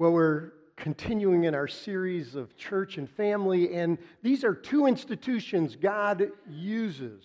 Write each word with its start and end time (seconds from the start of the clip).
Well, 0.00 0.12
we're 0.12 0.52
continuing 0.76 1.44
in 1.44 1.54
our 1.54 1.68
series 1.68 2.34
of 2.34 2.56
church 2.56 2.96
and 2.96 3.06
family, 3.06 3.74
and 3.74 3.98
these 4.22 4.44
are 4.44 4.54
two 4.54 4.86
institutions 4.86 5.76
God 5.76 6.32
uses 6.48 7.22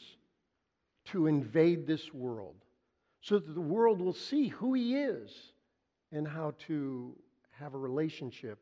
to 1.06 1.28
invade 1.28 1.88
this 1.88 2.14
world 2.14 2.56
so 3.22 3.40
that 3.40 3.54
the 3.54 3.62
world 3.62 4.02
will 4.02 4.12
see 4.12 4.50
who 4.50 4.74
He 4.74 4.98
is 4.98 5.32
and 6.12 6.28
how 6.28 6.54
to 6.68 7.16
have 7.52 7.76
a 7.76 7.78
relationship 7.78 8.60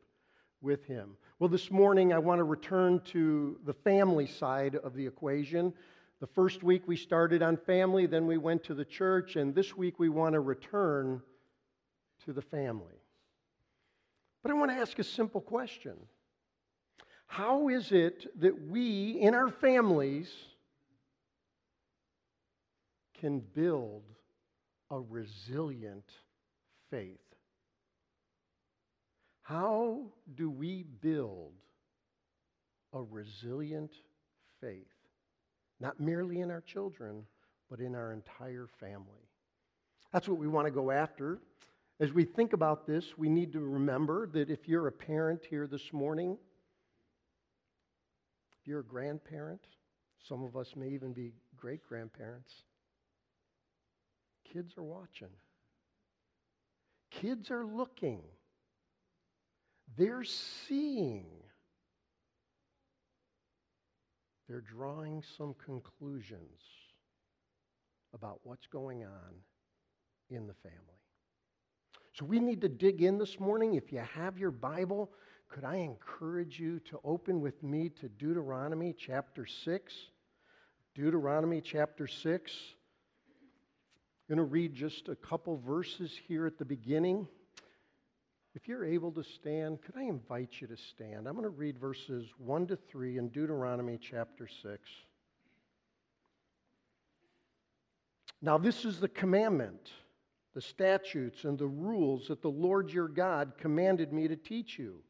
with 0.62 0.84
Him. 0.84 1.16
Well, 1.40 1.50
this 1.50 1.72
morning 1.72 2.12
I 2.12 2.18
want 2.18 2.38
to 2.38 2.44
return 2.44 3.00
to 3.06 3.58
the 3.66 3.74
family 3.74 4.28
side 4.28 4.76
of 4.76 4.94
the 4.94 5.04
equation. 5.04 5.72
The 6.20 6.28
first 6.28 6.62
week 6.62 6.86
we 6.86 6.96
started 6.96 7.42
on 7.42 7.56
family, 7.56 8.06
then 8.06 8.28
we 8.28 8.38
went 8.38 8.62
to 8.62 8.74
the 8.74 8.84
church, 8.84 9.34
and 9.34 9.56
this 9.56 9.76
week 9.76 9.98
we 9.98 10.08
want 10.08 10.34
to 10.34 10.40
return 10.40 11.20
to 12.26 12.32
the 12.32 12.42
family. 12.42 12.94
But 14.44 14.50
I 14.50 14.54
want 14.56 14.70
to 14.72 14.76
ask 14.76 14.98
a 14.98 15.04
simple 15.04 15.40
question 15.40 15.96
How 17.26 17.68
is 17.68 17.90
it 17.90 18.26
that 18.40 18.68
we, 18.68 19.12
in 19.12 19.34
our 19.34 19.48
families, 19.48 20.30
can 23.18 23.40
build 23.40 24.02
a 24.90 25.00
resilient 25.00 26.04
faith? 26.90 27.18
How 29.40 30.02
do 30.34 30.50
we 30.50 30.84
build 31.00 31.52
a 32.92 33.02
resilient 33.02 33.92
faith? 34.60 34.84
Not 35.80 35.98
merely 35.98 36.40
in 36.40 36.50
our 36.50 36.60
children, 36.60 37.24
but 37.70 37.80
in 37.80 37.94
our 37.94 38.12
entire 38.12 38.68
family. 38.78 39.26
That's 40.12 40.28
what 40.28 40.38
we 40.38 40.48
want 40.48 40.66
to 40.66 40.70
go 40.70 40.90
after. 40.90 41.40
As 42.00 42.12
we 42.12 42.24
think 42.24 42.52
about 42.52 42.86
this, 42.86 43.16
we 43.16 43.28
need 43.28 43.52
to 43.52 43.60
remember 43.60 44.26
that 44.28 44.50
if 44.50 44.66
you're 44.66 44.88
a 44.88 44.92
parent 44.92 45.42
here 45.48 45.66
this 45.66 45.92
morning, 45.92 46.36
if 48.60 48.66
you're 48.66 48.80
a 48.80 48.84
grandparent, 48.84 49.60
some 50.28 50.42
of 50.42 50.56
us 50.56 50.74
may 50.74 50.88
even 50.88 51.12
be 51.12 51.32
great 51.56 51.82
grandparents, 51.86 52.52
kids 54.52 54.76
are 54.76 54.82
watching. 54.82 55.28
Kids 57.10 57.50
are 57.52 57.64
looking. 57.64 58.22
They're 59.96 60.24
seeing. 60.24 61.26
They're 64.48 64.60
drawing 64.60 65.22
some 65.38 65.54
conclusions 65.64 66.60
about 68.12 68.40
what's 68.42 68.66
going 68.66 69.04
on 69.04 69.34
in 70.28 70.48
the 70.48 70.54
family. 70.54 71.03
So 72.14 72.24
we 72.24 72.38
need 72.38 72.60
to 72.60 72.68
dig 72.68 73.02
in 73.02 73.18
this 73.18 73.40
morning. 73.40 73.74
If 73.74 73.90
you 73.90 73.98
have 73.98 74.38
your 74.38 74.52
Bible, 74.52 75.10
could 75.48 75.64
I 75.64 75.76
encourage 75.76 76.60
you 76.60 76.78
to 76.90 77.00
open 77.02 77.40
with 77.40 77.60
me 77.64 77.88
to 78.00 78.08
Deuteronomy 78.08 78.94
chapter 78.96 79.44
6? 79.44 79.92
Deuteronomy 80.94 81.60
chapter 81.60 82.06
6. 82.06 82.52
I'm 84.30 84.36
going 84.36 84.46
to 84.46 84.52
read 84.52 84.74
just 84.76 85.08
a 85.08 85.16
couple 85.16 85.56
verses 85.56 86.12
here 86.28 86.46
at 86.46 86.56
the 86.56 86.64
beginning. 86.64 87.26
If 88.54 88.68
you're 88.68 88.84
able 88.84 89.10
to 89.10 89.24
stand, 89.24 89.82
could 89.82 89.96
I 89.96 90.04
invite 90.04 90.60
you 90.60 90.68
to 90.68 90.76
stand? 90.76 91.26
I'm 91.26 91.34
going 91.34 91.42
to 91.42 91.48
read 91.48 91.80
verses 91.80 92.28
1 92.38 92.68
to 92.68 92.76
3 92.76 93.18
in 93.18 93.28
Deuteronomy 93.30 93.98
chapter 94.00 94.46
6. 94.62 94.88
Now, 98.40 98.56
this 98.56 98.84
is 98.84 99.00
the 99.00 99.08
commandment 99.08 99.90
the 100.54 100.60
statutes 100.60 101.44
and 101.44 101.58
the 101.58 101.66
rules 101.66 102.28
that 102.28 102.40
the 102.40 102.48
Lord 102.48 102.90
your 102.90 103.08
God 103.08 103.52
commanded 103.58 104.12
me 104.12 104.28
to 104.28 104.36
teach 104.36 104.78
you, 104.78 105.02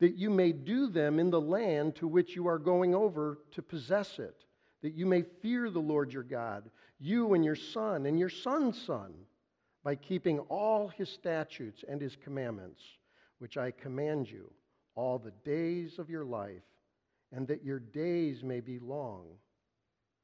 that 0.00 0.16
you 0.16 0.28
may 0.28 0.52
do 0.52 0.88
them 0.88 1.18
in 1.18 1.30
the 1.30 1.40
land 1.40 1.94
to 1.96 2.08
which 2.08 2.34
you 2.34 2.46
are 2.48 2.58
going 2.58 2.94
over 2.94 3.38
to 3.52 3.62
possess 3.62 4.18
it, 4.18 4.44
that 4.82 4.94
you 4.94 5.06
may 5.06 5.22
fear 5.40 5.70
the 5.70 5.78
Lord 5.78 6.12
your 6.12 6.24
God, 6.24 6.70
you 6.98 7.34
and 7.34 7.44
your 7.44 7.56
son 7.56 8.06
and 8.06 8.18
your 8.18 8.28
son's 8.28 8.80
son, 8.82 9.14
by 9.84 9.94
keeping 9.94 10.40
all 10.40 10.88
his 10.88 11.08
statutes 11.08 11.84
and 11.88 12.00
his 12.00 12.16
commandments, 12.16 12.82
which 13.38 13.56
I 13.56 13.70
command 13.70 14.28
you 14.28 14.50
all 14.96 15.18
the 15.18 15.32
days 15.44 16.00
of 16.00 16.10
your 16.10 16.24
life, 16.24 16.64
and 17.32 17.46
that 17.46 17.64
your 17.64 17.78
days 17.78 18.42
may 18.42 18.58
be 18.60 18.80
long. 18.80 19.26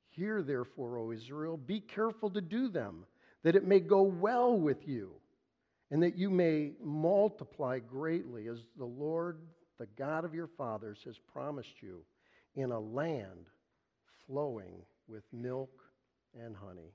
Hear 0.08 0.42
therefore, 0.42 0.98
O 0.98 1.12
Israel, 1.12 1.56
be 1.56 1.78
careful 1.80 2.30
to 2.30 2.40
do 2.40 2.68
them 2.68 3.06
that 3.44 3.54
it 3.54 3.66
may 3.66 3.78
go 3.78 4.02
well 4.02 4.56
with 4.56 4.88
you, 4.88 5.12
and 5.90 6.02
that 6.02 6.16
you 6.16 6.30
may 6.30 6.72
multiply 6.82 7.78
greatly 7.78 8.48
as 8.48 8.58
the 8.76 8.84
Lord, 8.84 9.38
the 9.78 9.86
God 9.98 10.24
of 10.24 10.34
your 10.34 10.48
fathers, 10.48 10.98
has 11.04 11.18
promised 11.32 11.82
you 11.82 12.00
in 12.56 12.72
a 12.72 12.80
land 12.80 13.46
flowing 14.26 14.82
with 15.06 15.24
milk 15.32 15.70
and 16.42 16.56
honey. 16.56 16.94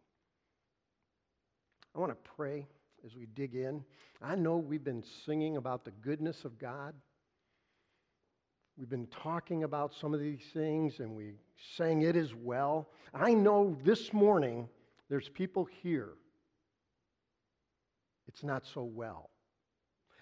I 1.96 2.00
want 2.00 2.12
to 2.12 2.30
pray 2.36 2.68
as 3.06 3.16
we 3.16 3.28
dig 3.28 3.56
in. 3.56 3.84
I 4.22 4.36
know 4.36 4.58
we've 4.58 4.84
been 4.84 5.04
singing 5.26 5.58
about 5.58 5.86
the 5.86 5.92
goodness 5.92 6.46
of 6.46 6.60
God. 6.60 6.94
We've 8.78 8.90
been 8.90 9.08
talking 9.08 9.64
about 9.64 9.94
some 9.94 10.14
of 10.14 10.20
these 10.20 10.44
things 10.54 11.00
and 11.00 11.16
we 11.16 11.34
sang 11.76 12.02
it 12.04 12.16
as 12.16 12.34
well. 12.34 12.90
I 13.14 13.34
know 13.34 13.78
this 13.84 14.14
morning 14.14 14.68
there's 15.10 15.30
people 15.30 15.68
here 15.82 16.14
it's 18.30 18.44
not 18.44 18.64
so 18.76 18.84
well. 18.84 19.32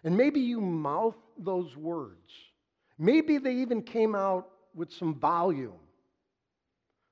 And 0.05 0.15
maybe 0.15 0.39
you 0.39 0.61
mouth 0.61 1.17
those 1.37 1.75
words. 1.75 2.31
Maybe 2.97 3.37
they 3.37 3.55
even 3.55 3.81
came 3.81 4.15
out 4.15 4.47
with 4.73 4.93
some 4.93 5.15
volume, 5.15 5.73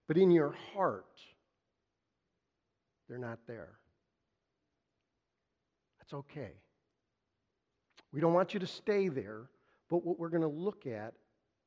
but 0.07 0.17
in 0.17 0.31
your 0.31 0.55
heart, 0.73 1.19
they're 3.09 3.17
not 3.17 3.39
there. 3.45 3.73
That's 5.99 6.13
okay. 6.13 6.53
We 8.13 8.21
don't 8.21 8.33
want 8.33 8.53
you 8.53 8.61
to 8.61 8.67
stay 8.67 9.09
there, 9.09 9.49
but 9.89 10.05
what 10.05 10.17
we're 10.17 10.29
going 10.29 10.43
to 10.43 10.47
look 10.47 10.87
at 10.87 11.13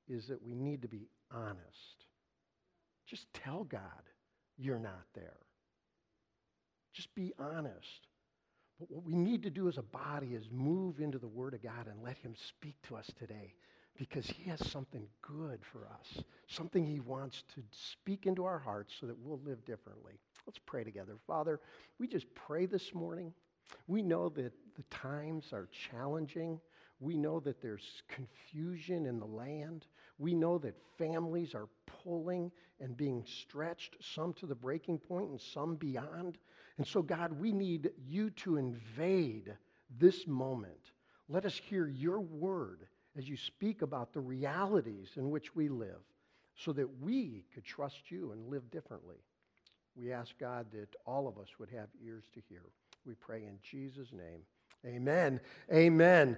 is 0.09 0.27
that 0.29 0.43
we 0.43 0.55
need 0.55 0.81
to 0.83 0.89
be 0.89 1.07
honest. 1.31 2.07
Just 3.07 3.27
tell 3.35 3.65
God 3.65 3.83
you're 4.57 4.79
not 4.79 5.05
there. 5.15 5.37
Just 6.95 7.15
be 7.15 7.35
honest. 7.39 8.08
But 8.79 8.91
what 8.91 9.05
we 9.05 9.15
need 9.15 9.43
to 9.43 9.51
do 9.51 9.69
as 9.69 9.79
a 9.79 9.83
body 9.83 10.35
is 10.35 10.49
move 10.53 11.01
into 11.01 11.19
the 11.19 11.27
Word 11.29 11.55
of 11.55 11.63
God 11.63 11.87
and 11.89 12.03
let 12.03 12.17
Him 12.19 12.35
speak 12.37 12.77
to 12.89 12.97
us 12.97 13.11
today 13.19 13.55
because 13.99 14.27
He 14.27 14.49
has 14.49 14.65
something 14.71 15.07
good 15.21 15.61
for 15.65 15.89
us, 15.89 16.23
something 16.47 16.87
He 16.87 17.01
wants 17.01 17.43
to 17.55 17.63
speak 17.71 18.27
into 18.27 18.45
our 18.45 18.59
hearts 18.59 18.95
so 19.01 19.07
that 19.07 19.19
we'll 19.19 19.41
live 19.45 19.65
differently. 19.65 20.15
Let's 20.47 20.61
pray 20.65 20.85
together. 20.85 21.17
Father, 21.27 21.61
we 21.99 22.07
just 22.07 22.33
pray 22.35 22.67
this 22.67 22.95
morning. 22.95 23.33
We 23.87 24.01
know 24.01 24.29
that 24.31 24.53
the 24.77 24.83
times 24.91 25.53
are 25.53 25.69
challenging. 25.91 26.61
We 27.01 27.17
know 27.17 27.41
that 27.41 27.61
there's 27.61 28.03
confusion 28.09 29.07
in 29.07 29.19
the 29.19 29.27
land. 29.27 29.87
We 30.19 30.35
know 30.35 30.59
that 30.59 30.77
families 30.97 31.55
are 31.55 31.69
pulling 31.87 32.51
and 32.81 32.97
being 32.97 33.25
stretched, 33.27 33.97
some 34.01 34.33
to 34.35 34.47
the 34.47 34.55
breaking 34.55 34.99
point 34.99 35.31
and 35.31 35.41
some 35.41 35.77
beyond. 35.77 36.39
And 36.79 36.87
so, 36.87 37.03
God, 37.03 37.33
we 37.33 37.53
need 37.53 37.91
you 38.07 38.31
to 38.31 38.57
invade 38.57 39.53
this 39.99 40.27
moment. 40.27 40.93
Let 41.29 41.45
us 41.45 41.61
hear 41.69 41.87
your 41.87 42.21
word 42.21 42.87
as 43.17 43.29
you 43.29 43.37
speak 43.37 43.83
about 43.83 44.13
the 44.13 44.21
realities 44.21 45.11
in 45.17 45.31
which 45.31 45.55
we 45.55 45.69
live 45.69 46.01
so 46.57 46.73
that 46.73 47.01
we 47.01 47.45
could 47.53 47.65
trust 47.65 48.11
you 48.11 48.33
and 48.33 48.49
live 48.49 48.71
differently. 48.71 49.17
We 49.97 50.13
ask 50.13 50.39
God 50.39 50.67
that 50.73 50.95
all 51.05 51.27
of 51.27 51.39
us 51.39 51.49
would 51.59 51.71
have 51.71 51.89
ears 52.05 52.25
to 52.35 52.41
hear. 52.49 52.63
We 53.05 53.15
pray 53.15 53.45
in 53.45 53.59
Jesus' 53.63 54.13
name. 54.13 54.43
Amen. 54.87 55.41
Amen. 55.73 56.37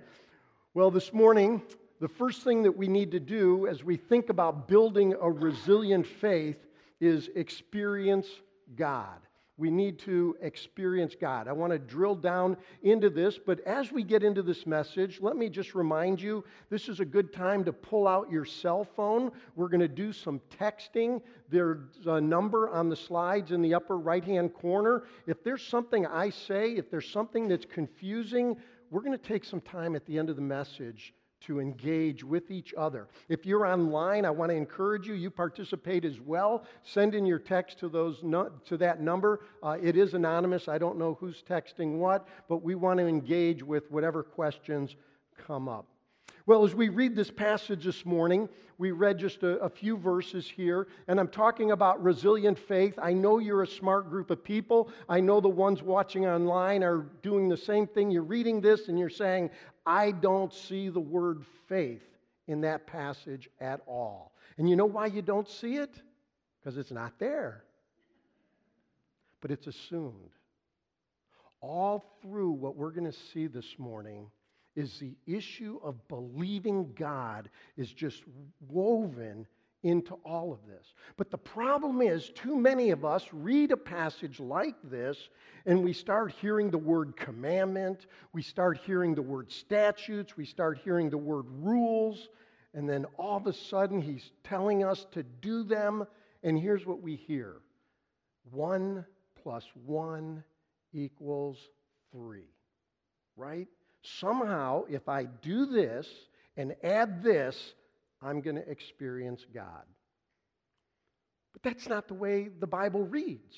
Well, 0.73 0.91
this 0.91 1.13
morning, 1.13 1.61
the 2.01 2.09
first 2.09 2.43
thing 2.43 2.63
that 2.63 2.77
we 2.77 2.89
need 2.89 3.11
to 3.11 3.21
do 3.21 3.67
as 3.67 3.85
we 3.85 3.97
think 3.97 4.31
about 4.31 4.67
building 4.67 5.15
a 5.21 5.31
resilient 5.31 6.07
faith 6.07 6.57
is 7.01 7.29
experience 7.35 8.27
God. 8.75 9.19
We 9.61 9.71
need 9.71 9.99
to 10.01 10.39
experience 10.41 11.15
God. 11.21 11.47
I 11.47 11.53
want 11.53 11.71
to 11.75 11.79
drill 11.79 12.15
down 12.15 12.57
into 12.83 13.11
this, 13.11 13.39
but 13.39 13.61
as 13.67 13.93
we 13.93 14.03
get 14.03 14.23
into 14.23 14.43
this 14.43 14.67
message, 14.67 15.21
let 15.21 15.37
me 15.37 15.51
just 15.51 15.75
remind 15.75 16.19
you 16.19 16.43
this 16.71 16.89
is 16.89 17.01
a 17.01 17.05
good 17.05 17.31
time 17.31 17.63
to 17.65 17.73
pull 17.75 18.09
out 18.09 18.31
your 18.31 18.47
cell 18.47 18.85
phone. 18.97 19.31
We're 19.57 19.69
going 19.69 19.83
to 19.83 19.87
do 19.89 20.15
some 20.15 20.41
texting. 20.59 21.21
There's 21.51 22.07
a 22.07 22.19
number 22.19 22.71
on 22.71 22.89
the 22.89 22.97
slides 22.97 23.53
in 23.53 23.61
the 23.61 23.75
upper 23.75 23.99
right 23.99 24.25
hand 24.25 24.55
corner. 24.55 25.03
If 25.27 25.45
there's 25.45 25.63
something 25.63 26.07
I 26.07 26.31
say, 26.31 26.77
if 26.77 26.91
there's 26.91 27.11
something 27.11 27.47
that's 27.47 27.67
confusing, 27.67 28.57
we're 28.91 29.03
going 29.03 29.13
to 29.13 29.19
take 29.19 29.45
some 29.45 29.61
time 29.61 29.95
at 29.95 30.07
the 30.07 30.19
end 30.19 30.31
of 30.31 30.37
the 30.37 30.43
message 30.43 31.13
to 31.47 31.61
engage 31.61 32.23
with 32.23 32.51
each 32.51 32.75
other. 32.77 33.09
If 33.29 33.47
you're 33.47 33.67
online, 33.67 34.25
I 34.25 34.31
want 34.31 34.51
to 34.51 34.57
encourage 34.57 35.07
you, 35.07 35.15
you 35.15 35.31
participate 35.31 36.05
as 36.05 36.21
well. 36.21 36.65
Send 36.83 37.15
in 37.15 37.27
your 37.27 37.39
text 37.39 37.79
to, 37.81 37.89
those 37.89 38.21
to 38.21 38.77
that 38.77 39.01
number. 39.01 39.41
Uh, 39.63 39.77
it 39.83 39.97
is 39.97 40.15
anonymous. 40.15 40.69
I 40.69 40.79
don't 40.79 40.99
know 40.99 41.17
who's 41.21 41.43
texting 41.49 41.99
what, 41.99 42.27
but 42.49 42.63
we 42.63 42.75
want 42.75 42.99
to 42.99 43.07
engage 43.07 43.63
with 43.63 43.91
whatever 43.91 44.23
questions 44.23 44.97
come 45.47 45.69
up. 45.69 45.87
Well, 46.47 46.65
as 46.65 46.75
we 46.75 46.89
read 46.89 47.15
this 47.15 47.31
passage 47.31 47.85
this 47.85 48.05
morning, 48.05 48.49
we 48.81 48.93
read 48.93 49.19
just 49.19 49.43
a, 49.43 49.59
a, 49.59 49.69
few 49.69 49.99
verses 49.99 50.49
here, 50.49 50.89
and 51.07 51.21
I'm 51.21 51.29
talking 51.29 51.73
about 51.73 52.03
resilient 52.03 52.59
faith. 52.59 52.99
I 53.01 53.13
know 53.13 53.39
you're 53.39 53.63
a 53.63 53.67
smart 53.67 54.09
group 54.09 54.31
of 54.31 54.43
people. 54.43 54.89
I 55.07 55.21
know 55.21 55.39
the 55.39 55.51
ones 55.51 55.83
watching 55.83 56.25
online 56.25 56.83
are 56.83 57.05
doing 57.23 57.47
the 57.47 57.59
same 57.59 57.87
thing. 57.87 58.11
You're 58.11 58.23
reading 58.23 58.63
this 58.63 58.89
and 58.89 58.99
you're 58.99 59.11
saying, 59.11 59.51
I 59.87 60.11
don't 60.13 60.53
see 60.53 60.89
the 60.89 61.01
word 61.01 61.45
faith 61.69 62.05
in 62.47 62.61
that 62.63 62.87
passage 62.87 63.49
at 63.61 63.81
all. 63.87 64.33
And 64.59 64.69
you 64.69 64.77
know 64.77 64.87
why 64.87 65.07
you 65.07 65.23
don't 65.23 65.49
see 65.49 65.77
it? 65.77 65.95
Because 66.61 66.77
it's 66.77 66.91
not 66.91 67.19
there, 67.19 67.65
but 69.41 69.51
it's 69.51 69.67
assumed. 69.67 70.31
All 71.61 72.05
through 72.21 72.51
what 72.51 72.77
we're 72.77 72.91
going 72.91 73.11
to 73.11 73.19
see 73.33 73.47
this 73.47 73.79
morning 73.79 74.27
is 74.77 74.99
the 74.99 75.15
issue 75.27 75.79
of 75.83 76.07
believing 76.09 76.93
God 76.95 77.51
is 77.77 77.93
just 77.93 78.23
woven 78.69 79.47
into 79.83 80.15
all 80.25 80.53
of 80.53 80.59
this. 80.67 80.95
But 81.17 81.31
the 81.31 81.39
problem 81.39 82.03
is, 82.03 82.31
too 82.31 82.57
many 82.57 82.91
of 82.91 83.05
us 83.05 83.27
read 83.33 83.73
a 83.73 83.77
passage 83.77 84.39
like 84.41 84.77
this 84.85 85.17
and 85.67 85.83
we 85.83 85.93
start 85.93 86.33
hearing 86.41 86.71
the 86.71 86.79
word 86.79 87.17
commandment, 87.17 88.07
we 88.33 88.43
start 88.43 88.79
hearing 88.85 89.15
the 89.15 89.23
word 89.23 89.51
statutes, 89.51 90.37
we 90.37 90.45
start 90.45 90.79
hearing 90.83 91.11
the 91.11 91.19
word 91.19 91.47
rules, 91.49 92.29
and 92.75 92.89
then 92.89 93.07
all 93.19 93.37
of 93.37 93.47
a 93.47 93.53
sudden 93.53 94.01
he's 94.01 94.31
telling 94.45 94.85
us 94.85 95.07
to 95.13 95.23
do 95.23 95.65
them. 95.65 96.07
And 96.43 96.59
here's 96.59 96.87
what 96.87 97.03
we 97.03 97.17
hear 97.17 97.57
one 98.51 99.05
plus 99.43 99.65
one 99.87 100.43
equals 100.93 101.59
three, 102.13 102.49
right? 103.37 103.69
Somehow, 104.03 104.85
if 104.89 105.09
I 105.09 105.25
do 105.25 105.67
this 105.67 106.09
and 106.57 106.75
add 106.83 107.23
this, 107.23 107.75
I'm 108.23 108.41
going 108.41 108.57
to 108.57 108.69
experience 108.69 109.45
God. 109.53 109.85
But 111.53 111.63
that's 111.63 111.89
not 111.89 112.09
the 112.09 112.15
way 112.15 112.49
the 112.49 112.67
Bible 112.67 113.03
reads. 113.03 113.57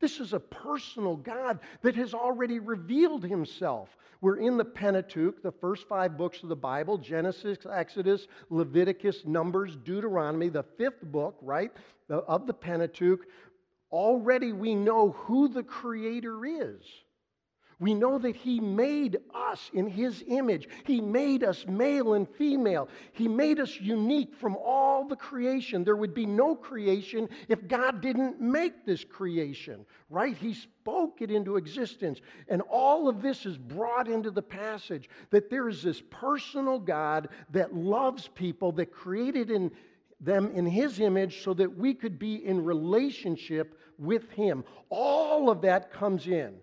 This 0.00 0.18
is 0.18 0.32
a 0.32 0.40
personal 0.40 1.16
God 1.16 1.60
that 1.82 1.94
has 1.94 2.14
already 2.14 2.58
revealed 2.58 3.22
himself. 3.22 3.90
We're 4.22 4.38
in 4.38 4.56
the 4.56 4.64
Pentateuch, 4.64 5.42
the 5.42 5.52
first 5.52 5.86
five 5.88 6.16
books 6.16 6.42
of 6.42 6.48
the 6.48 6.56
Bible 6.56 6.96
Genesis, 6.96 7.58
Exodus, 7.70 8.26
Leviticus, 8.48 9.24
Numbers, 9.26 9.76
Deuteronomy, 9.84 10.48
the 10.48 10.62
fifth 10.62 11.02
book, 11.02 11.36
right, 11.42 11.70
of 12.08 12.46
the 12.46 12.54
Pentateuch. 12.54 13.20
Already 13.92 14.52
we 14.52 14.74
know 14.74 15.10
who 15.10 15.48
the 15.48 15.62
Creator 15.62 16.46
is. 16.46 16.82
We 17.80 17.94
know 17.94 18.18
that 18.18 18.36
He 18.36 18.60
made 18.60 19.16
us 19.34 19.70
in 19.72 19.88
His 19.88 20.22
image. 20.28 20.68
He 20.84 21.00
made 21.00 21.42
us 21.42 21.64
male 21.66 22.12
and 22.12 22.28
female. 22.28 22.88
He 23.12 23.26
made 23.26 23.58
us 23.58 23.80
unique 23.80 24.34
from 24.34 24.54
all 24.56 25.08
the 25.08 25.16
creation. 25.16 25.82
There 25.82 25.96
would 25.96 26.12
be 26.12 26.26
no 26.26 26.54
creation 26.54 27.28
if 27.48 27.66
God 27.66 28.02
didn't 28.02 28.38
make 28.38 28.84
this 28.84 29.02
creation, 29.02 29.86
right? 30.10 30.36
He 30.36 30.52
spoke 30.52 31.22
it 31.22 31.30
into 31.30 31.56
existence. 31.56 32.20
And 32.48 32.60
all 32.70 33.08
of 33.08 33.22
this 33.22 33.46
is 33.46 33.56
brought 33.56 34.08
into 34.08 34.30
the 34.30 34.42
passage 34.42 35.08
that 35.30 35.48
there 35.48 35.68
is 35.68 35.82
this 35.82 36.02
personal 36.10 36.78
God 36.78 37.30
that 37.50 37.74
loves 37.74 38.28
people, 38.28 38.72
that 38.72 38.92
created 38.92 39.50
in 39.50 39.70
them 40.20 40.50
in 40.54 40.66
His 40.66 41.00
image 41.00 41.42
so 41.42 41.54
that 41.54 41.78
we 41.78 41.94
could 41.94 42.18
be 42.18 42.44
in 42.44 42.62
relationship 42.62 43.78
with 43.98 44.30
Him. 44.32 44.64
All 44.90 45.48
of 45.48 45.62
that 45.62 45.90
comes 45.90 46.26
in. 46.26 46.56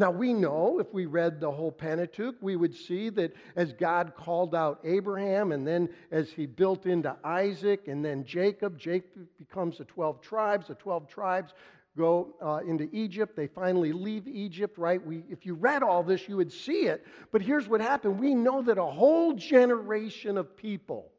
Now, 0.00 0.10
we 0.10 0.32
know 0.32 0.78
if 0.78 0.94
we 0.94 1.04
read 1.04 1.40
the 1.40 1.50
whole 1.50 1.70
Pentateuch, 1.70 2.36
we 2.40 2.56
would 2.56 2.74
see 2.74 3.10
that 3.10 3.34
as 3.54 3.74
God 3.74 4.14
called 4.16 4.54
out 4.54 4.80
Abraham, 4.82 5.52
and 5.52 5.66
then 5.66 5.90
as 6.10 6.30
he 6.30 6.46
built 6.46 6.86
into 6.86 7.14
Isaac, 7.22 7.86
and 7.86 8.02
then 8.02 8.24
Jacob, 8.24 8.78
Jacob 8.78 9.28
becomes 9.38 9.76
the 9.76 9.84
12 9.84 10.22
tribes. 10.22 10.68
The 10.68 10.74
12 10.76 11.06
tribes 11.06 11.52
go 11.98 12.34
uh, 12.42 12.60
into 12.66 12.88
Egypt. 12.92 13.36
They 13.36 13.46
finally 13.46 13.92
leave 13.92 14.26
Egypt, 14.26 14.78
right? 14.78 15.06
We, 15.06 15.22
if 15.28 15.44
you 15.44 15.52
read 15.52 15.82
all 15.82 16.02
this, 16.02 16.26
you 16.26 16.38
would 16.38 16.50
see 16.50 16.86
it. 16.86 17.04
But 17.30 17.42
here's 17.42 17.68
what 17.68 17.82
happened 17.82 18.18
we 18.18 18.34
know 18.34 18.62
that 18.62 18.78
a 18.78 18.82
whole 18.82 19.34
generation 19.34 20.38
of 20.38 20.56
people 20.56 21.12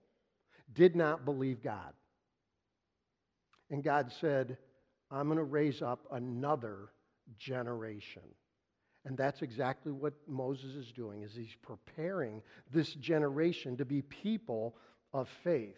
did 0.74 0.96
not 0.96 1.24
believe 1.24 1.62
God. 1.62 1.94
And 3.70 3.84
God 3.84 4.12
said, 4.20 4.58
I'm 5.12 5.28
going 5.28 5.38
to 5.38 5.44
raise 5.44 5.84
up 5.84 6.08
another 6.12 6.90
generation. 7.38 8.24
And 9.06 9.18
that's 9.18 9.42
exactly 9.42 9.92
what 9.92 10.14
Moses 10.28 10.76
is 10.76 10.92
doing 10.92 11.24
is 11.24 11.34
he's 11.34 11.56
preparing 11.62 12.42
this 12.72 12.94
generation 12.94 13.76
to 13.78 13.86
be 13.86 14.04
people 14.04 14.76
of 15.14 15.28
faith. 15.44 15.78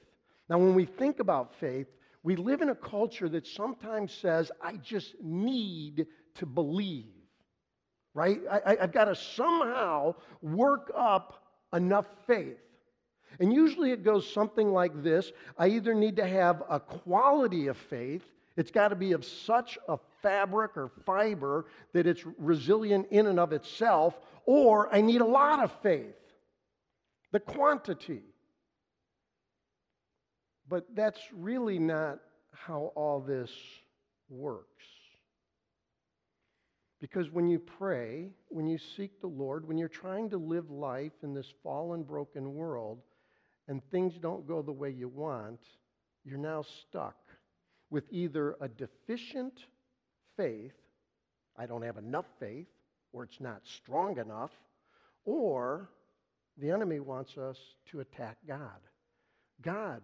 Now 0.49 0.57
when 0.57 0.75
we 0.75 0.85
think 0.85 1.19
about 1.19 1.55
faith, 1.55 1.87
we 2.21 2.35
live 2.35 2.61
in 2.61 2.69
a 2.69 2.75
culture 2.75 3.29
that 3.29 3.47
sometimes 3.47 4.13
says 4.13 4.51
I 4.61 4.77
just 4.77 5.15
need 5.21 6.07
to 6.35 6.45
believe. 6.45 7.13
Right? 8.13 8.39
I, 8.49 8.75
have 8.81 8.91
got 8.91 9.05
to 9.05 9.15
somehow 9.15 10.15
work 10.41 10.91
up 10.95 11.43
enough 11.73 12.05
faith. 12.27 12.59
And 13.39 13.51
usually 13.51 13.91
it 13.91 14.03
goes 14.03 14.31
something 14.31 14.71
like 14.71 15.01
this 15.01 15.31
I 15.57 15.67
either 15.69 15.93
need 15.93 16.17
to 16.17 16.27
have 16.27 16.61
a 16.69 16.79
quality 16.79 17.67
of 17.67 17.77
faith, 17.77 18.23
it's 18.55 18.71
got 18.71 18.89
to 18.89 18.95
be 18.95 19.13
of 19.13 19.25
such 19.25 19.79
a 19.87 19.97
fabric 20.21 20.77
or 20.77 20.91
fiber 21.05 21.65
that 21.93 22.05
it's 22.05 22.23
resilient 22.37 23.07
in 23.09 23.25
and 23.27 23.39
of 23.39 23.51
itself, 23.51 24.19
or 24.45 24.93
I 24.93 25.01
need 25.01 25.21
a 25.21 25.25
lot 25.25 25.63
of 25.63 25.71
faith, 25.81 26.15
the 27.31 27.39
quantity. 27.39 28.21
But 30.69 30.85
that's 30.95 31.19
really 31.33 31.79
not 31.79 32.19
how 32.51 32.91
all 32.95 33.19
this 33.19 33.51
works. 34.29 34.69
Because 37.01 37.29
when 37.31 37.49
you 37.49 37.59
pray, 37.59 38.29
when 38.47 38.67
you 38.67 38.77
seek 38.95 39.19
the 39.19 39.27
Lord, 39.27 39.67
when 39.67 39.77
you're 39.77 39.89
trying 39.89 40.29
to 40.29 40.37
live 40.37 40.69
life 40.69 41.11
in 41.21 41.33
this 41.33 41.51
fallen, 41.61 42.03
broken 42.03 42.53
world, 42.53 42.99
and 43.67 43.81
things 43.91 44.13
don't 44.21 44.47
go 44.47 44.61
the 44.61 44.71
way 44.71 44.89
you 44.89 45.09
want, 45.09 45.59
you're 46.23 46.37
now 46.37 46.61
stuck 46.61 47.15
with 47.93 48.05
either 48.09 48.55
a 48.59 48.67
deficient 48.67 49.53
faith, 50.35 50.73
I 51.55 51.67
don't 51.67 51.83
have 51.83 51.97
enough 51.97 52.25
faith, 52.39 52.65
or 53.13 53.23
it's 53.23 53.39
not 53.39 53.61
strong 53.65 54.17
enough, 54.17 54.49
or 55.25 55.91
the 56.57 56.71
enemy 56.71 56.99
wants 56.99 57.37
us 57.37 57.55
to 57.91 57.99
attack 57.99 58.37
God. 58.47 58.79
God 59.61 60.01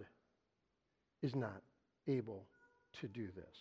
is 1.24 1.34
not 1.34 1.64
able 2.08 2.46
to 3.02 3.08
do 3.08 3.28
this. 3.36 3.58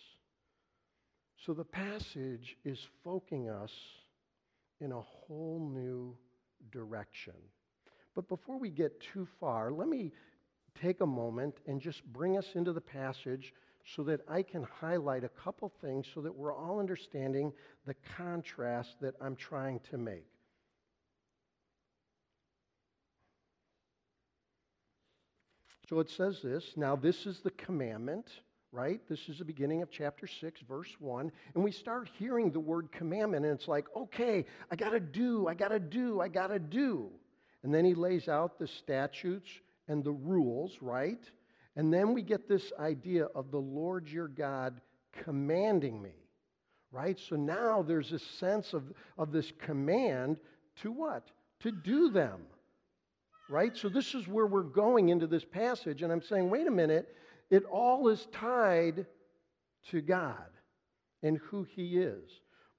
So 1.43 1.53
the 1.53 1.65
passage 1.65 2.55
is 2.63 2.77
focusing 3.03 3.49
us 3.49 3.71
in 4.79 4.91
a 4.91 5.01
whole 5.01 5.71
new 5.73 6.15
direction. 6.71 7.33
But 8.13 8.29
before 8.29 8.59
we 8.59 8.69
get 8.69 9.01
too 9.11 9.27
far, 9.39 9.71
let 9.71 9.87
me 9.87 10.11
take 10.79 11.01
a 11.01 11.07
moment 11.07 11.55
and 11.65 11.81
just 11.81 12.03
bring 12.13 12.37
us 12.37 12.45
into 12.53 12.73
the 12.73 12.81
passage 12.81 13.53
so 13.95 14.03
that 14.03 14.21
I 14.29 14.43
can 14.43 14.63
highlight 14.63 15.23
a 15.23 15.29
couple 15.29 15.71
things 15.81 16.07
so 16.13 16.21
that 16.21 16.35
we're 16.35 16.53
all 16.53 16.79
understanding 16.79 17.51
the 17.85 17.95
contrast 18.17 18.95
that 19.01 19.15
I'm 19.21 19.35
trying 19.35 19.79
to 19.91 19.97
make. 19.97 20.27
So 25.89 25.99
it 25.99 26.09
says 26.09 26.41
this 26.43 26.73
now, 26.75 26.95
this 26.95 27.25
is 27.25 27.39
the 27.39 27.49
commandment, 27.51 28.27
right? 28.71 29.01
This 29.09 29.27
is 29.27 29.39
the 29.39 29.45
beginning 29.45 29.81
of 29.81 29.89
chapter 29.89 30.27
6, 30.27 30.61
verse 30.67 30.95
1. 30.99 31.31
And 31.55 31.63
we 31.63 31.71
start 31.71 32.11
hearing 32.19 32.51
the 32.51 32.59
word 32.59 32.91
commandment, 32.91 33.43
and 33.43 33.55
it's 33.55 33.67
like, 33.67 33.85
okay, 33.95 34.45
I 34.69 34.75
got 34.75 34.91
to 34.91 34.99
do, 34.99 35.47
I 35.47 35.55
got 35.55 35.69
to 35.69 35.79
do, 35.79 36.21
I 36.21 36.27
got 36.27 36.47
to 36.47 36.59
do. 36.59 37.09
And 37.63 37.73
then 37.73 37.85
he 37.85 37.95
lays 37.95 38.27
out 38.27 38.59
the 38.59 38.67
statutes 38.67 39.49
and 39.87 40.03
the 40.03 40.11
rules, 40.11 40.77
right? 40.79 41.23
And 41.79 41.93
then 41.93 42.13
we 42.13 42.21
get 42.21 42.49
this 42.49 42.73
idea 42.77 43.27
of 43.33 43.51
the 43.51 43.57
Lord 43.57 44.09
your 44.09 44.27
God 44.27 44.81
commanding 45.23 46.01
me, 46.01 46.11
right? 46.91 47.17
So 47.17 47.37
now 47.37 47.81
there's 47.81 48.11
a 48.11 48.19
sense 48.19 48.73
of, 48.73 48.91
of 49.17 49.31
this 49.31 49.53
command 49.57 50.41
to 50.81 50.91
what? 50.91 51.29
To 51.61 51.71
do 51.71 52.09
them, 52.09 52.41
right? 53.49 53.77
So 53.77 53.87
this 53.87 54.13
is 54.13 54.27
where 54.27 54.45
we're 54.45 54.61
going 54.61 55.07
into 55.07 55.25
this 55.25 55.45
passage. 55.45 56.01
And 56.01 56.11
I'm 56.11 56.21
saying, 56.21 56.49
wait 56.49 56.67
a 56.67 56.71
minute, 56.71 57.15
it 57.49 57.63
all 57.63 58.09
is 58.09 58.27
tied 58.33 59.05
to 59.89 60.01
God 60.01 60.49
and 61.23 61.37
who 61.37 61.63
He 61.63 61.97
is. 61.97 62.29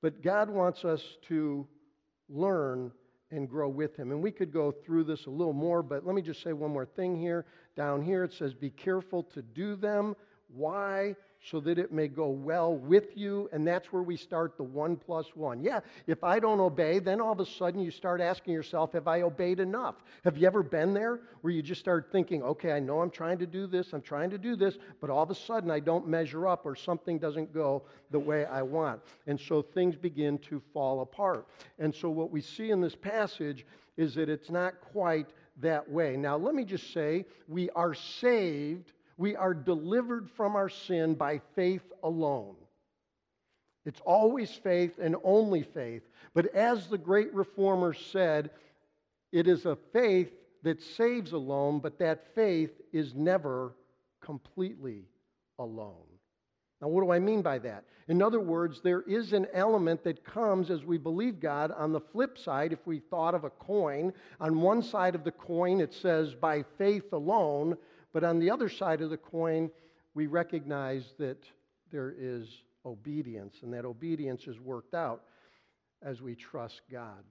But 0.02 0.22
God 0.22 0.50
wants 0.50 0.84
us 0.84 1.02
to 1.28 1.66
learn 2.28 2.92
and 3.30 3.48
grow 3.48 3.68
with 3.68 3.96
him. 3.96 4.10
And 4.10 4.22
we 4.22 4.30
could 4.30 4.52
go 4.52 4.72
through 4.72 5.04
this 5.04 5.26
a 5.26 5.30
little 5.30 5.52
more, 5.52 5.82
but 5.82 6.04
let 6.04 6.14
me 6.14 6.22
just 6.22 6.42
say 6.42 6.52
one 6.52 6.70
more 6.70 6.86
thing 6.86 7.16
here. 7.16 7.46
Down 7.76 8.02
here 8.02 8.24
it 8.24 8.32
says, 8.32 8.54
Be 8.54 8.70
careful 8.70 9.22
to 9.24 9.42
do 9.42 9.76
them. 9.76 10.14
Why? 10.48 11.14
So 11.42 11.58
that 11.60 11.78
it 11.78 11.90
may 11.90 12.06
go 12.06 12.28
well 12.28 12.74
with 12.74 13.16
you. 13.16 13.48
And 13.52 13.66
that's 13.66 13.92
where 13.92 14.02
we 14.02 14.16
start 14.16 14.56
the 14.56 14.62
one 14.62 14.96
plus 14.96 15.26
one. 15.34 15.62
Yeah, 15.62 15.80
if 16.06 16.22
I 16.22 16.38
don't 16.38 16.60
obey, 16.60 16.98
then 16.98 17.20
all 17.20 17.32
of 17.32 17.40
a 17.40 17.46
sudden 17.46 17.80
you 17.80 17.90
start 17.90 18.20
asking 18.20 18.52
yourself, 18.52 18.92
have 18.92 19.08
I 19.08 19.22
obeyed 19.22 19.60
enough? 19.60 19.96
Have 20.24 20.36
you 20.36 20.46
ever 20.46 20.62
been 20.62 20.92
there 20.92 21.20
where 21.40 21.52
you 21.52 21.62
just 21.62 21.80
start 21.80 22.08
thinking, 22.12 22.42
okay, 22.42 22.72
I 22.72 22.80
know 22.80 23.00
I'm 23.00 23.10
trying 23.10 23.38
to 23.38 23.46
do 23.46 23.66
this, 23.66 23.92
I'm 23.92 24.02
trying 24.02 24.30
to 24.30 24.38
do 24.38 24.54
this, 24.54 24.76
but 25.00 25.08
all 25.08 25.22
of 25.22 25.30
a 25.30 25.34
sudden 25.34 25.70
I 25.70 25.80
don't 25.80 26.06
measure 26.06 26.46
up 26.46 26.66
or 26.66 26.76
something 26.76 27.18
doesn't 27.18 27.54
go 27.54 27.84
the 28.10 28.18
way 28.18 28.44
I 28.44 28.62
want. 28.62 29.00
And 29.26 29.40
so 29.40 29.62
things 29.62 29.96
begin 29.96 30.38
to 30.50 30.60
fall 30.72 31.00
apart. 31.00 31.46
And 31.78 31.94
so 31.94 32.10
what 32.10 32.30
we 32.30 32.40
see 32.40 32.70
in 32.70 32.80
this 32.80 32.94
passage 32.94 33.64
is 33.96 34.14
that 34.14 34.28
it's 34.28 34.50
not 34.50 34.80
quite 34.92 35.28
that 35.60 35.90
way. 35.90 36.16
Now, 36.16 36.36
let 36.36 36.54
me 36.54 36.64
just 36.64 36.92
say, 36.92 37.26
we 37.48 37.70
are 37.70 37.94
saved 37.94 38.92
we 39.20 39.36
are 39.36 39.52
delivered 39.52 40.30
from 40.30 40.56
our 40.56 40.70
sin 40.70 41.12
by 41.12 41.42
faith 41.54 41.82
alone. 42.02 42.56
It's 43.84 44.00
always 44.00 44.50
faith 44.50 44.98
and 44.98 45.14
only 45.22 45.62
faith. 45.62 46.00
But 46.32 46.54
as 46.54 46.86
the 46.86 46.96
great 46.96 47.34
reformer 47.34 47.92
said, 47.92 48.48
it 49.30 49.46
is 49.46 49.66
a 49.66 49.76
faith 49.92 50.32
that 50.62 50.80
saves 50.80 51.32
alone, 51.32 51.80
but 51.80 51.98
that 51.98 52.34
faith 52.34 52.70
is 52.94 53.14
never 53.14 53.74
completely 54.22 55.04
alone. 55.58 56.08
Now, 56.80 56.88
what 56.88 57.02
do 57.02 57.12
I 57.12 57.18
mean 57.18 57.42
by 57.42 57.58
that? 57.58 57.84
In 58.08 58.22
other 58.22 58.40
words, 58.40 58.80
there 58.80 59.02
is 59.02 59.34
an 59.34 59.46
element 59.52 60.02
that 60.04 60.24
comes 60.24 60.70
as 60.70 60.82
we 60.82 60.96
believe 60.96 61.40
God. 61.40 61.72
On 61.72 61.92
the 61.92 62.00
flip 62.00 62.38
side, 62.38 62.72
if 62.72 62.86
we 62.86 63.00
thought 63.00 63.34
of 63.34 63.44
a 63.44 63.50
coin, 63.50 64.14
on 64.40 64.62
one 64.62 64.82
side 64.82 65.14
of 65.14 65.24
the 65.24 65.30
coin 65.30 65.82
it 65.82 65.92
says, 65.92 66.34
by 66.34 66.64
faith 66.78 67.12
alone, 67.12 67.76
but 68.12 68.24
on 68.24 68.38
the 68.38 68.50
other 68.50 68.68
side 68.68 69.00
of 69.00 69.10
the 69.10 69.16
coin, 69.16 69.70
we 70.14 70.26
recognize 70.26 71.04
that 71.18 71.44
there 71.90 72.14
is 72.16 72.46
obedience, 72.84 73.56
and 73.62 73.72
that 73.72 73.84
obedience 73.84 74.46
is 74.46 74.58
worked 74.58 74.94
out 74.94 75.22
as 76.02 76.20
we 76.20 76.34
trust 76.34 76.80
God. 76.90 77.24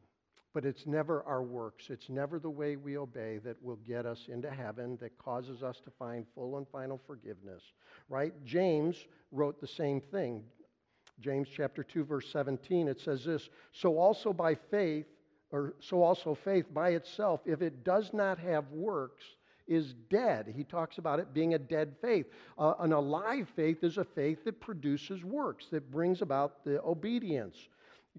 But 0.53 0.65
it's 0.65 0.87
never 0.87 1.23
our 1.23 1.43
works, 1.43 1.89
it's 1.89 2.09
never 2.09 2.39
the 2.39 2.49
way 2.49 2.75
we 2.75 2.97
obey 2.97 3.39
that 3.43 3.61
will 3.61 3.79
get 3.87 4.05
us 4.05 4.25
into 4.27 4.49
heaven, 4.49 4.97
that 5.01 5.17
causes 5.17 5.63
us 5.63 5.79
to 5.85 5.91
find 5.91 6.25
full 6.33 6.57
and 6.57 6.67
final 6.71 6.99
forgiveness. 7.05 7.61
Right? 8.09 8.33
James 8.45 8.95
wrote 9.31 9.61
the 9.61 9.67
same 9.67 10.01
thing. 10.01 10.43
James 11.19 11.47
chapter 11.53 11.83
2 11.83 12.05
verse 12.05 12.31
17 12.31 12.87
it 12.87 12.99
says 13.01 13.25
this, 13.25 13.49
so 13.73 13.97
also 13.97 14.31
by 14.31 14.55
faith 14.55 15.05
or 15.51 15.73
so 15.79 16.01
also 16.01 16.33
faith 16.33 16.65
by 16.73 16.91
itself 16.91 17.41
if 17.45 17.61
it 17.61 17.83
does 17.83 18.11
not 18.13 18.39
have 18.39 18.71
works 18.71 19.23
is 19.69 19.93
dead. 20.09 20.51
He 20.53 20.63
talks 20.63 20.97
about 20.97 21.19
it 21.19 21.33
being 21.33 21.53
a 21.53 21.59
dead 21.59 21.95
faith. 22.01 22.25
Uh, 22.57 22.73
an 22.79 22.91
alive 22.91 23.47
faith 23.55 23.83
is 23.83 23.97
a 23.97 24.03
faith 24.03 24.43
that 24.43 24.59
produces 24.59 25.23
works, 25.23 25.67
that 25.71 25.91
brings 25.91 26.21
about 26.21 26.65
the 26.65 26.81
obedience. 26.83 27.69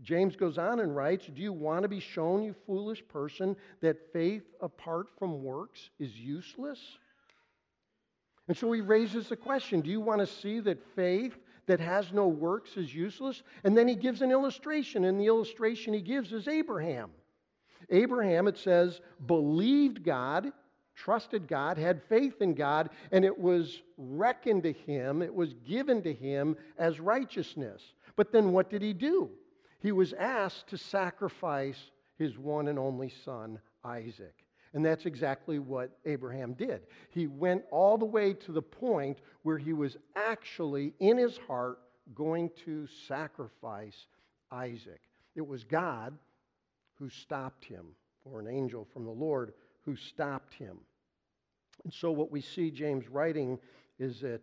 James 0.03 0.37
goes 0.37 0.57
on 0.57 0.81
and 0.81 0.95
writes 0.95 1.27
Do 1.27 1.43
you 1.43 1.53
want 1.53 1.83
to 1.83 1.89
be 1.89 2.01
shown, 2.01 2.43
you 2.43 2.55
foolish 2.67 3.03
person, 3.09 3.57
that 3.81 4.13
faith 4.13 4.45
apart 4.61 5.09
from 5.19 5.43
works 5.43 5.91
is 5.99 6.17
useless? 6.17 6.79
And 8.49 8.57
so 8.57 8.71
he 8.73 8.81
raises 8.81 9.29
the 9.29 9.37
question 9.37 9.81
Do 9.81 9.91
you 9.91 10.01
want 10.01 10.21
to 10.21 10.27
see 10.27 10.61
that 10.61 10.79
faith 10.95 11.37
that 11.67 11.81
has 11.81 12.13
no 12.13 12.29
works 12.29 12.77
is 12.77 12.95
useless? 12.95 13.43
And 13.65 13.77
then 13.77 13.89
he 13.89 13.95
gives 13.95 14.23
an 14.23 14.31
illustration, 14.31 15.05
and 15.05 15.21
the 15.21 15.27
illustration 15.27 15.93
he 15.93 16.01
gives 16.01 16.33
is 16.33 16.49
Abraham. 16.49 17.11
Abraham, 17.91 18.47
it 18.47 18.59
says, 18.59 19.01
believed 19.27 20.05
God 20.05 20.53
trusted 20.95 21.49
God, 21.49 21.79
had 21.79 22.03
faith 22.09 22.43
in 22.43 22.55
God, 22.55 22.91
and 23.13 23.25
it 23.25 23.39
was 23.39 23.83
reckoned 23.97 24.63
to 24.65 24.73
him, 24.73 25.23
it 25.23 25.35
was 25.35 25.55
given 25.67 26.03
to 26.03 26.13
him 26.13 26.57
as 26.79 27.01
righteousness. 27.01 27.83
But 28.17 28.33
then 28.33 28.53
what 28.53 28.71
did 28.71 28.83
he 28.83 28.93
do? 28.93 29.31
He 29.81 29.93
was 29.93 30.13
asked 30.13 30.69
to 30.69 30.77
sacrifice 30.77 31.91
his 32.19 32.37
one 32.37 32.69
and 32.69 32.79
only 32.79 33.13
son, 33.25 33.59
Isaac. 33.85 34.35
And 34.73 34.85
that's 34.85 35.07
exactly 35.07 35.59
what 35.59 35.99
Abraham 36.05 36.53
did. 36.53 36.83
He 37.11 37.27
went 37.27 37.65
all 37.73 37.99
the 37.99 38.05
way 38.05 38.35
to 38.35 38.53
the 38.53 38.63
point 38.63 39.19
where 39.43 39.59
he 39.59 39.73
was 39.73 39.97
actually, 40.15 40.93
in 41.01 41.17
his 41.17 41.39
heart, 41.39 41.79
going 42.15 42.51
to 42.65 42.87
sacrifice 43.09 44.07
Isaac. 44.53 45.01
It 45.35 45.47
was 45.47 45.65
God 45.65 46.17
who 46.95 47.09
stopped 47.09 47.65
him, 47.65 47.87
or 48.25 48.41
an 48.41 48.49
angel 48.49 48.87
from 48.93 49.05
the 49.05 49.11
Lord 49.11 49.55
who 49.85 49.97
stopped 49.97 50.55
him. 50.55 50.79
And 51.85 51.93
so, 51.93 52.11
what 52.11 52.31
we 52.31 52.41
see 52.41 52.71
James 52.71 53.09
writing 53.09 53.59
is 53.99 54.21
that 54.21 54.43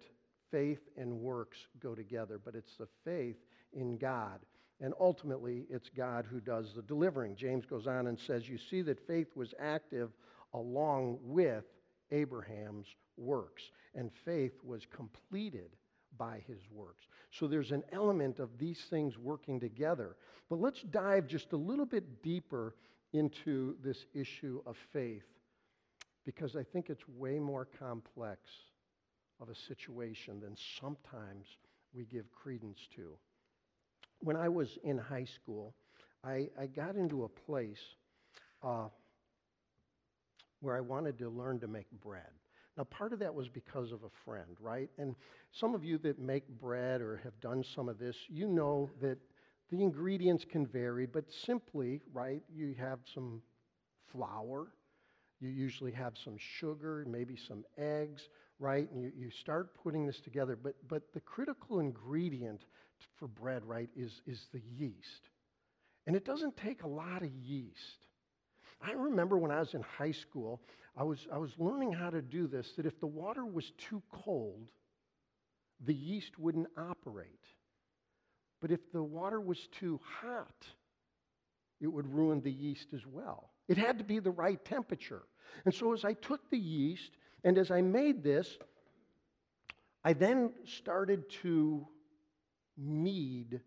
faith 0.52 0.90
and 0.98 1.20
works 1.20 1.58
go 1.80 1.94
together, 1.94 2.40
but 2.44 2.56
it's 2.56 2.76
the 2.78 2.88
faith 3.04 3.38
in 3.74 3.98
God. 3.98 4.40
And 4.80 4.94
ultimately, 5.00 5.66
it's 5.70 5.90
God 5.90 6.26
who 6.30 6.40
does 6.40 6.74
the 6.76 6.84
delivering. 6.84 7.36
James 7.36 7.66
goes 7.66 7.88
on 7.88 8.08
and 8.08 8.20
says, 8.20 8.48
You 8.48 8.58
see 8.58 8.82
that 8.84 9.06
faith 9.08 9.36
was 9.36 9.54
active 9.60 10.12
along 10.54 11.18
with 11.22 11.66
Abraham's 12.12 12.88
works, 13.18 13.64
and 13.96 14.12
faith 14.26 14.54
was 14.64 14.86
completed 14.86 15.76
by 16.18 16.42
his 16.48 16.60
works. 16.72 17.06
So 17.32 17.48
there's 17.48 17.72
an 17.72 17.84
element 17.92 18.40
of 18.40 18.58
these 18.58 18.82
things 18.90 19.18
working 19.18 19.60
together. 19.60 20.16
But 20.50 20.60
let's 20.60 20.82
dive 20.82 21.28
just 21.28 21.54
a 21.54 21.58
little 21.58 21.86
bit 21.86 22.24
deeper 22.24 22.76
into 23.18 23.76
this 23.84 24.06
issue 24.14 24.62
of 24.66 24.76
faith 24.94 25.26
because 26.26 26.56
I 26.56 26.64
think 26.64 26.90
it's 26.90 27.08
way 27.08 27.40
more 27.40 27.68
complex 27.80 28.42
of 29.40 29.50
a 29.50 29.56
situation 29.56 30.40
than 30.42 30.56
sometimes 30.80 31.46
we 31.94 32.06
give 32.06 32.32
credence 32.32 32.80
to. 32.96 33.18
When 34.20 34.36
I 34.36 34.50
was 34.50 34.78
in 34.84 34.98
high 34.98 35.26
school, 35.26 35.74
I, 36.24 36.50
I 36.60 36.68
got 36.68 36.96
into 36.96 37.24
a 37.24 37.30
place 37.30 37.80
uh, 38.64 38.88
where 40.60 40.76
I 40.76 40.82
wanted 40.82 41.18
to 41.20 41.30
learn 41.30 41.60
to 41.60 41.68
make 41.68 41.90
bread. 42.04 42.32
Now, 42.78 42.84
part 42.84 43.14
of 43.14 43.20
that 43.20 43.34
was 43.34 43.48
because 43.48 43.92
of 43.92 44.04
a 44.04 44.10
friend, 44.26 44.56
right? 44.60 44.90
And 44.98 45.16
some 45.52 45.74
of 45.74 45.84
you 45.84 45.98
that 46.00 46.20
make 46.20 46.48
bread 46.48 47.02
or 47.02 47.22
have 47.24 47.40
done 47.40 47.64
some 47.76 47.90
of 47.90 47.98
this, 47.98 48.16
you 48.28 48.48
know 48.48 48.90
that 49.02 49.18
the 49.70 49.82
ingredients 49.82 50.46
can 50.50 50.66
vary, 50.66 51.06
but 51.06 51.26
simply, 51.46 52.02
right, 52.14 52.42
you 52.54 52.76
have 52.80 53.00
some 53.14 53.42
flour, 54.12 54.68
you 55.40 55.50
usually 55.50 55.92
have 55.92 56.14
some 56.24 56.36
sugar, 56.38 57.06
maybe 57.08 57.36
some 57.36 57.64
eggs, 57.78 58.30
right? 58.60 58.90
And 58.92 59.04
you, 59.04 59.12
you 59.16 59.30
start 59.30 59.76
putting 59.84 60.06
this 60.06 60.20
together. 60.20 60.56
But, 60.56 60.76
but 60.88 61.04
the 61.14 61.20
critical 61.20 61.80
ingredient 61.80 62.62
for 63.20 63.28
bread, 63.28 63.64
right, 63.66 63.90
is, 63.96 64.22
is 64.26 64.48
the 64.54 64.62
yeast. 64.78 65.30
And 66.08 66.16
it 66.16 66.26
doesn't 66.26 66.58
take 66.58 66.84
a 66.84 66.88
lot 66.88 67.22
of 67.22 67.30
yeast. 67.30 68.08
I 68.82 68.94
remember 68.94 69.38
when 69.38 69.52
I 69.52 69.60
was 69.60 69.74
in 69.74 69.82
high 69.82 70.12
school, 70.12 70.62
I 70.96 71.04
was, 71.04 71.28
I 71.32 71.38
was 71.38 71.52
learning 71.58 71.94
how 71.94 72.10
to 72.10 72.22
do 72.22 72.48
this, 72.48 72.72
that 72.78 72.86
if 72.86 73.00
the 73.00 73.08
water 73.08 73.46
was 73.46 73.72
too 73.78 74.02
cold, 74.12 74.68
the 75.86 75.94
yeast 75.94 76.40
wouldn't 76.40 76.68
operate. 76.78 77.28
But 78.62 78.72
if 78.72 78.92
the 78.92 79.04
water 79.04 79.40
was 79.40 79.68
too 79.68 80.00
hot, 80.22 80.66
it 81.80 81.88
would 81.88 82.12
ruin 82.12 82.42
the 82.42 82.52
yeast 82.52 82.88
as 82.94 83.06
well. 83.06 83.52
It 83.68 83.78
had 83.78 83.98
to 84.00 84.04
be 84.04 84.20
the 84.20 84.32
right 84.32 84.64
temperature. 84.66 85.24
And 85.66 85.74
so 85.74 85.94
as 85.94 86.04
I 86.04 86.14
took 86.14 86.50
the 86.50 86.58
yeast 86.58 87.12
and 87.44 87.58
as 87.58 87.70
I 87.70 87.82
made 87.82 88.24
this, 88.24 88.58
I 90.04 90.14
then 90.14 90.54
started 90.66 91.30
to 91.42 91.86
knead 92.78 93.60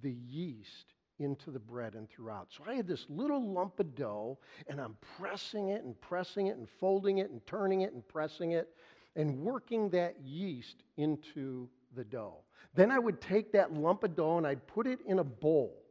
the 0.00 0.12
yeast 0.12 0.94
into 1.18 1.50
the 1.50 1.58
bread 1.58 1.94
and 1.94 2.08
throughout. 2.08 2.48
So 2.50 2.62
I 2.66 2.74
had 2.74 2.86
this 2.86 3.06
little 3.08 3.52
lump 3.52 3.80
of 3.80 3.94
dough, 3.96 4.38
and 4.68 4.80
I'm 4.80 4.96
pressing 5.18 5.70
it 5.70 5.82
and 5.82 6.00
pressing 6.00 6.46
it 6.46 6.56
and 6.56 6.68
folding 6.68 7.18
it 7.18 7.30
and 7.30 7.44
turning 7.46 7.80
it 7.80 7.92
and 7.92 8.06
pressing 8.06 8.52
it 8.52 8.68
and 9.16 9.40
working 9.40 9.90
that 9.90 10.20
yeast 10.22 10.84
into 10.96 11.68
the 11.96 12.04
dough. 12.04 12.44
Then 12.74 12.90
I 12.90 12.98
would 12.98 13.20
take 13.20 13.52
that 13.52 13.72
lump 13.72 14.04
of 14.04 14.14
dough 14.16 14.38
and 14.38 14.46
I'd 14.46 14.66
put 14.66 14.86
it 14.86 15.00
in 15.06 15.18
a 15.18 15.24
bowl. 15.24 15.82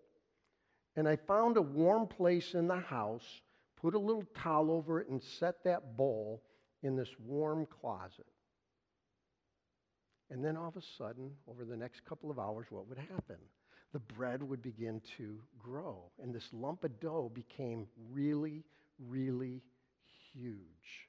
And 0.96 1.08
I 1.08 1.16
found 1.16 1.58
a 1.58 1.62
warm 1.62 2.08
place 2.08 2.54
in 2.54 2.68
the 2.68 2.80
house 2.80 3.42
put 3.78 3.94
a 3.94 4.00
little 4.00 4.26
towel 4.42 4.72
over 4.72 5.00
it, 5.00 5.08
and 5.08 5.22
set 5.40 5.64
that 5.64 5.96
bowl 5.96 6.44
in 6.84 6.96
this 6.96 7.10
warm 7.24 7.66
closet. 7.66 8.26
And 10.30 10.44
then 10.44 10.58
all 10.58 10.68
of 10.68 10.76
a 10.76 10.82
sudden, 10.98 11.32
over 11.50 11.64
the 11.64 11.78
next 11.78 12.04
couple 12.04 12.30
of 12.30 12.40
hours, 12.40 12.68
what 12.70 12.88
would 12.90 12.98
happen? 12.98 13.38
The 13.94 14.00
bread 14.00 14.44
would 14.44 14.62
begin 14.62 15.02
to 15.18 15.40
grow, 15.58 16.12
and 16.22 16.34
this 16.34 16.50
lump 16.52 16.84
of 16.84 17.00
dough 17.00 17.32
became 17.34 17.88
really, 18.12 18.66
really 19.00 19.62
huge. 20.34 21.07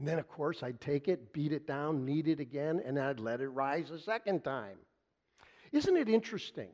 And 0.00 0.08
then, 0.08 0.18
of 0.18 0.26
course, 0.26 0.64
I'd 0.64 0.80
take 0.80 1.06
it, 1.06 1.32
beat 1.32 1.52
it 1.52 1.66
down, 1.68 2.04
knead 2.04 2.26
it 2.26 2.40
again, 2.40 2.80
and 2.84 2.98
I'd 2.98 3.20
let 3.20 3.40
it 3.40 3.48
rise 3.50 3.90
a 3.90 3.98
second 4.00 4.42
time. 4.42 4.78
Isn't 5.70 5.96
it 5.96 6.08
interesting 6.08 6.70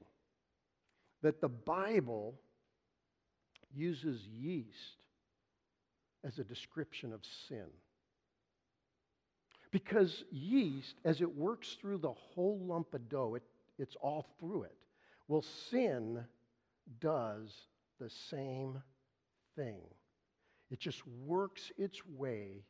that 1.23 1.43
the 1.43 1.49
Bible 1.49 2.39
uses 3.75 4.27
yeast 4.27 5.03
as 6.25 6.39
a 6.39 6.45
description 6.45 7.13
of 7.13 7.21
sin. 7.49 7.67
Because 9.71 10.25
yeast, 10.31 10.97
as 11.05 11.21
it 11.21 11.37
works 11.37 11.77
through 11.81 11.99
the 11.99 12.13
whole 12.13 12.59
lump 12.59 12.95
of 12.95 13.09
dough, 13.09 13.35
it, 13.35 13.43
it's 13.79 13.97
all 14.01 14.27
through 14.41 14.63
it. 14.65 14.77
Well, 15.29 15.43
sin 15.71 16.25
does 17.01 17.53
the 18.01 18.11
same 18.31 18.83
thing. 19.57 19.83
It 20.71 20.81
just 20.81 21.07
works 21.07 21.71
its 21.77 22.05
way 22.07 22.65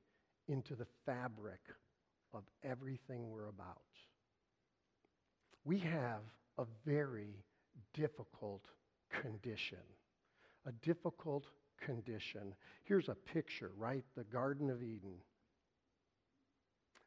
into 0.49 0.75
the 0.75 0.87
fabric 1.05 1.61
of 2.35 2.43
everything 2.63 3.31
we're 3.31 3.49
about. 3.49 3.83
We 5.65 5.79
have 5.79 6.21
a 6.59 6.65
very 6.85 7.45
difficult 7.95 8.65
condition. 9.11 9.79
A 10.67 10.73
difficult 10.73 11.47
condition. 11.81 12.55
Here's 12.85 13.09
a 13.09 13.15
picture, 13.15 13.71
right? 13.77 14.05
The 14.17 14.25
Garden 14.25 14.71
of 14.71 14.83
Eden. 14.83 15.15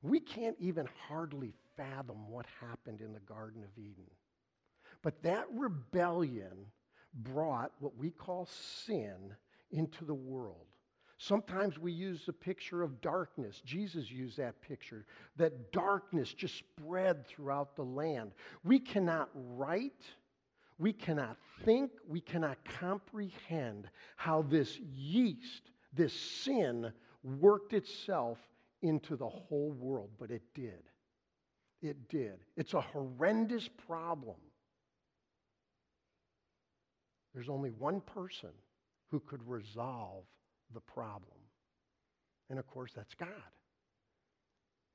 We 0.02 0.20
can't 0.20 0.56
even 0.60 0.88
hardly 1.08 1.54
fathom 1.76 2.30
what 2.30 2.46
happened 2.62 3.02
in 3.02 3.14
the 3.14 3.20
Garden 3.20 3.64
of 3.64 3.78
Eden. 3.78 4.10
But 5.02 5.22
that 5.24 5.46
rebellion 5.54 6.66
brought 7.14 7.72
what 7.80 7.98
we 7.98 8.12
call 8.12 8.48
sin 8.86 9.36
into 9.72 10.06
the 10.06 10.14
world. 10.14 10.68
Sometimes 11.22 11.78
we 11.78 11.92
use 11.92 12.26
the 12.26 12.32
picture 12.32 12.82
of 12.82 13.02
darkness. 13.02 13.62
Jesus 13.66 14.10
used 14.10 14.38
that 14.38 14.62
picture, 14.62 15.06
that 15.36 15.74
darkness 15.74 16.34
just 16.34 16.58
spread 16.58 17.28
throughout 17.28 17.76
the 17.76 17.84
land. 17.84 18.32
We 18.64 18.80
cannot 18.80 19.30
write, 19.34 20.06
we 20.78 20.94
cannot 20.94 21.36
think, 21.66 21.92
we 22.08 22.22
cannot 22.22 22.58
comprehend 22.64 23.90
how 24.16 24.44
this 24.44 24.80
yeast, 24.96 25.72
this 25.94 26.14
sin, 26.14 26.90
worked 27.22 27.74
itself 27.74 28.38
into 28.82 29.18
the 29.18 29.28
whole 29.28 29.74
world, 29.78 30.12
but 30.18 30.32
it 30.32 30.44
did. 30.56 30.84
It 31.82 32.08
did. 32.08 32.40
It's 32.56 32.74
a 32.74 32.82
horrendous 32.82 33.68
problem. 33.88 34.38
There's 37.34 37.50
only 37.50 37.72
one 37.72 38.00
person 38.00 38.52
who 39.12 39.20
could 39.20 39.46
resolve 39.46 40.24
the 40.74 40.80
problem. 40.82 41.38
And 42.50 42.60
of 42.60 42.68
course, 42.68 42.92
that's 42.96 43.14
God. 43.16 43.30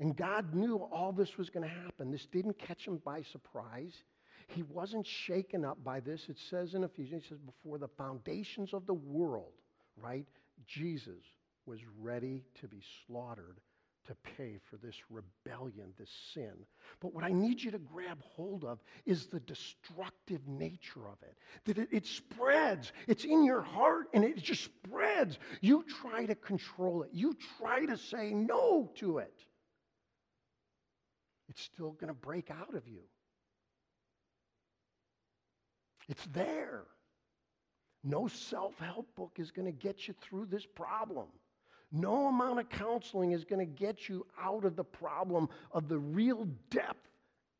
And 0.00 0.16
God 0.16 0.54
knew 0.54 0.76
all 0.76 1.12
this 1.12 1.38
was 1.38 1.50
going 1.50 1.68
to 1.68 1.74
happen. 1.74 2.10
This 2.10 2.26
didn't 2.32 2.58
catch 2.58 2.86
him 2.86 3.00
by 3.04 3.22
surprise. 3.22 3.94
He 4.48 4.62
wasn't 4.62 5.06
shaken 5.06 5.64
up 5.64 5.82
by 5.84 6.00
this. 6.00 6.26
It 6.28 6.36
says 6.50 6.74
in 6.74 6.84
Ephesians, 6.84 7.22
it 7.24 7.28
says, 7.28 7.38
before 7.38 7.78
the 7.78 7.88
foundations 7.88 8.74
of 8.74 8.86
the 8.86 8.94
world, 8.94 9.52
right? 9.96 10.26
Jesus 10.66 11.22
was 11.66 11.78
ready 12.00 12.42
to 12.60 12.68
be 12.68 12.82
slaughtered 13.06 13.60
to 14.06 14.14
pay 14.36 14.58
for 14.70 14.76
this 14.76 14.96
rebellion, 15.10 15.92
this 15.98 16.10
sin. 16.32 16.52
But 17.00 17.14
what 17.14 17.24
I 17.24 17.32
need 17.32 17.62
you 17.62 17.70
to 17.70 17.78
grab 17.78 18.20
hold 18.36 18.64
of 18.64 18.78
is 19.06 19.26
the 19.26 19.40
destructive 19.40 20.46
nature 20.46 21.06
of 21.06 21.18
it. 21.22 21.36
That 21.64 21.78
it, 21.78 21.88
it, 21.90 22.06
spreads, 22.06 22.92
it's 23.06 23.24
in 23.24 23.44
your 23.44 23.62
heart 23.62 24.08
and 24.12 24.24
it 24.24 24.36
just 24.38 24.64
spreads. 24.64 25.38
You 25.60 25.84
try 26.02 26.26
to 26.26 26.34
control 26.34 27.02
it, 27.02 27.10
you 27.12 27.36
try 27.58 27.86
to 27.86 27.96
say 27.96 28.32
no 28.32 28.90
to 28.96 29.18
it. 29.18 29.34
It's 31.48 31.62
still 31.62 31.92
going 31.92 32.08
to 32.08 32.14
break 32.14 32.50
out 32.50 32.74
of 32.74 32.88
you. 32.88 33.02
It's 36.08 36.26
there. 36.26 36.84
No 38.02 38.28
self 38.28 38.78
help 38.78 39.14
book 39.16 39.32
is 39.38 39.50
going 39.50 39.66
to 39.66 39.72
get 39.72 40.06
you 40.06 40.14
through 40.20 40.46
this 40.46 40.66
problem. 40.66 41.28
No 41.96 42.26
amount 42.26 42.58
of 42.58 42.68
counseling 42.68 43.30
is 43.30 43.44
going 43.44 43.60
to 43.60 43.72
get 43.72 44.08
you 44.08 44.26
out 44.42 44.64
of 44.64 44.74
the 44.74 44.82
problem 44.82 45.48
of 45.70 45.88
the 45.88 45.98
real 45.98 46.48
depth 46.68 47.08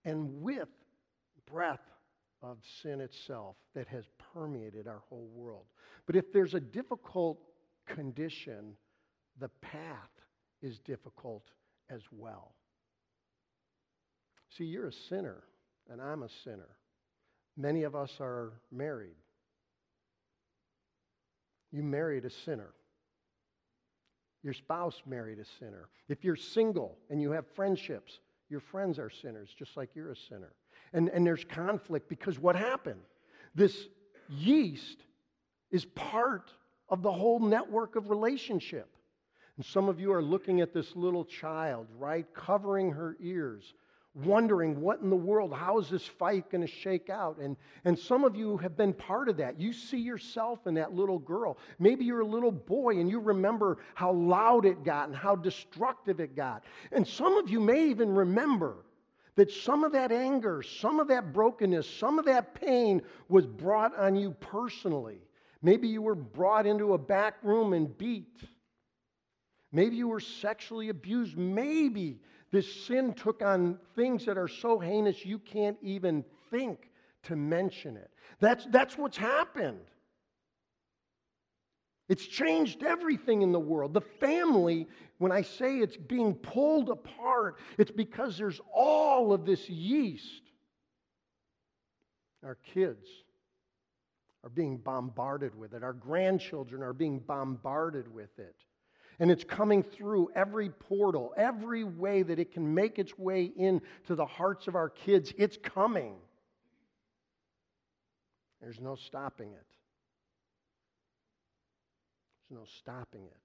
and 0.04 0.42
width, 0.42 0.74
breadth 1.46 1.88
of 2.42 2.58
sin 2.82 3.00
itself 3.00 3.54
that 3.76 3.86
has 3.86 4.04
permeated 4.34 4.88
our 4.88 5.04
whole 5.08 5.28
world. 5.32 5.66
But 6.04 6.16
if 6.16 6.32
there's 6.32 6.54
a 6.54 6.60
difficult 6.60 7.38
condition, 7.86 8.74
the 9.38 9.50
path 9.62 10.10
is 10.60 10.80
difficult 10.80 11.44
as 11.88 12.02
well. 12.10 12.56
See, 14.58 14.64
you're 14.64 14.88
a 14.88 14.92
sinner, 14.92 15.44
and 15.88 16.02
I'm 16.02 16.24
a 16.24 16.28
sinner. 16.42 16.70
Many 17.56 17.84
of 17.84 17.94
us 17.94 18.10
are 18.18 18.54
married. 18.72 19.14
You 21.70 21.84
married 21.84 22.24
a 22.24 22.30
sinner. 22.30 22.74
Your 24.44 24.52
spouse 24.52 25.02
married 25.06 25.38
a 25.38 25.44
sinner. 25.58 25.88
If 26.08 26.22
you're 26.22 26.36
single 26.36 26.98
and 27.08 27.20
you 27.20 27.30
have 27.32 27.46
friendships, 27.56 28.20
your 28.50 28.60
friends 28.60 28.98
are 28.98 29.08
sinners, 29.10 29.48
just 29.58 29.74
like 29.74 29.88
you're 29.94 30.12
a 30.12 30.16
sinner. 30.16 30.52
And, 30.92 31.08
and 31.08 31.26
there's 31.26 31.44
conflict 31.44 32.10
because 32.10 32.38
what 32.38 32.54
happened? 32.54 33.00
This 33.54 33.88
yeast 34.28 34.98
is 35.70 35.86
part 35.86 36.50
of 36.90 37.02
the 37.02 37.10
whole 37.10 37.40
network 37.40 37.96
of 37.96 38.10
relationship. 38.10 38.94
And 39.56 39.64
some 39.64 39.88
of 39.88 39.98
you 39.98 40.12
are 40.12 40.22
looking 40.22 40.60
at 40.60 40.74
this 40.74 40.94
little 40.94 41.24
child, 41.24 41.86
right, 41.98 42.26
covering 42.34 42.92
her 42.92 43.16
ears, 43.20 43.72
wondering 44.14 44.80
what 44.80 45.00
in 45.00 45.10
the 45.10 45.16
world, 45.16 45.52
how 45.52 45.78
is 45.78 45.90
this 45.90 46.06
fight 46.06 46.50
going 46.50 46.60
to 46.60 46.72
shake 46.72 47.10
out? 47.10 47.38
And, 47.38 47.56
and 47.84 47.98
some 47.98 48.24
of 48.24 48.36
you 48.36 48.56
have 48.58 48.76
been 48.76 48.92
part 48.92 49.28
of 49.28 49.36
that. 49.38 49.60
You 49.60 49.72
see 49.72 49.98
yourself 49.98 50.66
in 50.66 50.74
that 50.74 50.92
little 50.92 51.18
girl. 51.18 51.58
Maybe 51.78 52.04
you're 52.04 52.20
a 52.20 52.26
little 52.26 52.52
boy 52.52 53.00
and 53.00 53.10
you 53.10 53.18
remember 53.18 53.78
how 53.94 54.12
loud 54.12 54.66
it 54.66 54.84
got 54.84 55.08
and 55.08 55.16
how 55.16 55.34
destructive 55.34 56.20
it 56.20 56.36
got. 56.36 56.64
And 56.92 57.06
some 57.06 57.36
of 57.36 57.50
you 57.50 57.58
may 57.58 57.88
even 57.88 58.14
remember 58.14 58.76
that 59.36 59.50
some 59.50 59.82
of 59.82 59.92
that 59.92 60.12
anger, 60.12 60.62
some 60.62 61.00
of 61.00 61.08
that 61.08 61.32
brokenness, 61.32 61.88
some 61.88 62.20
of 62.20 62.24
that 62.26 62.54
pain 62.54 63.02
was 63.28 63.46
brought 63.46 63.98
on 63.98 64.14
you 64.14 64.30
personally. 64.38 65.18
Maybe 65.60 65.88
you 65.88 66.02
were 66.02 66.14
brought 66.14 66.66
into 66.66 66.92
a 66.92 66.98
back 66.98 67.34
room 67.42 67.72
and 67.72 67.96
beat. 67.98 68.38
Maybe 69.72 69.96
you 69.96 70.06
were 70.06 70.20
sexually 70.20 70.88
abused. 70.88 71.36
Maybe 71.36 72.20
this 72.54 72.86
sin 72.86 73.12
took 73.14 73.42
on 73.42 73.80
things 73.96 74.24
that 74.26 74.38
are 74.38 74.46
so 74.46 74.78
heinous 74.78 75.24
you 75.24 75.40
can't 75.40 75.76
even 75.82 76.24
think 76.52 76.88
to 77.24 77.34
mention 77.34 77.96
it. 77.96 78.12
That's, 78.38 78.64
that's 78.66 78.96
what's 78.96 79.16
happened. 79.16 79.80
It's 82.08 82.24
changed 82.24 82.84
everything 82.84 83.42
in 83.42 83.50
the 83.50 83.58
world. 83.58 83.92
The 83.92 84.02
family, 84.02 84.86
when 85.18 85.32
I 85.32 85.42
say 85.42 85.78
it's 85.78 85.96
being 85.96 86.32
pulled 86.32 86.90
apart, 86.90 87.56
it's 87.76 87.90
because 87.90 88.38
there's 88.38 88.60
all 88.72 89.32
of 89.32 89.44
this 89.44 89.68
yeast. 89.68 90.42
Our 92.44 92.58
kids 92.72 93.08
are 94.44 94.50
being 94.50 94.76
bombarded 94.76 95.58
with 95.58 95.74
it, 95.74 95.82
our 95.82 95.92
grandchildren 95.92 96.84
are 96.84 96.92
being 96.92 97.18
bombarded 97.18 98.06
with 98.14 98.38
it. 98.38 98.54
And 99.20 99.30
it's 99.30 99.44
coming 99.44 99.82
through 99.82 100.30
every 100.34 100.70
portal, 100.70 101.32
every 101.36 101.84
way 101.84 102.22
that 102.22 102.38
it 102.38 102.52
can 102.52 102.74
make 102.74 102.98
its 102.98 103.16
way 103.18 103.52
into 103.56 104.14
the 104.14 104.26
hearts 104.26 104.66
of 104.66 104.74
our 104.74 104.88
kids. 104.88 105.32
It's 105.38 105.56
coming. 105.56 106.16
There's 108.60 108.80
no 108.80 108.96
stopping 108.96 109.52
it. 109.52 109.66
There's 112.48 112.60
no 112.60 112.66
stopping 112.78 113.24
it. 113.24 113.36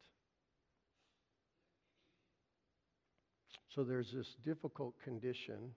So 3.75 3.83
there's 3.83 4.11
this 4.11 4.35
difficult 4.43 4.95
condition. 5.03 5.73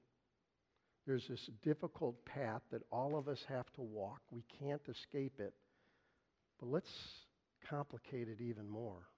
There's 1.07 1.29
this 1.29 1.51
difficult 1.63 2.25
path 2.25 2.63
that 2.71 2.83
all 2.91 3.19
of 3.19 3.29
us 3.29 3.45
have 3.49 3.71
to 3.75 3.83
walk. 3.83 4.21
We 4.31 4.45
can't 4.61 4.83
escape 4.89 5.41
it. 5.41 5.53
But 6.59 6.71
let's 6.71 6.91
complicate 7.69 8.29
it 8.29 8.41
even 8.41 8.69
more. 8.69 9.09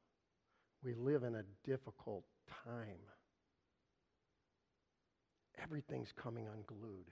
We 0.85 0.95
live 0.95 1.23
in 1.23 1.35
a 1.35 1.45
difficult 1.65 2.25
time. 2.65 3.01
Everything's 5.63 6.13
coming 6.13 6.47
unglued. 6.47 7.11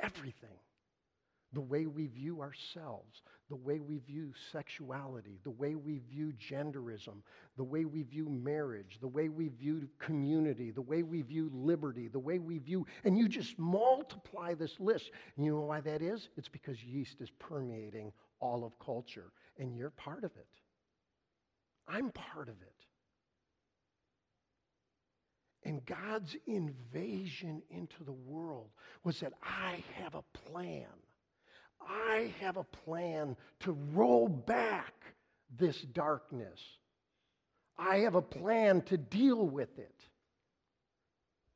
Everything. 0.00 0.58
The 1.52 1.60
way 1.60 1.86
we 1.86 2.08
view 2.08 2.40
ourselves, 2.40 3.22
the 3.48 3.56
way 3.56 3.78
we 3.78 3.98
view 3.98 4.32
sexuality, 4.50 5.38
the 5.44 5.50
way 5.50 5.76
we 5.76 6.00
view 6.10 6.32
genderism, 6.32 7.22
the 7.56 7.64
way 7.64 7.84
we 7.84 8.02
view 8.02 8.28
marriage, 8.28 8.98
the 9.00 9.06
way 9.06 9.28
we 9.28 9.48
view 9.48 9.88
community, 10.00 10.72
the 10.72 10.82
way 10.82 11.04
we 11.04 11.22
view 11.22 11.48
liberty, 11.54 12.08
the 12.08 12.18
way 12.18 12.40
we 12.40 12.58
view, 12.58 12.84
and 13.04 13.16
you 13.16 13.28
just 13.28 13.56
multiply 13.58 14.54
this 14.54 14.74
list. 14.80 15.12
And 15.36 15.46
you 15.46 15.52
know 15.52 15.60
why 15.60 15.80
that 15.82 16.02
is? 16.02 16.28
It's 16.36 16.48
because 16.48 16.82
yeast 16.82 17.20
is 17.20 17.30
permeating 17.38 18.12
all 18.40 18.64
of 18.64 18.76
culture, 18.84 19.30
and 19.58 19.76
you're 19.76 19.90
part 19.90 20.24
of 20.24 20.32
it. 20.36 20.48
I'm 21.88 22.10
part 22.10 22.48
of 22.48 22.54
it. 22.62 22.72
And 25.64 25.84
God's 25.84 26.36
invasion 26.46 27.60
into 27.70 28.04
the 28.04 28.12
world 28.12 28.70
was 29.02 29.18
that 29.20 29.32
I 29.42 29.82
have 29.94 30.14
a 30.14 30.22
plan. 30.38 30.86
I 31.80 32.32
have 32.40 32.56
a 32.56 32.64
plan 32.64 33.36
to 33.60 33.72
roll 33.92 34.28
back 34.28 34.94
this 35.58 35.80
darkness. 35.80 36.60
I 37.78 37.98
have 37.98 38.14
a 38.14 38.22
plan 38.22 38.82
to 38.82 38.96
deal 38.96 39.44
with 39.44 39.78
it. 39.78 39.94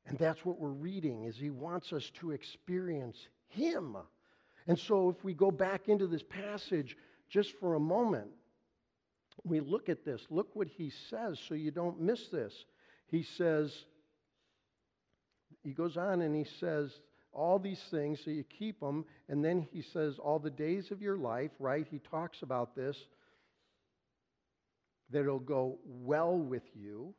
And 0.07 0.19
that's 0.19 0.45
what 0.45 0.59
we're 0.59 0.71
reading 0.71 1.25
is 1.25 1.37
he 1.37 1.51
wants 1.51 1.93
us 1.93 2.11
to 2.21 2.33
experience 2.33 3.17
him. 3.47 3.97
And 4.67 4.79
so 4.79 5.09
if 5.09 5.25
we 5.25 5.35
go 5.35 5.53
back 5.53 5.89
into 5.89 6.09
this 6.09 6.23
passage 6.23 6.97
just 7.29 7.53
for 7.61 7.75
a 7.75 7.81
moment, 7.81 8.31
we 9.45 9.61
look 9.61 9.89
at 9.89 10.05
this. 10.05 10.23
Look 10.31 10.55
what 10.55 10.69
he 10.69 10.91
says 11.11 11.39
so 11.49 11.55
you 11.55 11.71
don't 11.71 12.01
miss 12.01 12.29
this. 12.29 12.53
He 13.07 13.23
says, 13.23 13.73
he 15.63 15.73
goes 15.73 15.97
on 15.97 16.23
and 16.23 16.35
he 16.35 16.45
says, 16.45 16.91
all 17.33 17.59
these 17.59 17.81
things, 17.91 18.21
so 18.25 18.31
you 18.31 18.45
keep 18.45 18.81
them. 18.81 19.05
And 19.29 19.45
then 19.45 19.67
he 19.73 19.83
says, 19.83 20.19
all 20.19 20.39
the 20.39 20.51
days 20.51 20.91
of 20.91 21.01
your 21.01 21.17
life, 21.17 21.53
right? 21.59 21.87
He 21.89 21.99
talks 21.99 22.43
about 22.43 22.75
this, 22.75 22.97
that 25.11 25.21
it'll 25.21 25.39
go 25.39 25.79
well 25.85 26.37
with 26.37 26.65
you, 26.75 27.15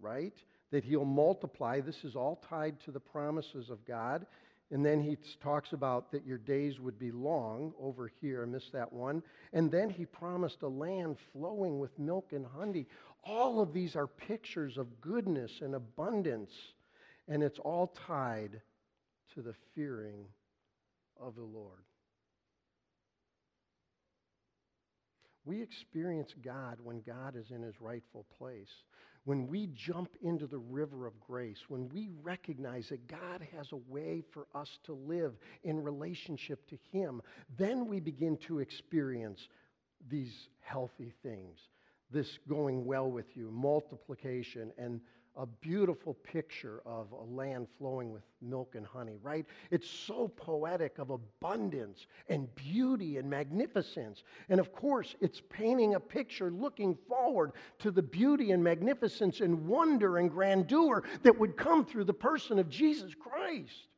right? 0.00 0.34
That 0.70 0.84
he'll 0.84 1.04
multiply. 1.04 1.80
This 1.80 2.04
is 2.04 2.16
all 2.16 2.42
tied 2.48 2.80
to 2.84 2.90
the 2.90 3.00
promises 3.00 3.70
of 3.70 3.84
God. 3.84 4.26
And 4.70 4.86
then 4.86 5.00
he 5.00 5.16
talks 5.42 5.72
about 5.72 6.12
that 6.12 6.24
your 6.24 6.38
days 6.38 6.78
would 6.78 6.98
be 6.98 7.10
long 7.10 7.72
over 7.80 8.10
here. 8.20 8.44
I 8.44 8.46
missed 8.46 8.72
that 8.72 8.92
one. 8.92 9.22
And 9.52 9.70
then 9.70 9.90
he 9.90 10.06
promised 10.06 10.62
a 10.62 10.68
land 10.68 11.16
flowing 11.32 11.80
with 11.80 11.98
milk 11.98 12.32
and 12.32 12.46
honey. 12.46 12.86
All 13.24 13.60
of 13.60 13.72
these 13.72 13.96
are 13.96 14.06
pictures 14.06 14.78
of 14.78 15.00
goodness 15.00 15.60
and 15.60 15.74
abundance. 15.74 16.52
And 17.26 17.42
it's 17.42 17.58
all 17.58 17.88
tied 18.06 18.60
to 19.34 19.42
the 19.42 19.54
fearing 19.74 20.24
of 21.20 21.34
the 21.34 21.42
Lord. 21.42 21.82
We 25.44 25.62
experience 25.62 26.32
God 26.44 26.78
when 26.82 27.00
God 27.00 27.34
is 27.34 27.50
in 27.50 27.62
his 27.62 27.80
rightful 27.80 28.24
place. 28.38 28.70
When 29.24 29.48
we 29.48 29.68
jump 29.74 30.10
into 30.22 30.46
the 30.46 30.58
river 30.58 31.06
of 31.06 31.20
grace, 31.20 31.58
when 31.68 31.88
we 31.90 32.08
recognize 32.22 32.88
that 32.88 33.06
God 33.06 33.46
has 33.56 33.70
a 33.72 33.92
way 33.92 34.22
for 34.32 34.46
us 34.54 34.68
to 34.84 34.94
live 34.94 35.34
in 35.62 35.82
relationship 35.82 36.66
to 36.68 36.78
him, 36.90 37.20
then 37.58 37.86
we 37.86 38.00
begin 38.00 38.38
to 38.48 38.60
experience 38.60 39.40
these 40.08 40.48
healthy 40.60 41.12
things. 41.22 41.58
This 42.10 42.38
going 42.48 42.86
well 42.86 43.10
with 43.10 43.36
you, 43.36 43.50
multiplication, 43.50 44.72
and 44.78 45.00
a 45.36 45.46
beautiful 45.46 46.14
picture 46.14 46.82
of 46.84 47.12
a 47.12 47.22
land 47.22 47.68
flowing 47.78 48.12
with 48.12 48.22
milk 48.42 48.74
and 48.74 48.84
honey, 48.84 49.16
right? 49.22 49.46
It's 49.70 49.88
so 49.88 50.28
poetic 50.28 50.98
of 50.98 51.10
abundance 51.10 52.06
and 52.28 52.52
beauty 52.56 53.16
and 53.16 53.30
magnificence. 53.30 54.24
And 54.48 54.58
of 54.58 54.72
course, 54.72 55.14
it's 55.20 55.40
painting 55.48 55.94
a 55.94 56.00
picture 56.00 56.50
looking 56.50 56.96
forward 57.08 57.52
to 57.78 57.90
the 57.90 58.02
beauty 58.02 58.50
and 58.50 58.62
magnificence 58.62 59.40
and 59.40 59.66
wonder 59.66 60.18
and 60.18 60.30
grandeur 60.30 61.04
that 61.22 61.38
would 61.38 61.56
come 61.56 61.84
through 61.84 62.04
the 62.04 62.12
person 62.12 62.58
of 62.58 62.68
Jesus 62.68 63.12
Christ. 63.14 63.88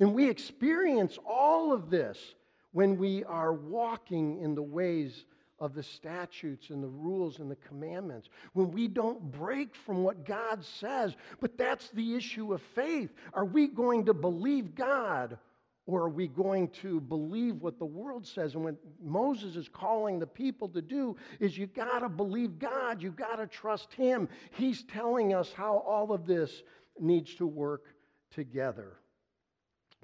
And 0.00 0.14
we 0.14 0.28
experience 0.28 1.18
all 1.26 1.72
of 1.72 1.90
this 1.90 2.34
when 2.72 2.98
we 2.98 3.24
are 3.24 3.52
walking 3.52 4.38
in 4.40 4.54
the 4.54 4.62
ways 4.62 5.24
of 5.60 5.74
the 5.74 5.82
statutes 5.82 6.70
and 6.70 6.82
the 6.82 6.88
rules 6.88 7.38
and 7.38 7.50
the 7.50 7.56
commandments, 7.56 8.28
when 8.52 8.70
we 8.70 8.88
don't 8.88 9.30
break 9.32 9.74
from 9.74 10.02
what 10.02 10.24
God 10.24 10.64
says. 10.64 11.14
But 11.40 11.58
that's 11.58 11.88
the 11.90 12.14
issue 12.14 12.54
of 12.54 12.62
faith. 12.74 13.10
Are 13.34 13.44
we 13.44 13.66
going 13.66 14.06
to 14.06 14.14
believe 14.14 14.74
God 14.74 15.38
or 15.86 16.02
are 16.02 16.10
we 16.10 16.28
going 16.28 16.68
to 16.82 17.00
believe 17.00 17.62
what 17.62 17.78
the 17.78 17.86
world 17.86 18.26
says? 18.26 18.54
And 18.54 18.62
what 18.62 18.76
Moses 19.02 19.56
is 19.56 19.68
calling 19.72 20.18
the 20.18 20.26
people 20.26 20.68
to 20.68 20.82
do 20.82 21.16
is 21.40 21.56
you 21.56 21.66
got 21.66 22.00
to 22.00 22.10
believe 22.10 22.58
God, 22.58 23.02
you 23.02 23.10
got 23.10 23.36
to 23.36 23.46
trust 23.46 23.94
Him. 23.94 24.28
He's 24.50 24.82
telling 24.84 25.32
us 25.32 25.50
how 25.50 25.78
all 25.78 26.12
of 26.12 26.26
this 26.26 26.62
needs 27.00 27.34
to 27.36 27.46
work 27.46 27.84
together. 28.30 28.98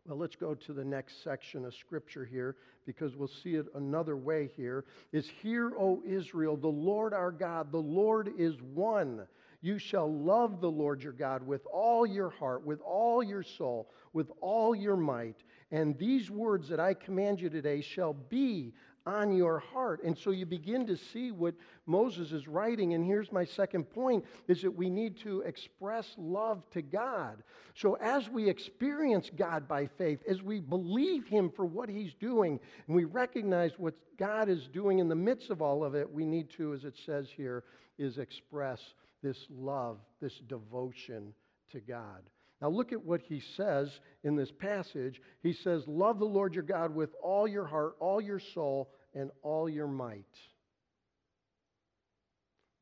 Well, 0.07 0.19
let's 0.19 0.37
go 0.37 0.55
to 0.55 0.73
the 0.75 0.85
next 0.85 1.25
section 1.25 1.65
of 1.65 1.75
scripture 1.75 2.27
here 2.27 2.57
because 2.85 3.17
we'll 3.17 3.27
see 3.27 3.55
it 3.55 3.67
another 3.75 4.19
way 4.19 4.51
here. 4.55 4.85
Is 5.13 5.31
Hear, 5.43 5.73
O 5.79 6.03
Israel, 6.07 6.59
the 6.59 6.69
Lord 6.69 7.15
our 7.15 7.33
God, 7.33 7.73
the 7.73 7.79
Lord 7.79 8.31
is 8.37 8.61
one. 8.61 9.27
You 9.63 9.79
shall 9.79 10.13
love 10.13 10.61
the 10.61 10.71
Lord 10.71 11.03
your 11.03 11.15
God 11.15 11.47
with 11.47 11.63
all 11.73 12.07
your 12.07 12.29
heart, 12.29 12.67
with 12.67 12.83
all 12.83 13.23
your 13.23 13.43
soul, 13.43 13.89
with 14.13 14.31
all 14.43 14.75
your 14.75 14.97
might. 14.97 15.43
And 15.71 15.97
these 15.97 16.31
words 16.31 16.69
that 16.69 16.81
I 16.81 16.93
command 16.93 17.41
you 17.41 17.49
today 17.49 17.81
shall 17.81 18.13
be 18.13 18.75
on 19.07 19.33
your 19.35 19.59
heart. 19.59 20.03
And 20.03 20.17
so 20.17 20.31
you 20.31 20.47
begin 20.47 20.87
to 20.87 20.97
see 20.97 21.31
what 21.31 21.55
Moses 21.87 22.33
is 22.33 22.49
writing. 22.49 22.95
And 22.95 23.05
here's 23.05 23.31
my 23.33 23.45
second 23.45 23.85
point 23.85 24.25
is 24.49 24.63
that 24.63 24.71
we 24.71 24.89
need 24.89 25.17
to 25.19 25.41
express 25.43 26.15
love 26.17 26.63
to 26.71 26.83
God. 26.83 27.43
So 27.75 27.95
as 28.01 28.29
we 28.31 28.49
experience 28.49 29.31
God 29.37 29.69
by 29.69 29.87
faith, 29.87 30.21
as 30.29 30.43
we 30.43 30.61
believe 30.61 31.27
him 31.27 31.51
for 31.51 31.65
what 31.65 31.89
he's 31.89 32.15
doing, 32.15 32.59
and 32.87 32.97
we 32.97 33.05
recognize 33.05 33.73
what 33.79 33.95
God 34.17 34.49
is 34.49 34.69
doing 34.69 35.01
in 35.01 35.09
the 35.09 35.15
midst 35.15 35.51
of 35.51 35.61
all 35.61 35.85
of 35.85 35.95
it, 35.95 36.11
we 36.11 36.25
need 36.25 36.49
to, 36.51 36.73
as 36.73 36.85
it 36.85 36.97
says 37.05 37.29
here, 37.35 37.65
is 37.99 38.19
express 38.19 38.81
this 39.23 39.47
love, 39.51 39.99
this 40.21 40.39
devotion 40.49 41.35
to 41.73 41.81
God. 41.81 42.23
Now, 42.61 42.69
look 42.71 42.93
at 42.93 43.05
what 43.05 43.21
he 43.21 43.43
says 43.57 43.91
in 44.23 44.37
this 44.37 44.51
passage. 44.51 45.21
He 45.43 45.53
says, 45.53 45.83
Love 45.87 46.19
the 46.19 46.25
Lord 46.25 46.55
your 46.55 46.63
God 46.63 46.95
with 46.95 47.11
all 47.23 47.47
your 47.47 47.67
heart, 47.67 47.95
all 48.01 48.21
your 48.21 48.41
soul, 48.55 48.91
and 49.15 49.31
all 49.43 49.69
your 49.69 49.89
might. 49.89 50.25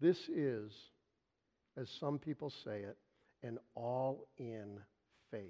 This 0.01 0.19
is, 0.29 0.73
as 1.77 1.89
some 2.01 2.19
people 2.19 2.53
say 2.65 2.81
it, 2.81 2.97
an 3.43 3.59
all 3.75 4.29
in 4.39 4.79
faith. 5.31 5.43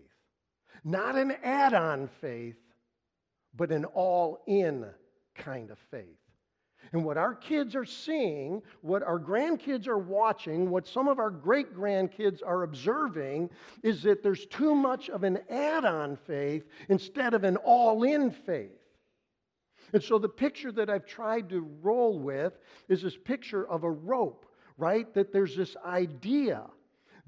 Not 0.84 1.16
an 1.16 1.32
add 1.42 1.74
on 1.74 2.08
faith, 2.20 2.56
but 3.54 3.70
an 3.70 3.84
all 3.84 4.42
in 4.46 4.86
kind 5.34 5.70
of 5.70 5.78
faith. 5.90 6.21
And 6.92 7.04
what 7.04 7.16
our 7.16 7.34
kids 7.34 7.74
are 7.74 7.84
seeing, 7.84 8.62
what 8.80 9.02
our 9.02 9.18
grandkids 9.18 9.86
are 9.86 9.98
watching, 9.98 10.68
what 10.68 10.86
some 10.86 11.08
of 11.08 11.18
our 11.18 11.30
great 11.30 11.74
grandkids 11.74 12.40
are 12.44 12.64
observing 12.64 13.50
is 13.82 14.02
that 14.02 14.22
there's 14.22 14.46
too 14.46 14.74
much 14.74 15.08
of 15.08 15.22
an 15.24 15.38
add 15.48 15.84
on 15.84 16.16
faith 16.16 16.64
instead 16.88 17.34
of 17.34 17.44
an 17.44 17.56
all 17.56 18.02
in 18.02 18.30
faith. 18.30 18.70
And 19.92 20.02
so 20.02 20.18
the 20.18 20.28
picture 20.28 20.72
that 20.72 20.90
I've 20.90 21.06
tried 21.06 21.48
to 21.50 21.68
roll 21.82 22.18
with 22.18 22.58
is 22.88 23.02
this 23.02 23.16
picture 23.16 23.68
of 23.68 23.84
a 23.84 23.90
rope, 23.90 24.46
right? 24.76 25.12
That 25.14 25.32
there's 25.32 25.56
this 25.56 25.76
idea 25.84 26.62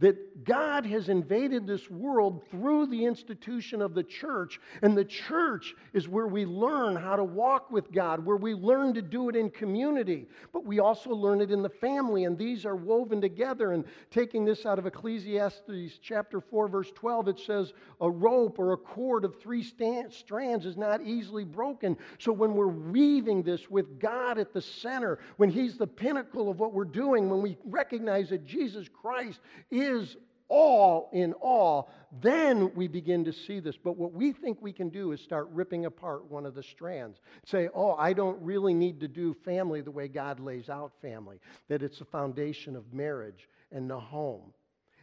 that 0.00 0.44
God 0.44 0.84
has 0.86 1.08
invaded 1.08 1.66
this 1.66 1.88
world 1.88 2.42
through 2.50 2.86
the 2.86 3.04
institution 3.04 3.80
of 3.80 3.94
the 3.94 4.02
church. 4.02 4.58
And 4.82 4.96
the 4.96 5.04
church 5.04 5.74
is 5.92 6.08
where 6.08 6.26
we 6.26 6.44
learn 6.44 6.96
how 6.96 7.14
to 7.14 7.22
walk 7.22 7.70
with 7.70 7.92
God, 7.92 8.24
where 8.24 8.36
we 8.36 8.54
learn 8.54 8.92
to 8.94 9.02
do 9.02 9.28
it 9.28 9.36
in 9.36 9.50
community, 9.50 10.26
but 10.52 10.66
we 10.66 10.80
also 10.80 11.10
learn 11.10 11.40
it 11.40 11.52
in 11.52 11.62
the 11.62 11.68
family. 11.68 12.24
And 12.24 12.36
these 12.36 12.66
are 12.66 12.74
woven 12.74 13.20
together. 13.20 13.70
And 13.70 13.84
taking 14.10 14.44
this 14.44 14.66
out 14.66 14.80
of 14.80 14.86
Ecclesiastes 14.86 15.98
chapter 16.02 16.40
4, 16.40 16.66
verse 16.68 16.90
12, 16.92 17.28
it 17.28 17.38
says, 17.38 17.72
A 18.00 18.10
rope 18.10 18.58
or 18.58 18.72
a 18.72 18.76
cord 18.76 19.24
of 19.24 19.40
three 19.40 19.62
strands 19.62 20.66
is 20.66 20.76
not 20.76 21.02
easily 21.02 21.44
broken. 21.44 21.96
So 22.18 22.32
when 22.32 22.54
we're 22.54 22.66
weaving 22.66 23.44
this 23.44 23.70
with 23.70 24.00
God 24.00 24.38
at 24.38 24.52
the 24.52 24.60
center, 24.60 25.20
when 25.36 25.50
He's 25.50 25.78
the 25.78 25.86
pinnacle 25.86 26.50
of 26.50 26.58
what 26.58 26.72
we're 26.72 26.84
doing, 26.84 27.30
when 27.30 27.42
we 27.42 27.56
recognize 27.64 28.30
that 28.30 28.44
Jesus 28.44 28.88
Christ 28.88 29.38
is 29.70 29.83
is 29.84 30.16
all 30.48 31.10
in 31.12 31.32
all, 31.34 31.90
then 32.22 32.72
we 32.74 32.86
begin 32.86 33.24
to 33.24 33.32
see 33.32 33.60
this. 33.60 33.76
But 33.76 33.96
what 33.96 34.12
we 34.12 34.32
think 34.32 34.60
we 34.60 34.72
can 34.72 34.88
do 34.88 35.12
is 35.12 35.20
start 35.20 35.48
ripping 35.50 35.86
apart 35.86 36.30
one 36.30 36.46
of 36.46 36.54
the 36.54 36.62
strands. 36.62 37.18
Say, 37.46 37.68
oh, 37.74 37.94
I 37.94 38.12
don't 38.12 38.40
really 38.40 38.74
need 38.74 39.00
to 39.00 39.08
do 39.08 39.34
family 39.44 39.80
the 39.80 39.90
way 39.90 40.08
God 40.08 40.40
lays 40.40 40.68
out 40.68 40.92
family, 41.00 41.40
that 41.68 41.82
it's 41.82 41.98
the 41.98 42.04
foundation 42.04 42.76
of 42.76 42.92
marriage 42.92 43.48
and 43.72 43.90
the 43.90 43.98
home. 43.98 44.52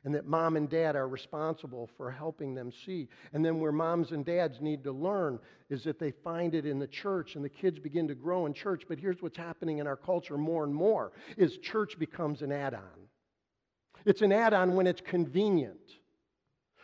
And 0.03 0.15
that 0.15 0.25
mom 0.25 0.55
and 0.55 0.67
dad 0.67 0.95
are 0.95 1.07
responsible 1.07 1.87
for 1.95 2.09
helping 2.09 2.55
them 2.55 2.71
see. 2.85 3.07
And 3.33 3.45
then 3.45 3.59
where 3.59 3.71
moms 3.71 4.11
and 4.11 4.25
dads 4.25 4.59
need 4.59 4.83
to 4.85 4.91
learn 4.91 5.37
is 5.69 5.83
that 5.83 5.99
they 5.99 6.09
find 6.09 6.55
it 6.55 6.65
in 6.65 6.79
the 6.79 6.87
church 6.87 7.35
and 7.35 7.45
the 7.45 7.49
kids 7.49 7.77
begin 7.77 8.07
to 8.07 8.15
grow 8.15 8.47
in 8.47 8.53
church. 8.53 8.83
But 8.87 8.97
here's 8.97 9.21
what's 9.21 9.37
happening 9.37 9.77
in 9.77 9.85
our 9.85 9.95
culture 9.95 10.39
more 10.39 10.63
and 10.63 10.73
more 10.73 11.11
is 11.37 11.57
church 11.59 11.99
becomes 11.99 12.41
an 12.41 12.51
add-on. 12.51 13.10
It's 14.05 14.21
an 14.21 14.31
add 14.31 14.53
on 14.53 14.75
when 14.75 14.87
it's 14.87 15.01
convenient. 15.01 15.77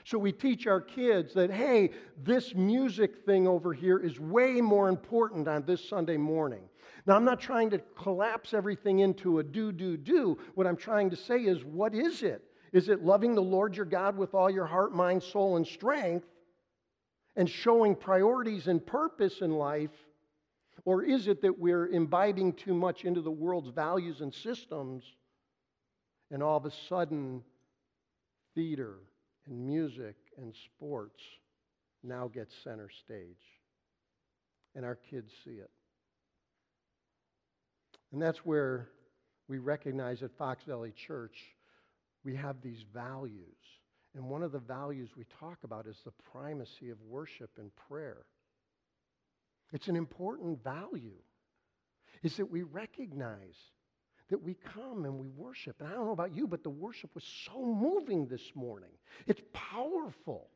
So 0.06 0.17
we 0.17 0.32
teach 0.32 0.67
our 0.67 0.80
kids 0.80 1.34
that, 1.34 1.51
hey, 1.51 1.91
this 2.23 2.56
music 2.56 3.25
thing 3.25 3.45
over 3.45 3.73
here 3.73 3.97
is 3.97 4.19
way 4.19 4.62
more 4.62 4.88
important 4.88 5.47
on 5.49 5.65
this 5.65 5.88
Sunday 5.88 6.15
morning. 6.15 6.63
Now, 7.06 7.15
I'm 7.15 7.25
not 7.25 7.41
trying 7.41 7.69
to 7.71 7.80
collapse 7.97 8.53
everything 8.53 8.99
into 8.99 9.39
a 9.39 9.43
do, 9.43 9.73
do, 9.73 9.97
do. 9.97 10.38
What 10.56 10.65
I'm 10.65 10.77
trying 10.77 11.10
to 11.10 11.15
say 11.17 11.39
is, 11.39 11.65
what 11.65 11.93
is 11.93 12.23
it? 12.23 12.41
Is 12.71 12.89
it 12.89 13.03
loving 13.03 13.36
the 13.36 13.41
Lord 13.41 13.75
your 13.75 13.86
God 13.86 14.17
with 14.17 14.34
all 14.34 14.49
your 14.49 14.65
heart, 14.65 14.93
mind, 14.93 15.23
soul, 15.23 15.58
and 15.58 15.67
strength 15.67 16.27
and 17.36 17.49
showing 17.49 17.95
priorities 17.95 18.67
and 18.67 18.86
purpose 18.86 19.41
in 19.41 19.51
life? 19.51 19.91
Or 20.86 21.03
is 21.03 21.27
it 21.27 21.41
that 21.41 21.60
we're 21.60 21.88
imbibing 21.88 22.53
too 22.53 22.73
much 22.73 23.03
into 23.03 23.21
the 23.21 23.32
world's 23.32 23.69
values 23.69 24.21
and 24.21 24.34
systems 24.34 25.03
and 26.32 26.44
all 26.44 26.58
of 26.58 26.66
a 26.66 26.72
sudden, 26.90 27.44
theater 28.56 28.96
and 29.46 29.66
music 29.66 30.16
and 30.38 30.54
sports 30.66 31.22
now 32.04 32.28
gets 32.28 32.54
center 32.63 32.90
stage. 33.06 33.38
And 34.76 34.86
our 34.86 34.96
kids 35.10 35.32
see 35.44 35.52
it. 35.52 35.72
And 38.12 38.22
that's 38.22 38.40
where 38.40 38.90
we 39.48 39.58
recognize 39.58 40.22
at 40.22 40.38
Fox 40.38 40.63
Valley 40.66 40.94
Church 41.08 41.36
we 42.24 42.36
have 42.36 42.62
these 42.62 42.84
values. 42.94 43.56
And 44.16 44.26
one 44.26 44.44
of 44.44 44.52
the 44.52 44.60
values 44.60 45.10
we 45.16 45.26
talk 45.40 45.60
about 45.63 45.88
is 45.88 45.98
the 46.04 46.12
primacy 46.32 46.90
of 46.90 46.98
worship 47.08 47.52
and 47.58 47.72
prayer. 47.88 48.26
It's 49.72 49.88
an 49.88 49.96
important 49.96 50.63
value, 50.63 51.18
is 52.24 52.38
that 52.38 52.50
we 52.50 52.63
recognize 52.63 53.56
that 54.30 54.44
we 54.44 54.56
come 54.56 55.06
and 55.06 55.18
we 55.18 55.28
worship. 55.30 55.78
And 55.80 55.90
I 55.90 55.94
don't 55.94 56.06
know 56.06 56.12
about 56.12 56.36
you, 56.36 56.48
but 56.48 56.63
the 56.63 56.70
worship 56.70 57.10
was 57.16 57.24
so 57.46 57.63
moving 57.63 58.28
this 58.28 58.52
morning. 58.56 58.90
It's 59.26 59.42
powerful. 59.54 60.48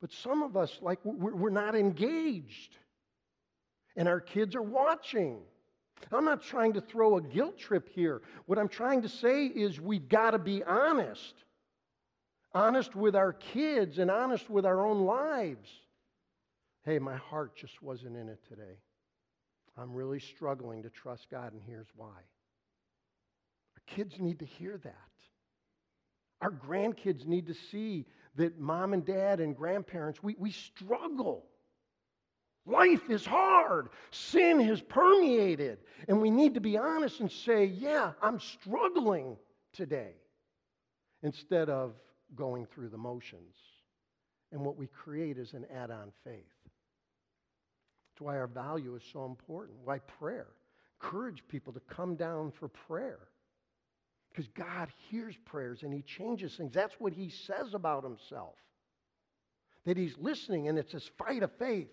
But 0.00 0.12
some 0.12 0.42
of 0.42 0.56
us, 0.56 0.78
like, 0.80 1.00
we're 1.04 1.50
not 1.50 1.74
engaged. 1.74 2.76
And 3.96 4.06
our 4.06 4.20
kids 4.20 4.54
are 4.54 4.62
watching. 4.62 5.40
I'm 6.12 6.24
not 6.24 6.42
trying 6.42 6.74
to 6.74 6.80
throw 6.80 7.16
a 7.16 7.22
guilt 7.22 7.58
trip 7.58 7.88
here. 7.92 8.22
What 8.46 8.58
I'm 8.58 8.68
trying 8.68 9.02
to 9.02 9.08
say 9.08 9.46
is 9.46 9.80
we've 9.80 10.08
got 10.08 10.30
to 10.30 10.38
be 10.38 10.62
honest. 10.62 11.34
Honest 12.54 12.94
with 12.94 13.16
our 13.16 13.32
kids 13.32 13.98
and 13.98 14.10
honest 14.10 14.48
with 14.48 14.64
our 14.64 14.86
own 14.86 15.04
lives. 15.04 15.68
Hey, 16.84 17.00
my 17.00 17.16
heart 17.16 17.56
just 17.56 17.82
wasn't 17.82 18.16
in 18.16 18.28
it 18.28 18.38
today. 18.48 18.78
I'm 19.78 19.92
really 19.92 20.18
struggling 20.18 20.82
to 20.82 20.90
trust 20.90 21.30
God, 21.30 21.52
and 21.52 21.62
here's 21.64 21.86
why. 21.94 22.06
Our 22.06 23.82
kids 23.86 24.18
need 24.18 24.40
to 24.40 24.44
hear 24.44 24.76
that. 24.78 24.94
Our 26.40 26.50
grandkids 26.50 27.26
need 27.26 27.46
to 27.46 27.54
see 27.54 28.06
that 28.36 28.58
mom 28.58 28.92
and 28.92 29.04
dad 29.04 29.40
and 29.40 29.56
grandparents, 29.56 30.22
we, 30.22 30.36
we 30.38 30.50
struggle. 30.50 31.44
Life 32.66 33.08
is 33.08 33.24
hard. 33.24 33.88
Sin 34.10 34.60
has 34.60 34.80
permeated. 34.80 35.78
And 36.06 36.20
we 36.20 36.30
need 36.30 36.54
to 36.54 36.60
be 36.60 36.76
honest 36.76 37.20
and 37.20 37.30
say, 37.30 37.64
yeah, 37.64 38.12
I'm 38.22 38.38
struggling 38.38 39.36
today, 39.72 40.12
instead 41.22 41.68
of 41.68 41.94
going 42.34 42.66
through 42.66 42.90
the 42.90 42.98
motions. 42.98 43.56
And 44.52 44.60
what 44.60 44.76
we 44.76 44.86
create 44.86 45.38
is 45.38 45.54
an 45.54 45.66
add 45.74 45.90
on 45.90 46.12
faith. 46.24 46.57
That's 48.18 48.26
why 48.26 48.38
our 48.38 48.48
value 48.48 48.96
is 48.96 49.02
so 49.12 49.26
important. 49.26 49.78
Why 49.84 50.00
prayer? 50.00 50.48
Encourage 51.00 51.46
people 51.46 51.72
to 51.72 51.80
come 51.88 52.16
down 52.16 52.52
for 52.58 52.66
prayer. 52.66 53.20
Because 54.30 54.48
God 54.48 54.88
hears 55.08 55.36
prayers 55.44 55.84
and 55.84 55.92
He 55.92 56.02
changes 56.02 56.56
things. 56.56 56.72
That's 56.74 56.94
what 56.98 57.12
He 57.12 57.30
says 57.30 57.74
about 57.74 58.02
Himself. 58.02 58.56
That 59.84 59.96
He's 59.96 60.16
listening, 60.18 60.66
and 60.66 60.76
it's 60.78 60.92
this 60.92 61.08
fight 61.16 61.44
of 61.44 61.52
faith. 61.60 61.90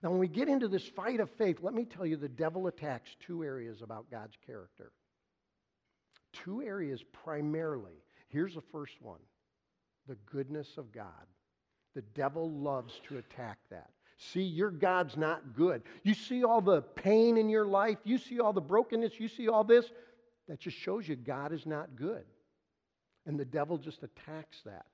Now, 0.00 0.10
when 0.10 0.20
we 0.20 0.28
get 0.28 0.48
into 0.48 0.68
this 0.68 0.86
fight 0.94 1.18
of 1.18 1.28
faith, 1.38 1.58
let 1.60 1.74
me 1.74 1.86
tell 1.86 2.06
you 2.06 2.16
the 2.16 2.28
devil 2.28 2.68
attacks 2.68 3.10
two 3.26 3.42
areas 3.42 3.82
about 3.82 4.08
God's 4.12 4.36
character. 4.46 4.92
Two 6.44 6.62
areas 6.62 7.02
primarily. 7.24 8.04
Here's 8.28 8.54
the 8.54 8.62
first 8.70 8.94
one 9.00 9.20
the 10.06 10.18
goodness 10.30 10.68
of 10.78 10.92
God. 10.92 11.26
The 11.96 12.02
devil 12.14 12.48
loves 12.48 12.92
to 13.08 13.18
attack 13.18 13.58
that. 13.70 13.90
See, 14.16 14.42
your 14.42 14.70
God's 14.70 15.16
not 15.16 15.54
good. 15.54 15.82
You 16.02 16.14
see 16.14 16.44
all 16.44 16.60
the 16.60 16.82
pain 16.82 17.36
in 17.36 17.48
your 17.48 17.66
life, 17.66 17.98
you 18.04 18.18
see 18.18 18.40
all 18.40 18.52
the 18.52 18.60
brokenness, 18.60 19.18
you 19.18 19.28
see 19.28 19.48
all 19.48 19.64
this. 19.64 19.86
That 20.48 20.60
just 20.60 20.76
shows 20.76 21.08
you 21.08 21.16
God 21.16 21.52
is 21.52 21.66
not 21.66 21.96
good. 21.96 22.24
And 23.26 23.38
the 23.38 23.44
devil 23.44 23.78
just 23.78 24.02
attacks 24.02 24.58
that. 24.66 24.86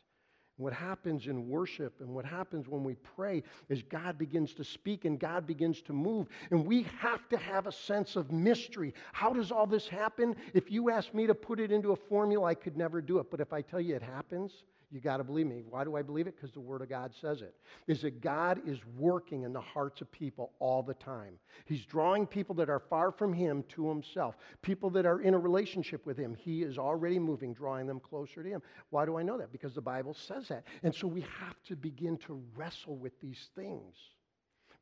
What 0.56 0.72
happens 0.74 1.26
in 1.26 1.48
worship 1.48 1.94
and 2.00 2.10
what 2.10 2.26
happens 2.26 2.68
when 2.68 2.84
we 2.84 2.94
pray 3.16 3.42
is 3.70 3.82
God 3.82 4.18
begins 4.18 4.52
to 4.54 4.64
speak 4.64 5.06
and 5.06 5.18
God 5.18 5.46
begins 5.46 5.80
to 5.82 5.94
move. 5.94 6.28
And 6.50 6.66
we 6.66 6.86
have 6.98 7.26
to 7.30 7.38
have 7.38 7.66
a 7.66 7.72
sense 7.72 8.14
of 8.14 8.30
mystery. 8.30 8.92
How 9.12 9.32
does 9.32 9.50
all 9.50 9.66
this 9.66 9.88
happen? 9.88 10.36
If 10.52 10.70
you 10.70 10.90
ask 10.90 11.14
me 11.14 11.26
to 11.26 11.34
put 11.34 11.60
it 11.60 11.72
into 11.72 11.92
a 11.92 11.96
formula, 11.96 12.48
I 12.48 12.54
could 12.54 12.76
never 12.76 13.00
do 13.00 13.18
it. 13.18 13.30
But 13.30 13.40
if 13.40 13.54
I 13.54 13.62
tell 13.62 13.80
you 13.80 13.96
it 13.96 14.02
happens, 14.02 14.52
you 14.92 15.00
got 15.00 15.18
to 15.18 15.24
believe 15.24 15.46
me. 15.46 15.62
Why 15.68 15.84
do 15.84 15.96
I 15.96 16.02
believe 16.02 16.26
it? 16.26 16.34
Because 16.34 16.52
the 16.52 16.60
Word 16.60 16.82
of 16.82 16.88
God 16.88 17.12
says 17.20 17.42
it. 17.42 17.54
Is 17.86 18.02
that 18.02 18.20
God 18.20 18.60
is 18.66 18.78
working 18.98 19.44
in 19.44 19.52
the 19.52 19.60
hearts 19.60 20.00
of 20.00 20.10
people 20.10 20.52
all 20.58 20.82
the 20.82 20.94
time. 20.94 21.34
He's 21.64 21.84
drawing 21.84 22.26
people 22.26 22.56
that 22.56 22.68
are 22.68 22.80
far 22.80 23.12
from 23.12 23.32
Him 23.32 23.62
to 23.70 23.88
Himself, 23.88 24.36
people 24.62 24.90
that 24.90 25.06
are 25.06 25.20
in 25.20 25.34
a 25.34 25.38
relationship 25.38 26.04
with 26.06 26.16
Him. 26.16 26.34
He 26.34 26.62
is 26.62 26.76
already 26.76 27.20
moving, 27.20 27.54
drawing 27.54 27.86
them 27.86 28.00
closer 28.00 28.42
to 28.42 28.48
Him. 28.48 28.62
Why 28.90 29.04
do 29.06 29.16
I 29.16 29.22
know 29.22 29.38
that? 29.38 29.52
Because 29.52 29.74
the 29.74 29.80
Bible 29.80 30.14
says 30.14 30.48
that. 30.48 30.64
And 30.82 30.92
so 30.92 31.06
we 31.06 31.20
have 31.20 31.62
to 31.68 31.76
begin 31.76 32.16
to 32.26 32.42
wrestle 32.56 32.96
with 32.96 33.12
these 33.20 33.48
things. 33.54 33.94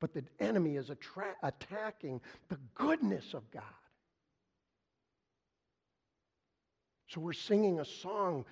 But 0.00 0.14
the 0.14 0.24
enemy 0.40 0.76
is 0.76 0.90
attra- 0.90 1.36
attacking 1.42 2.22
the 2.48 2.58
goodness 2.74 3.34
of 3.34 3.50
God. 3.50 3.62
So 7.08 7.20
we're 7.20 7.32
singing 7.32 7.80
a 7.80 7.84
song 7.84 8.44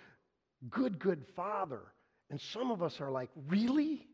good, 0.70 0.98
good 0.98 1.24
father. 1.34 1.82
And 2.30 2.40
some 2.40 2.70
of 2.70 2.82
us 2.82 3.00
are 3.00 3.10
like, 3.10 3.30
really? 3.48 4.06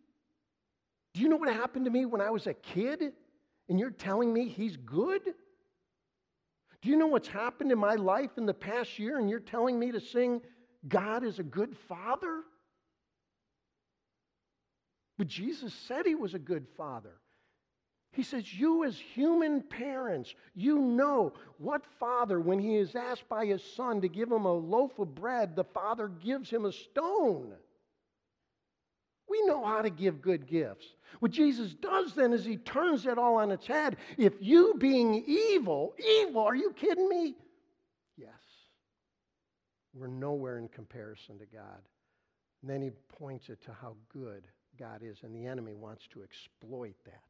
Do 1.15 1.21
you 1.21 1.29
know 1.29 1.37
what 1.37 1.53
happened 1.53 1.85
to 1.87 1.91
me 1.91 2.05
when 2.07 2.21
I 2.21 2.31
was 2.31 2.47
a 2.47 2.55
kid? 2.55 3.13
And 3.69 3.79
you're 3.79 3.91
telling 3.91 4.33
me 4.33 4.49
he's 4.49 4.77
good? 4.77 5.23
Do 6.83 6.89
you 6.89 6.97
know 6.97 7.07
what's 7.07 7.29
happened 7.29 7.71
in 7.71 7.79
my 7.79 7.95
life 7.95 8.31
in 8.37 8.45
the 8.45 8.55
past 8.55 8.99
year? 8.99 9.19
And 9.19 9.31
you're 9.31 9.41
telling 9.41 9.79
me 9.79 9.93
to 9.93 10.01
sing, 10.01 10.41
God 10.89 11.25
is 11.25 11.39
a 11.39 11.45
good 11.45 11.77
father? 11.89 12.43
But 15.17 15.29
Jesus 15.29 15.73
said 15.87 16.07
he 16.07 16.17
was 16.17 16.35
a 16.35 16.39
good 16.39 16.67
father. 16.77 17.21
He 18.13 18.23
says, 18.23 18.53
You, 18.53 18.85
as 18.85 18.99
human 18.99 19.63
parents, 19.63 20.35
you 20.55 20.79
know 20.79 21.33
what 21.59 21.83
father, 21.99 22.41
when 22.41 22.59
he 22.59 22.77
is 22.77 22.95
asked 22.95 23.29
by 23.29 23.47
his 23.47 23.63
son 23.75 24.03
to 24.03 24.09
give 24.09 24.31
him 24.31 24.45
a 24.45 24.53
loaf 24.53 24.99
of 24.99 25.15
bread, 25.15 25.57
the 25.57 25.65
father 25.65 26.09
gives 26.09 26.51
him 26.51 26.67
a 26.67 26.73
stone. 26.73 27.55
We 29.29 29.43
know 29.47 29.65
how 29.65 29.81
to 29.81 29.89
give 29.89 30.21
good 30.21 30.47
gifts. 30.47 30.85
What 31.21 31.31
Jesus 31.31 31.73
does 31.73 32.15
then 32.15 32.35
is 32.35 32.45
he 32.45 32.59
turns 32.59 33.07
it 33.07 33.17
all 33.17 33.37
on 33.37 33.51
its 33.51 33.67
head. 33.67 33.97
If 34.19 34.35
you 34.41 34.75
being 34.79 35.25
evil, 35.27 35.95
evil, 35.99 36.43
are 36.43 36.55
you 36.55 36.73
kidding 36.73 37.09
me? 37.09 37.35
Yes. 38.19 38.29
We're 39.95 40.07
nowhere 40.07 40.59
in 40.59 40.69
comparison 40.69 41.39
to 41.39 41.47
God. 41.47 41.81
And 42.61 42.71
then 42.71 42.83
he 42.83 42.91
points 43.19 43.49
it 43.49 43.63
to 43.65 43.73
how 43.73 43.97
good 44.13 44.45
God 44.79 45.01
is, 45.03 45.19
and 45.23 45.35
the 45.35 45.47
enemy 45.47 45.73
wants 45.75 46.07
to 46.13 46.23
exploit 46.23 46.97
that 47.07 47.23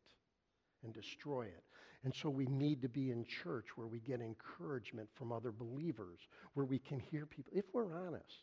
and 0.84 0.92
destroy 0.92 1.44
it. 1.44 1.64
And 2.04 2.14
so 2.14 2.28
we 2.28 2.46
need 2.46 2.82
to 2.82 2.88
be 2.88 3.10
in 3.10 3.24
church 3.42 3.66
where 3.76 3.86
we 3.86 4.00
get 4.00 4.20
encouragement 4.20 5.08
from 5.14 5.30
other 5.30 5.52
believers, 5.52 6.18
where 6.54 6.66
we 6.66 6.78
can 6.78 6.98
hear 6.98 7.26
people, 7.26 7.52
if 7.54 7.64
we're 7.72 7.94
honest, 8.06 8.42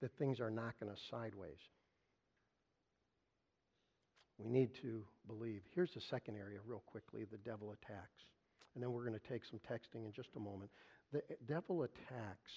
that 0.00 0.16
things 0.18 0.40
are 0.40 0.50
going 0.50 0.92
to 0.92 1.00
sideways. 1.10 1.60
We 4.38 4.48
need 4.48 4.74
to 4.82 5.04
believe. 5.26 5.62
Here's 5.74 5.94
the 5.94 6.00
second 6.00 6.36
area, 6.36 6.58
real 6.66 6.82
quickly 6.86 7.24
the 7.30 7.38
devil 7.38 7.72
attacks. 7.72 8.22
And 8.74 8.82
then 8.82 8.92
we're 8.92 9.06
going 9.06 9.18
to 9.18 9.28
take 9.28 9.44
some 9.44 9.60
texting 9.60 10.04
in 10.04 10.12
just 10.12 10.28
a 10.36 10.40
moment. 10.40 10.70
The 11.12 11.22
devil 11.46 11.84
attacks 11.84 12.52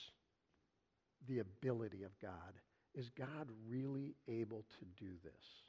the 1.27 1.39
ability 1.39 2.03
of 2.03 2.11
God. 2.21 2.53
Is 2.95 3.09
God 3.17 3.47
really 3.69 4.15
able 4.27 4.65
to 4.79 4.85
do 5.03 5.11
this? 5.23 5.68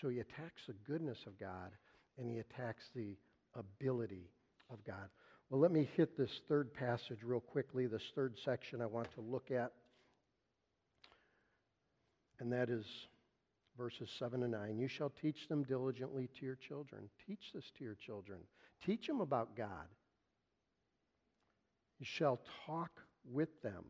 So 0.00 0.08
he 0.08 0.20
attacks 0.20 0.62
the 0.66 0.74
goodness 0.86 1.18
of 1.26 1.38
God 1.38 1.70
and 2.18 2.28
he 2.28 2.38
attacks 2.38 2.84
the 2.94 3.16
ability 3.54 4.30
of 4.70 4.84
God. 4.84 5.08
Well, 5.48 5.60
let 5.60 5.70
me 5.70 5.88
hit 5.96 6.16
this 6.16 6.40
third 6.48 6.74
passage 6.74 7.18
real 7.22 7.40
quickly, 7.40 7.86
this 7.86 8.02
third 8.14 8.34
section 8.44 8.82
I 8.82 8.86
want 8.86 9.12
to 9.14 9.20
look 9.20 9.50
at. 9.50 9.72
And 12.40 12.52
that 12.52 12.68
is 12.68 12.84
verses 13.78 14.10
7 14.18 14.42
and 14.42 14.52
9. 14.52 14.78
You 14.78 14.88
shall 14.88 15.12
teach 15.22 15.48
them 15.48 15.62
diligently 15.62 16.28
to 16.38 16.46
your 16.46 16.56
children. 16.56 17.08
Teach 17.26 17.52
this 17.54 17.70
to 17.78 17.84
your 17.84 17.94
children. 17.94 18.40
Teach 18.84 19.06
them 19.06 19.20
about 19.20 19.56
God. 19.56 19.86
You 21.98 22.06
shall 22.06 22.40
talk 22.66 22.90
with 23.30 23.62
them 23.62 23.84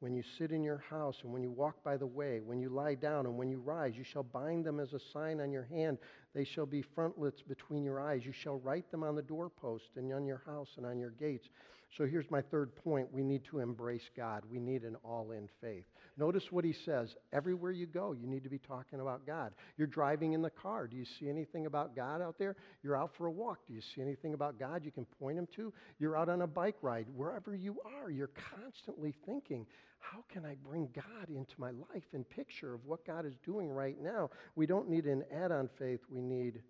when 0.00 0.14
you 0.14 0.22
sit 0.38 0.52
in 0.52 0.62
your 0.62 0.84
house 0.90 1.20
and 1.22 1.32
when 1.32 1.42
you 1.42 1.50
walk 1.50 1.82
by 1.82 1.96
the 1.96 2.06
way, 2.06 2.40
when 2.44 2.60
you 2.60 2.68
lie 2.68 2.94
down 2.94 3.26
and 3.26 3.36
when 3.36 3.48
you 3.48 3.58
rise, 3.58 3.96
you 3.96 4.04
shall 4.04 4.22
bind 4.22 4.64
them 4.64 4.78
as 4.80 4.92
a 4.92 5.00
sign 5.12 5.40
on 5.40 5.50
your 5.50 5.64
hand 5.64 5.98
They 6.36 6.44
shall 6.44 6.66
be 6.66 6.82
frontlets 6.82 7.40
between 7.40 7.82
your 7.82 7.98
eyes. 7.98 8.26
You 8.26 8.32
shall 8.32 8.58
write 8.58 8.90
them 8.90 9.02
on 9.02 9.16
the 9.16 9.22
doorpost 9.22 9.84
and 9.96 10.12
on 10.12 10.26
your 10.26 10.42
house 10.44 10.68
and 10.76 10.84
on 10.84 10.98
your 10.98 11.12
gates. 11.12 11.48
So 11.96 12.04
here's 12.04 12.30
my 12.30 12.42
third 12.42 12.76
point. 12.76 13.10
We 13.10 13.22
need 13.22 13.42
to 13.44 13.60
embrace 13.60 14.10
God. 14.14 14.42
We 14.50 14.58
need 14.58 14.82
an 14.82 14.96
all 15.02 15.30
in 15.30 15.48
faith. 15.62 15.86
Notice 16.18 16.52
what 16.52 16.62
he 16.62 16.74
says. 16.74 17.14
Everywhere 17.32 17.70
you 17.70 17.86
go, 17.86 18.12
you 18.12 18.26
need 18.26 18.42
to 18.44 18.50
be 18.50 18.58
talking 18.58 19.00
about 19.00 19.26
God. 19.26 19.52
You're 19.78 19.86
driving 19.86 20.34
in 20.34 20.42
the 20.42 20.50
car. 20.50 20.86
Do 20.86 20.96
you 20.96 21.06
see 21.06 21.30
anything 21.30 21.64
about 21.64 21.96
God 21.96 22.20
out 22.20 22.38
there? 22.38 22.54
You're 22.82 22.96
out 22.96 23.12
for 23.16 23.28
a 23.28 23.30
walk. 23.30 23.60
Do 23.66 23.72
you 23.72 23.80
see 23.94 24.02
anything 24.02 24.34
about 24.34 24.58
God 24.58 24.84
you 24.84 24.90
can 24.90 25.06
point 25.18 25.38
him 25.38 25.48
to? 25.56 25.72
You're 25.98 26.18
out 26.18 26.28
on 26.28 26.42
a 26.42 26.46
bike 26.46 26.76
ride. 26.82 27.06
Wherever 27.16 27.54
you 27.54 27.78
are, 28.02 28.10
you're 28.10 28.30
constantly 28.60 29.14
thinking, 29.24 29.66
how 29.98 30.24
can 30.32 30.44
I 30.44 30.54
bring 30.54 30.88
God 30.94 31.28
into 31.28 31.54
my 31.58 31.70
life 31.70 32.04
and 32.12 32.28
picture 32.28 32.74
of 32.74 32.84
what 32.84 33.06
God 33.06 33.26
is 33.26 33.36
doing 33.44 33.70
right 33.70 33.96
now? 34.00 34.30
We 34.54 34.66
don't 34.66 34.88
need 34.88 35.06
an 35.06 35.24
add 35.32 35.52
on 35.52 35.68
faith, 35.78 36.00
we 36.08 36.20
need 36.20 36.62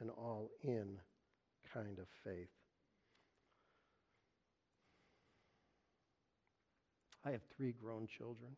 an 0.00 0.10
all 0.10 0.50
in 0.62 0.96
kind 1.74 1.98
of 1.98 2.06
faith. 2.24 2.48
I 7.24 7.32
have 7.32 7.42
three 7.56 7.72
grown 7.72 8.06
children. 8.06 8.52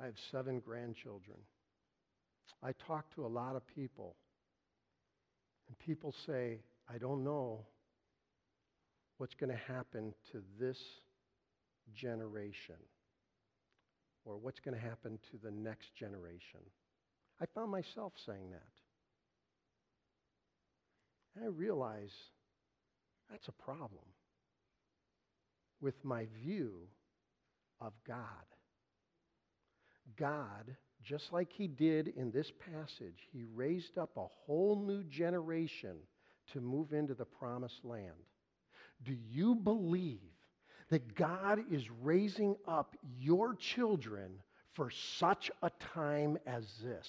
I 0.00 0.06
have 0.06 0.14
seven 0.30 0.60
grandchildren. 0.60 1.38
I 2.62 2.72
talk 2.86 3.14
to 3.14 3.24
a 3.24 3.28
lot 3.28 3.56
of 3.56 3.66
people, 3.66 4.16
and 5.68 5.78
people 5.78 6.14
say, 6.26 6.60
I 6.92 6.98
don't 6.98 7.24
know 7.24 7.66
what's 9.18 9.34
going 9.34 9.50
to 9.50 9.72
happen 9.72 10.14
to 10.32 10.42
this 10.58 10.78
generation 11.94 12.76
or 14.24 14.36
what's 14.36 14.60
going 14.60 14.74
to 14.74 14.80
happen 14.80 15.18
to 15.30 15.38
the 15.42 15.50
next 15.50 15.94
generation. 15.94 16.60
I 17.40 17.46
found 17.54 17.70
myself 17.70 18.12
saying 18.26 18.50
that. 18.50 18.62
And 21.34 21.44
I 21.44 21.48
realize 21.48 22.12
that's 23.30 23.48
a 23.48 23.52
problem 23.52 24.04
with 25.80 25.94
my 26.04 26.26
view 26.42 26.88
of 27.80 27.92
God. 28.06 28.16
God, 30.18 30.76
just 31.04 31.32
like 31.32 31.52
he 31.52 31.66
did 31.66 32.08
in 32.16 32.30
this 32.30 32.50
passage, 32.72 33.28
he 33.32 33.44
raised 33.54 33.98
up 33.98 34.16
a 34.16 34.26
whole 34.46 34.76
new 34.76 35.04
generation 35.04 35.96
to 36.52 36.60
move 36.60 36.92
into 36.92 37.14
the 37.14 37.24
promised 37.24 37.84
land. 37.84 38.12
Do 39.06 39.16
you 39.32 39.54
believe 39.54 40.18
that 40.90 41.14
God 41.14 41.60
is 41.70 41.84
raising 42.02 42.56
up 42.66 42.96
your 43.18 43.54
children 43.54 44.32
for 44.74 44.90
such 44.90 45.50
a 45.62 45.70
time 45.94 46.38
as 46.46 46.64
this? 46.82 47.08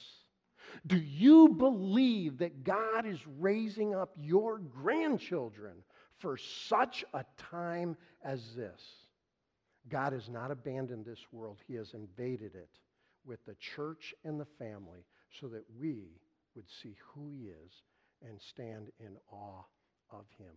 Do 0.86 0.98
you 0.98 1.50
believe 1.50 2.38
that 2.38 2.64
God 2.64 3.06
is 3.06 3.20
raising 3.40 3.96
up 3.96 4.12
your 4.20 4.60
grandchildren 4.60 5.74
for 6.20 6.38
such 6.38 7.04
a 7.14 7.26
time 7.38 7.98
as 8.24 8.42
this? 8.56 8.82
God 9.90 10.14
has 10.14 10.30
not 10.30 10.52
abandoned 10.52 11.06
this 11.06 11.26
world, 11.32 11.58
He 11.68 11.76
has 11.76 11.94
invaded 11.94 12.54
it 12.54 12.70
with 13.26 13.44
the 13.46 13.56
church 13.56 14.14
and 14.24 14.40
the 14.40 14.48
family 14.60 15.06
so 15.40 15.48
that 15.48 15.64
we 15.80 16.20
would 16.56 16.70
see 16.82 16.96
who 17.14 17.30
He 17.30 17.48
is 17.48 17.72
and 18.28 18.40
stand 18.40 18.92
in 19.00 19.16
awe 19.32 19.64
of 20.12 20.26
Him. 20.38 20.54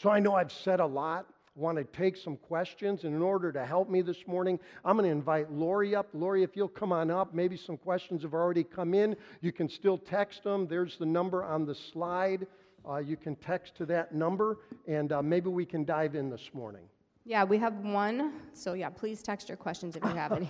So 0.00 0.08
I 0.08 0.18
know 0.18 0.34
I've 0.34 0.50
said 0.50 0.80
a 0.80 0.86
lot. 0.86 1.26
I 1.54 1.60
want 1.60 1.76
to 1.76 1.84
take 1.84 2.16
some 2.16 2.38
questions, 2.38 3.04
and 3.04 3.14
in 3.14 3.20
order 3.20 3.52
to 3.52 3.66
help 3.66 3.90
me 3.90 4.00
this 4.00 4.26
morning, 4.26 4.58
I'm 4.82 4.96
going 4.96 5.04
to 5.04 5.12
invite 5.12 5.52
Lori 5.52 5.94
up. 5.94 6.08
Lori, 6.14 6.42
if 6.42 6.56
you'll 6.56 6.68
come 6.68 6.90
on 6.90 7.10
up, 7.10 7.34
maybe 7.34 7.54
some 7.58 7.76
questions 7.76 8.22
have 8.22 8.32
already 8.32 8.64
come 8.64 8.94
in. 8.94 9.14
You 9.42 9.52
can 9.52 9.68
still 9.68 9.98
text 9.98 10.42
them. 10.42 10.66
There's 10.66 10.96
the 10.96 11.04
number 11.04 11.44
on 11.44 11.66
the 11.66 11.74
slide. 11.74 12.46
Uh, 12.88 12.96
you 12.96 13.18
can 13.18 13.36
text 13.36 13.76
to 13.76 13.86
that 13.86 14.14
number, 14.14 14.60
and 14.88 15.12
uh, 15.12 15.20
maybe 15.20 15.50
we 15.50 15.66
can 15.66 15.84
dive 15.84 16.14
in 16.14 16.30
this 16.30 16.48
morning. 16.54 16.84
Yeah, 17.26 17.44
we 17.44 17.58
have 17.58 17.74
one. 17.84 18.32
So, 18.54 18.72
yeah, 18.72 18.88
please 18.88 19.22
text 19.22 19.50
your 19.50 19.58
questions 19.58 19.96
if 19.96 20.04
you 20.04 20.14
have 20.14 20.32
any. 20.32 20.48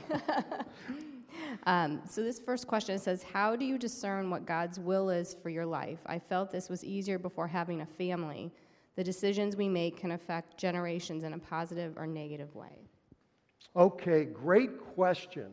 um, 1.66 2.02
so, 2.08 2.22
this 2.22 2.38
first 2.38 2.68
question 2.68 3.00
says 3.00 3.24
How 3.24 3.56
do 3.56 3.64
you 3.64 3.78
discern 3.78 4.30
what 4.30 4.46
God's 4.46 4.78
will 4.78 5.10
is 5.10 5.34
for 5.42 5.50
your 5.50 5.66
life? 5.66 5.98
I 6.06 6.20
felt 6.20 6.52
this 6.52 6.68
was 6.68 6.84
easier 6.84 7.18
before 7.18 7.48
having 7.48 7.80
a 7.80 7.86
family. 7.86 8.52
The 8.96 9.04
decisions 9.04 9.56
we 9.56 9.68
make 9.68 9.96
can 9.96 10.12
affect 10.12 10.58
generations 10.58 11.24
in 11.24 11.32
a 11.32 11.38
positive 11.38 11.96
or 11.96 12.06
negative 12.06 12.54
way. 12.54 12.88
Okay, 13.76 14.24
great 14.24 14.78
question. 14.94 15.52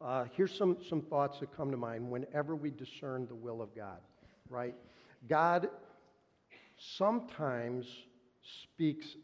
Uh, 0.00 0.26
here's 0.32 0.54
some, 0.54 0.76
some 0.88 1.02
thoughts 1.02 1.40
that 1.40 1.56
come 1.56 1.70
to 1.70 1.76
mind 1.76 2.08
whenever 2.08 2.54
we 2.54 2.70
discern 2.70 3.26
the 3.26 3.34
will 3.34 3.60
of 3.60 3.74
God, 3.74 3.98
right? 4.48 4.74
God 5.28 5.70
sometimes 6.76 7.86
speaks 8.62 9.16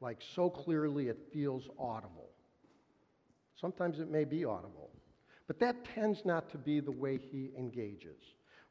like 0.00 0.18
so 0.34 0.48
clearly 0.48 1.08
it 1.08 1.18
feels 1.32 1.68
audible. 1.78 2.30
Sometimes 3.60 3.98
it 3.98 4.10
may 4.10 4.24
be 4.24 4.44
audible. 4.44 4.90
But 5.46 5.58
that 5.60 5.84
tends 5.94 6.24
not 6.24 6.50
to 6.50 6.58
be 6.58 6.80
the 6.80 6.90
way 6.90 7.18
he 7.18 7.50
engages. 7.58 8.20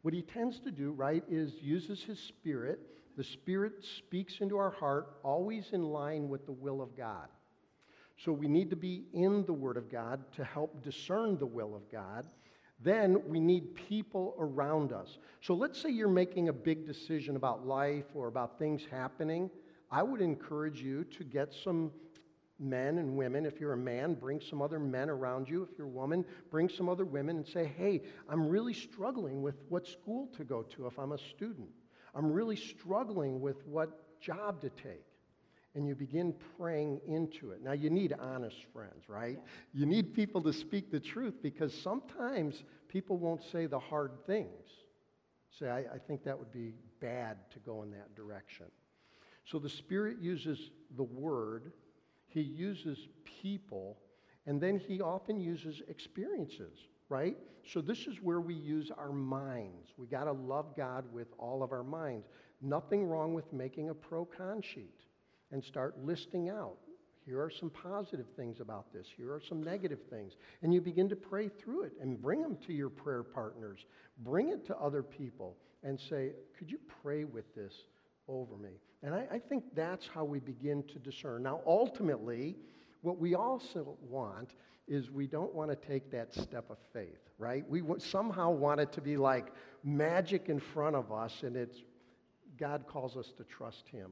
What 0.04 0.14
he 0.14 0.22
tends 0.22 0.60
to 0.60 0.72
do, 0.72 0.92
right, 0.92 1.24
is 1.30 1.54
uses 1.62 2.04
his 2.04 2.20
spirit. 2.20 2.80
The 3.18 3.24
spirit 3.24 3.74
speaks 3.98 4.42
into 4.42 4.58
our 4.58 4.72
heart, 4.72 5.18
always 5.24 5.70
in 5.72 5.82
line 5.82 6.30
with 6.30 6.46
the 6.46 6.52
will 6.52 6.82
of 6.82 6.96
God. 6.96 7.28
So 8.18 8.32
we 8.32 8.48
need 8.48 8.70
to 8.70 8.76
be 8.76 9.06
in 9.14 9.46
the 9.46 9.54
Word 9.54 9.78
of 9.78 9.92
God 9.92 10.24
to 10.36 10.44
help 10.44 10.84
discern 10.84 11.38
the 11.38 11.46
will 11.46 11.76
of 11.76 11.90
God. 11.92 12.28
Then 12.82 13.18
we 13.28 13.40
need 13.40 13.76
people 13.76 14.36
around 14.38 14.92
us. 14.92 15.18
So 15.42 15.54
let's 15.54 15.82
say 15.82 15.90
you're 15.90 16.10
making 16.10 16.50
a 16.50 16.54
big 16.54 16.86
decision 16.86 17.38
about 17.38 17.66
life 17.66 18.06
or 18.14 18.28
about 18.28 18.60
things 18.60 18.82
happening. 18.92 19.50
I 19.90 20.04
would 20.04 20.22
encourage 20.22 20.82
you 20.82 21.06
to 21.06 21.24
get 21.24 21.54
some 21.54 21.92
men 22.64 22.98
and 22.98 23.16
women. 23.16 23.46
If 23.46 23.60
you're 23.60 23.74
a 23.74 23.78
man, 23.78 24.14
bring 24.14 24.42
some 24.42 24.62
other 24.62 24.80
men 24.80 25.10
around 25.10 25.50
you. 25.50 25.64
If 25.64 25.78
you're 25.78 25.88
a 25.88 25.90
woman, 25.90 26.26
bring 26.50 26.70
some 26.70 26.90
other 26.90 27.06
women 27.06 27.38
and 27.38 27.46
say, 27.46 27.72
hey, 27.78 28.02
I'm 28.30 28.48
really 28.48 28.74
struggling 28.74 29.42
with 29.42 29.56
what 29.70 29.86
school 29.86 30.30
to 30.38 30.44
go 30.44 30.64
to 30.64 30.88
if 30.88 30.98
I'm 30.98 31.12
a 31.12 31.18
student. 31.18 31.70
I'm 32.16 32.32
really 32.32 32.56
struggling 32.56 33.42
with 33.42 33.66
what 33.68 34.20
job 34.22 34.62
to 34.62 34.70
take 34.70 35.06
and 35.76 35.88
you 35.88 35.96
begin 35.96 36.34
praying 36.58 37.02
into 37.08 37.52
it. 37.52 37.64
Now, 37.64 37.72
you 37.72 37.90
need 37.90 38.14
honest 38.14 38.58
friends, 38.72 39.10
right? 39.10 39.40
Yeah. 39.40 39.80
You 39.80 39.86
need 39.86 40.14
people 40.14 40.42
to 40.44 40.54
speak 40.54 40.92
the 40.92 41.00
truth 41.00 41.36
because 41.42 41.74
sometimes 41.74 42.64
people 42.88 43.18
won't 43.18 43.42
say 43.52 43.66
the 43.66 43.80
hard 43.80 44.12
things. 44.28 44.70
Say, 45.60 45.70
I, 45.70 45.80
I 45.80 45.98
think 46.08 46.24
that 46.26 46.38
would 46.38 46.52
be 46.52 46.74
bad 47.00 47.38
to 47.52 47.60
go 47.60 47.82
in 47.84 47.92
that 47.92 48.16
direction. 48.16 48.68
So 49.46 49.60
the 49.60 49.70
Spirit 49.70 50.18
uses 50.22 50.72
the 50.96 51.04
Word, 51.04 51.72
He 52.34 52.42
uses 52.42 53.08
people, 53.42 53.98
and 54.46 54.60
then 54.60 54.80
He 54.80 55.02
often 55.02 55.40
uses 55.40 55.82
experiences, 55.88 56.80
right? 57.10 57.38
So 57.66 57.80
this 57.80 58.08
is 58.08 58.22
where 58.22 58.42
we 58.42 58.56
use 58.56 58.92
our 58.98 59.12
minds. 59.12 59.94
We 59.98 60.08
got 60.08 60.26
to 60.26 60.32
love 60.32 60.76
God 60.76 61.06
with 61.14 61.28
all 61.38 61.64
of 61.64 61.72
our 61.72 61.84
minds. 61.84 62.28
Nothing 62.62 63.06
wrong 63.06 63.34
with 63.34 63.52
making 63.54 63.90
a 63.90 63.94
pro 63.94 64.26
con 64.26 64.62
sheet 64.62 65.02
and 65.52 65.64
start 65.64 66.04
listing 66.04 66.50
out. 66.50 66.78
Here 67.26 67.42
are 67.42 67.50
some 67.50 67.70
positive 67.70 68.26
things 68.36 68.60
about 68.60 68.92
this. 68.92 69.08
Here 69.16 69.32
are 69.32 69.40
some 69.40 69.64
negative 69.64 70.00
things. 70.10 70.34
And 70.62 70.74
you 70.74 70.82
begin 70.82 71.08
to 71.10 71.16
pray 71.16 71.48
through 71.48 71.84
it 71.84 71.94
and 72.02 72.22
bring 72.22 72.42
them 72.42 72.58
to 72.68 72.74
your 72.74 72.90
prayer 72.90 73.24
partners. 73.24 73.86
Bring 74.20 74.50
it 74.50 74.66
to 74.68 74.78
other 74.78 75.02
people 75.02 75.56
and 75.84 75.98
say, 75.98 76.32
Could 76.58 76.70
you 76.70 76.80
pray 77.02 77.24
with 77.24 77.54
this 77.56 77.74
over 78.28 78.58
me? 78.58 78.80
And 79.02 79.14
I, 79.14 79.28
I 79.32 79.40
think 79.40 79.64
that's 79.76 80.08
how 80.08 80.24
we 80.24 80.40
begin 80.40 80.84
to 80.84 81.00
discern. 81.00 81.44
Now, 81.44 81.62
ultimately, 81.66 82.56
what 83.02 83.20
we 83.20 83.36
also 83.36 83.98
want 84.02 84.52
is 84.88 85.12
we 85.12 85.28
don't 85.28 85.54
want 85.54 85.70
to 85.70 85.76
take 85.76 86.12
that 86.12 86.34
step 86.34 86.70
of 86.70 86.78
faith, 86.92 87.30
right? 87.38 87.68
We 87.70 87.82
somehow 88.00 88.52
want 88.52 88.80
it 88.80 88.92
to 88.94 89.02
be 89.02 89.18
like 89.18 89.54
magic 89.84 90.50
in 90.50 90.60
front 90.60 90.96
of 90.96 91.12
us, 91.12 91.44
and 91.44 91.56
it's 91.56 91.80
God 92.58 92.86
calls 92.88 93.18
us 93.18 93.34
to 93.38 93.44
trust 93.44 93.88
Him. 93.88 94.12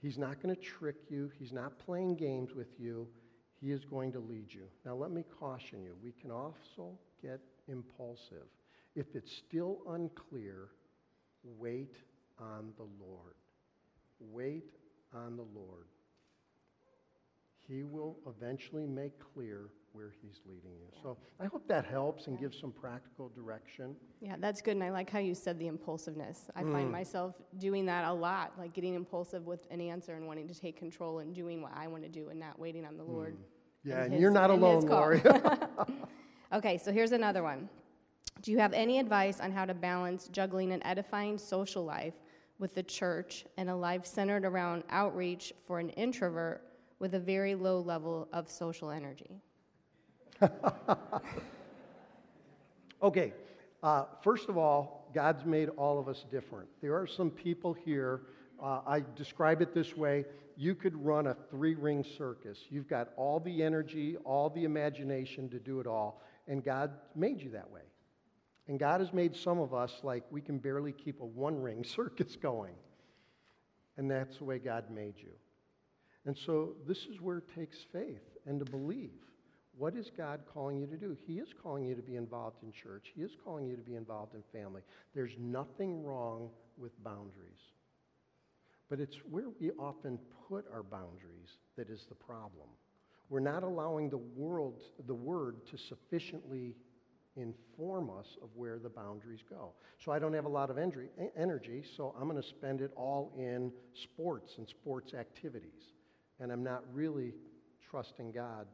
He's 0.00 0.18
not 0.18 0.42
going 0.42 0.54
to 0.54 0.60
trick 0.60 0.96
you. 1.08 1.30
He's 1.38 1.52
not 1.52 1.78
playing 1.78 2.16
games 2.16 2.54
with 2.54 2.68
you. 2.78 3.06
He 3.60 3.70
is 3.70 3.84
going 3.84 4.12
to 4.12 4.18
lead 4.18 4.46
you. 4.48 4.64
Now, 4.86 4.94
let 4.94 5.10
me 5.10 5.24
caution 5.38 5.82
you. 5.82 5.94
We 6.02 6.12
can 6.12 6.30
also 6.30 6.98
get 7.20 7.40
impulsive. 7.68 8.46
If 8.96 9.14
it's 9.14 9.30
still 9.30 9.78
unclear, 9.88 10.68
wait 11.42 11.96
on 12.40 12.72
the 12.76 12.86
Lord. 13.04 13.34
Wait 14.18 14.70
on 15.14 15.36
the 15.36 15.46
Lord. 15.54 15.86
He 17.68 17.84
will 17.84 18.16
eventually 18.26 18.86
make 18.86 19.12
clear 19.32 19.70
where 19.92 20.12
He's 20.22 20.40
leading 20.46 20.72
you. 20.78 20.86
So 21.02 21.16
I 21.38 21.46
hope 21.46 21.66
that 21.68 21.84
helps 21.84 22.26
and 22.26 22.38
gives 22.38 22.58
some 22.58 22.72
practical 22.72 23.28
direction. 23.28 23.94
Yeah, 24.20 24.36
that's 24.38 24.60
good. 24.60 24.72
And 24.72 24.82
I 24.82 24.90
like 24.90 25.10
how 25.10 25.18
you 25.18 25.34
said 25.34 25.58
the 25.58 25.68
impulsiveness. 25.68 26.48
I 26.56 26.62
mm. 26.62 26.72
find 26.72 26.90
myself 26.90 27.34
doing 27.58 27.86
that 27.86 28.04
a 28.04 28.12
lot, 28.12 28.52
like 28.58 28.72
getting 28.72 28.94
impulsive 28.94 29.46
with 29.46 29.66
an 29.70 29.80
answer 29.80 30.14
and 30.14 30.26
wanting 30.26 30.48
to 30.48 30.54
take 30.54 30.76
control 30.76 31.20
and 31.20 31.34
doing 31.34 31.62
what 31.62 31.72
I 31.76 31.86
want 31.86 32.02
to 32.02 32.08
do 32.08 32.28
and 32.28 32.40
not 32.40 32.58
waiting 32.58 32.84
on 32.84 32.96
the 32.96 33.04
Lord. 33.04 33.34
Mm. 33.34 33.42
Yeah, 33.82 33.94
and, 33.94 34.04
and 34.04 34.12
his, 34.14 34.20
you're 34.20 34.30
not 34.30 34.50
alone, 34.50 34.86
Lori. 34.86 35.22
Okay, 36.52 36.78
so 36.78 36.90
here's 36.92 37.12
another 37.12 37.44
one. 37.44 37.68
Do 38.42 38.50
you 38.50 38.58
have 38.58 38.72
any 38.72 38.98
advice 38.98 39.38
on 39.38 39.52
how 39.52 39.64
to 39.64 39.74
balance 39.74 40.28
juggling 40.32 40.72
an 40.72 40.84
edifying 40.84 41.38
social 41.38 41.84
life 41.84 42.14
with 42.60 42.74
the 42.74 42.82
church 42.84 43.44
and 43.56 43.68
a 43.68 43.74
life 43.74 44.06
centered 44.06 44.44
around 44.44 44.84
outreach 44.90 45.52
for 45.66 45.80
an 45.80 45.90
introvert 45.90 46.62
with 47.00 47.14
a 47.14 47.18
very 47.18 47.56
low 47.56 47.80
level 47.80 48.28
of 48.32 48.48
social 48.48 48.90
energy? 48.90 49.40
Okay, 53.02 53.32
uh, 53.82 54.04
first 54.22 54.50
of 54.50 54.58
all, 54.58 55.10
God's 55.14 55.46
made 55.46 55.70
all 55.70 55.98
of 55.98 56.06
us 56.06 56.26
different. 56.30 56.68
There 56.82 56.94
are 56.94 57.06
some 57.06 57.30
people 57.30 57.72
here, 57.72 58.20
uh, 58.62 58.80
I 58.86 59.02
describe 59.16 59.62
it 59.62 59.72
this 59.72 59.96
way 59.96 60.26
you 60.56 60.74
could 60.74 60.94
run 61.02 61.28
a 61.28 61.36
three 61.50 61.74
ring 61.74 62.04
circus. 62.04 62.58
You've 62.68 62.88
got 62.88 63.08
all 63.16 63.40
the 63.40 63.62
energy, 63.62 64.18
all 64.24 64.50
the 64.50 64.64
imagination 64.64 65.48
to 65.48 65.58
do 65.58 65.80
it 65.80 65.86
all, 65.86 66.22
and 66.46 66.62
God 66.62 66.90
made 67.16 67.40
you 67.40 67.48
that 67.50 67.70
way. 67.70 67.80
And 68.70 68.78
God 68.78 69.00
has 69.00 69.12
made 69.12 69.34
some 69.34 69.58
of 69.58 69.74
us 69.74 69.98
like 70.04 70.22
we 70.30 70.40
can 70.40 70.58
barely 70.58 70.92
keep 70.92 71.20
a 71.20 71.26
one 71.26 71.60
ring 71.60 71.82
circus 71.96 72.36
going. 72.36 72.76
And 73.96 74.08
that's 74.08 74.38
the 74.38 74.44
way 74.44 74.60
God 74.60 74.84
made 74.94 75.14
you. 75.16 75.32
And 76.24 76.36
so 76.38 76.74
this 76.86 76.98
is 76.98 77.20
where 77.20 77.38
it 77.38 77.52
takes 77.52 77.78
faith 77.92 78.22
and 78.46 78.64
to 78.64 78.70
believe. 78.70 79.10
What 79.76 79.96
is 79.96 80.12
God 80.16 80.42
calling 80.54 80.78
you 80.78 80.86
to 80.86 80.96
do? 80.96 81.16
He 81.26 81.40
is 81.40 81.48
calling 81.60 81.84
you 81.84 81.96
to 81.96 82.02
be 82.02 82.14
involved 82.14 82.62
in 82.62 82.70
church. 82.70 83.10
He 83.12 83.22
is 83.22 83.32
calling 83.44 83.66
you 83.66 83.74
to 83.74 83.82
be 83.82 83.96
involved 83.96 84.36
in 84.36 84.42
family. 84.52 84.82
There's 85.16 85.34
nothing 85.36 86.04
wrong 86.04 86.50
with 86.78 86.92
boundaries. 87.02 87.72
But 88.88 89.00
it's 89.00 89.16
where 89.28 89.48
we 89.60 89.72
often 89.80 90.16
put 90.48 90.64
our 90.72 90.84
boundaries 90.84 91.58
that 91.76 91.90
is 91.90 92.06
the 92.08 92.14
problem. 92.14 92.68
We're 93.30 93.40
not 93.40 93.64
allowing 93.64 94.10
the 94.10 94.18
world, 94.18 94.80
the 95.08 95.14
word 95.14 95.66
to 95.72 95.76
sufficiently 95.76 96.76
inform 97.40 98.10
us 98.10 98.36
of 98.42 98.48
where 98.54 98.78
the 98.78 98.88
boundaries 98.88 99.40
go. 99.48 99.72
So 100.04 100.12
I 100.12 100.18
don't 100.18 100.34
have 100.34 100.44
a 100.44 100.48
lot 100.50 100.70
of 100.70 100.78
energy, 100.78 101.82
so 101.96 102.14
I'm 102.18 102.28
going 102.28 102.40
to 102.40 102.48
spend 102.48 102.80
it 102.80 102.92
all 102.96 103.32
in 103.36 103.72
sports 103.94 104.54
and 104.58 104.68
sports 104.68 105.14
activities. 105.14 105.94
And 106.38 106.50
I'm 106.52 106.62
not 106.62 106.84
really 106.92 107.34
trusting 107.90 108.32
God 108.32 108.66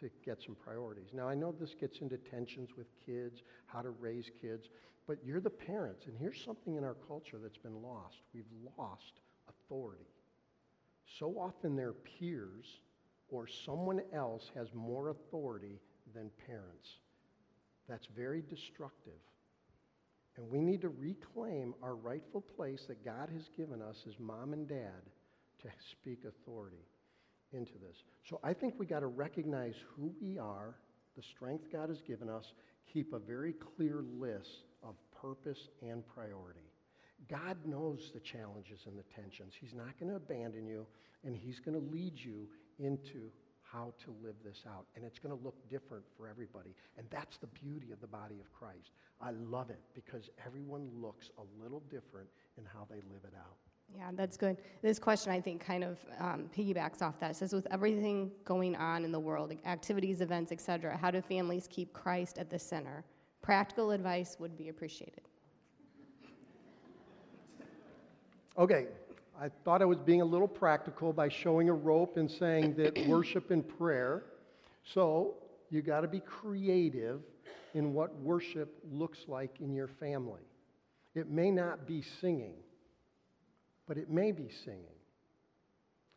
to 0.00 0.10
get 0.24 0.42
some 0.42 0.56
priorities. 0.56 1.10
Now, 1.12 1.28
I 1.28 1.34
know 1.34 1.52
this 1.52 1.74
gets 1.78 2.00
into 2.00 2.16
tensions 2.18 2.70
with 2.76 2.86
kids, 3.06 3.42
how 3.66 3.80
to 3.80 3.90
raise 3.90 4.30
kids, 4.40 4.68
but 5.06 5.18
you're 5.24 5.40
the 5.40 5.50
parents, 5.50 6.06
and 6.06 6.16
here's 6.18 6.42
something 6.42 6.76
in 6.76 6.84
our 6.84 6.96
culture 7.06 7.38
that's 7.42 7.58
been 7.58 7.82
lost. 7.82 8.22
We've 8.34 8.44
lost 8.78 9.20
authority. 9.48 10.06
So 11.18 11.36
often 11.38 11.76
their 11.76 11.92
peers 11.92 12.80
or 13.28 13.46
someone 13.46 14.00
else 14.12 14.50
has 14.54 14.68
more 14.74 15.10
authority 15.10 15.80
than 16.14 16.30
parents. 16.46 16.98
That's 17.88 18.06
very 18.16 18.42
destructive. 18.48 19.20
And 20.36 20.50
we 20.50 20.60
need 20.60 20.80
to 20.80 20.88
reclaim 20.88 21.74
our 21.82 21.94
rightful 21.94 22.40
place 22.40 22.84
that 22.88 23.04
God 23.04 23.28
has 23.32 23.48
given 23.56 23.80
us 23.80 24.04
as 24.08 24.14
mom 24.18 24.52
and 24.52 24.68
dad 24.68 25.02
to 25.62 25.68
speak 25.92 26.24
authority 26.26 26.84
into 27.52 27.72
this. 27.74 28.02
So 28.28 28.40
I 28.42 28.52
think 28.52 28.74
we 28.78 28.86
got 28.86 29.00
to 29.00 29.06
recognize 29.06 29.74
who 29.96 30.12
we 30.20 30.38
are, 30.38 30.74
the 31.16 31.22
strength 31.22 31.70
God 31.72 31.88
has 31.88 32.02
given 32.02 32.28
us, 32.28 32.52
keep 32.92 33.12
a 33.12 33.18
very 33.18 33.52
clear 33.76 34.02
list 34.18 34.64
of 34.82 34.94
purpose 35.20 35.68
and 35.82 36.02
priority. 36.06 36.68
God 37.30 37.56
knows 37.64 38.10
the 38.12 38.20
challenges 38.20 38.80
and 38.86 38.98
the 38.98 39.04
tensions. 39.14 39.54
He's 39.58 39.72
not 39.72 39.98
going 39.98 40.10
to 40.10 40.16
abandon 40.16 40.66
you, 40.66 40.86
and 41.24 41.34
He's 41.34 41.60
going 41.60 41.80
to 41.80 41.92
lead 41.94 42.14
you 42.16 42.48
into 42.78 43.30
how 43.74 43.92
to 44.04 44.14
live 44.22 44.36
this 44.44 44.62
out. 44.68 44.86
And 44.94 45.04
it's 45.04 45.18
going 45.18 45.36
to 45.36 45.44
look 45.44 45.56
different 45.68 46.04
for 46.16 46.28
everybody. 46.28 46.74
And 46.96 47.06
that's 47.10 47.36
the 47.38 47.48
beauty 47.48 47.90
of 47.92 48.00
the 48.00 48.06
body 48.06 48.36
of 48.40 48.52
Christ. 48.52 48.92
I 49.20 49.32
love 49.32 49.70
it 49.70 49.80
because 49.94 50.30
everyone 50.46 50.88
looks 50.94 51.30
a 51.38 51.62
little 51.62 51.82
different 51.90 52.28
in 52.56 52.64
how 52.64 52.86
they 52.88 52.96
live 52.96 53.24
it 53.24 53.34
out. 53.36 53.56
Yeah, 53.96 54.10
that's 54.14 54.36
good. 54.36 54.56
This 54.82 54.98
question, 54.98 55.32
I 55.32 55.40
think, 55.40 55.60
kind 55.64 55.84
of 55.84 55.98
um, 56.18 56.48
piggybacks 56.56 57.02
off 57.02 57.18
that. 57.20 57.32
It 57.32 57.36
says, 57.36 57.52
with 57.52 57.66
everything 57.70 58.30
going 58.44 58.76
on 58.76 59.04
in 59.04 59.12
the 59.12 59.20
world, 59.20 59.52
activities, 59.66 60.20
events, 60.20 60.52
etc., 60.52 60.96
how 60.96 61.10
do 61.10 61.20
families 61.20 61.68
keep 61.70 61.92
Christ 61.92 62.38
at 62.38 62.48
the 62.48 62.58
center? 62.58 63.04
Practical 63.42 63.90
advice 63.90 64.36
would 64.38 64.56
be 64.56 64.68
appreciated. 64.68 65.20
Okay, 68.56 68.86
I 69.40 69.50
thought 69.64 69.82
I 69.82 69.84
was 69.84 69.98
being 69.98 70.20
a 70.20 70.24
little 70.24 70.48
practical 70.48 71.12
by 71.12 71.28
showing 71.28 71.68
a 71.68 71.74
rope 71.74 72.16
and 72.16 72.30
saying 72.30 72.74
that 72.76 72.96
worship 73.08 73.50
and 73.50 73.66
prayer. 73.78 74.24
So 74.92 75.34
you 75.70 75.82
got 75.82 76.00
to 76.00 76.08
be 76.08 76.20
creative 76.20 77.20
in 77.74 77.92
what 77.92 78.14
worship 78.20 78.74
looks 78.90 79.18
like 79.26 79.60
in 79.60 79.74
your 79.74 79.88
family. 79.98 80.42
It 81.14 81.30
may 81.30 81.50
not 81.50 81.86
be 81.86 82.02
singing 82.20 82.54
but 83.86 83.98
it 83.98 84.10
may 84.10 84.32
be 84.32 84.48
singing. 84.64 84.84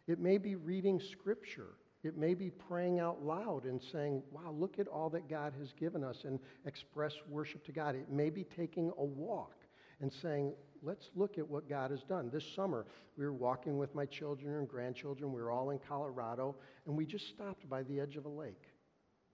It 0.07 0.19
may 0.19 0.37
be 0.37 0.55
reading 0.55 1.01
scripture. 1.11 1.75
It 2.03 2.17
may 2.17 2.33
be 2.33 2.49
praying 2.49 2.99
out 2.99 3.23
loud 3.23 3.65
and 3.65 3.81
saying, 3.91 4.23
Wow, 4.31 4.51
look 4.51 4.79
at 4.79 4.87
all 4.87 5.09
that 5.09 5.29
God 5.29 5.53
has 5.59 5.73
given 5.73 6.03
us 6.03 6.17
and 6.23 6.39
express 6.65 7.13
worship 7.29 7.65
to 7.65 7.71
God. 7.71 7.95
It 7.95 8.09
may 8.09 8.29
be 8.29 8.45
taking 8.45 8.91
a 8.97 9.03
walk 9.03 9.53
and 10.01 10.11
saying, 10.11 10.53
Let's 10.83 11.09
look 11.15 11.39
at 11.39 11.49
what 11.49 11.67
God 11.67 11.89
has 11.89 12.03
done. 12.03 12.29
This 12.31 12.45
summer, 12.55 12.85
we 13.17 13.25
were 13.25 13.33
walking 13.33 13.79
with 13.79 13.95
my 13.95 14.05
children 14.05 14.53
and 14.57 14.67
grandchildren. 14.67 15.33
We 15.33 15.41
were 15.41 15.49
all 15.49 15.71
in 15.71 15.79
Colorado, 15.79 16.55
and 16.85 16.95
we 16.95 17.03
just 17.03 17.29
stopped 17.29 17.67
by 17.67 17.81
the 17.81 17.99
edge 17.99 18.15
of 18.15 18.25
a 18.25 18.29
lake. 18.29 18.65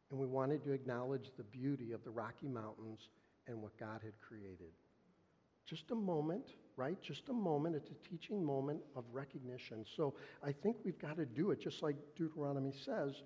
And 0.10 0.18
we 0.18 0.26
wanted 0.26 0.64
to 0.64 0.72
acknowledge 0.72 1.32
the 1.36 1.44
beauty 1.44 1.92
of 1.92 2.02
the 2.06 2.12
Rocky 2.12 2.48
Mountains 2.48 3.10
and 3.46 3.62
what 3.62 3.78
God 3.78 4.00
had 4.02 4.14
created. 4.22 4.72
Just 5.66 5.92
a 5.92 5.96
moment 5.96 6.46
right? 6.76 7.02
Just 7.02 7.30
a 7.30 7.34
moment. 7.34 7.76
It's 7.76 7.90
a 7.90 8.10
teaching 8.10 8.44
moment 8.44 8.80
of 8.96 9.04
recognition. 9.12 9.86
So 9.96 10.14
I 10.44 10.52
think 10.52 10.78
we've 10.84 11.00
got 11.00 11.18
to 11.18 11.26
do 11.26 11.52
it, 11.52 11.62
just 11.62 11.84
like 11.84 11.96
Deuteronomy 12.16 12.74
says, 12.86 13.24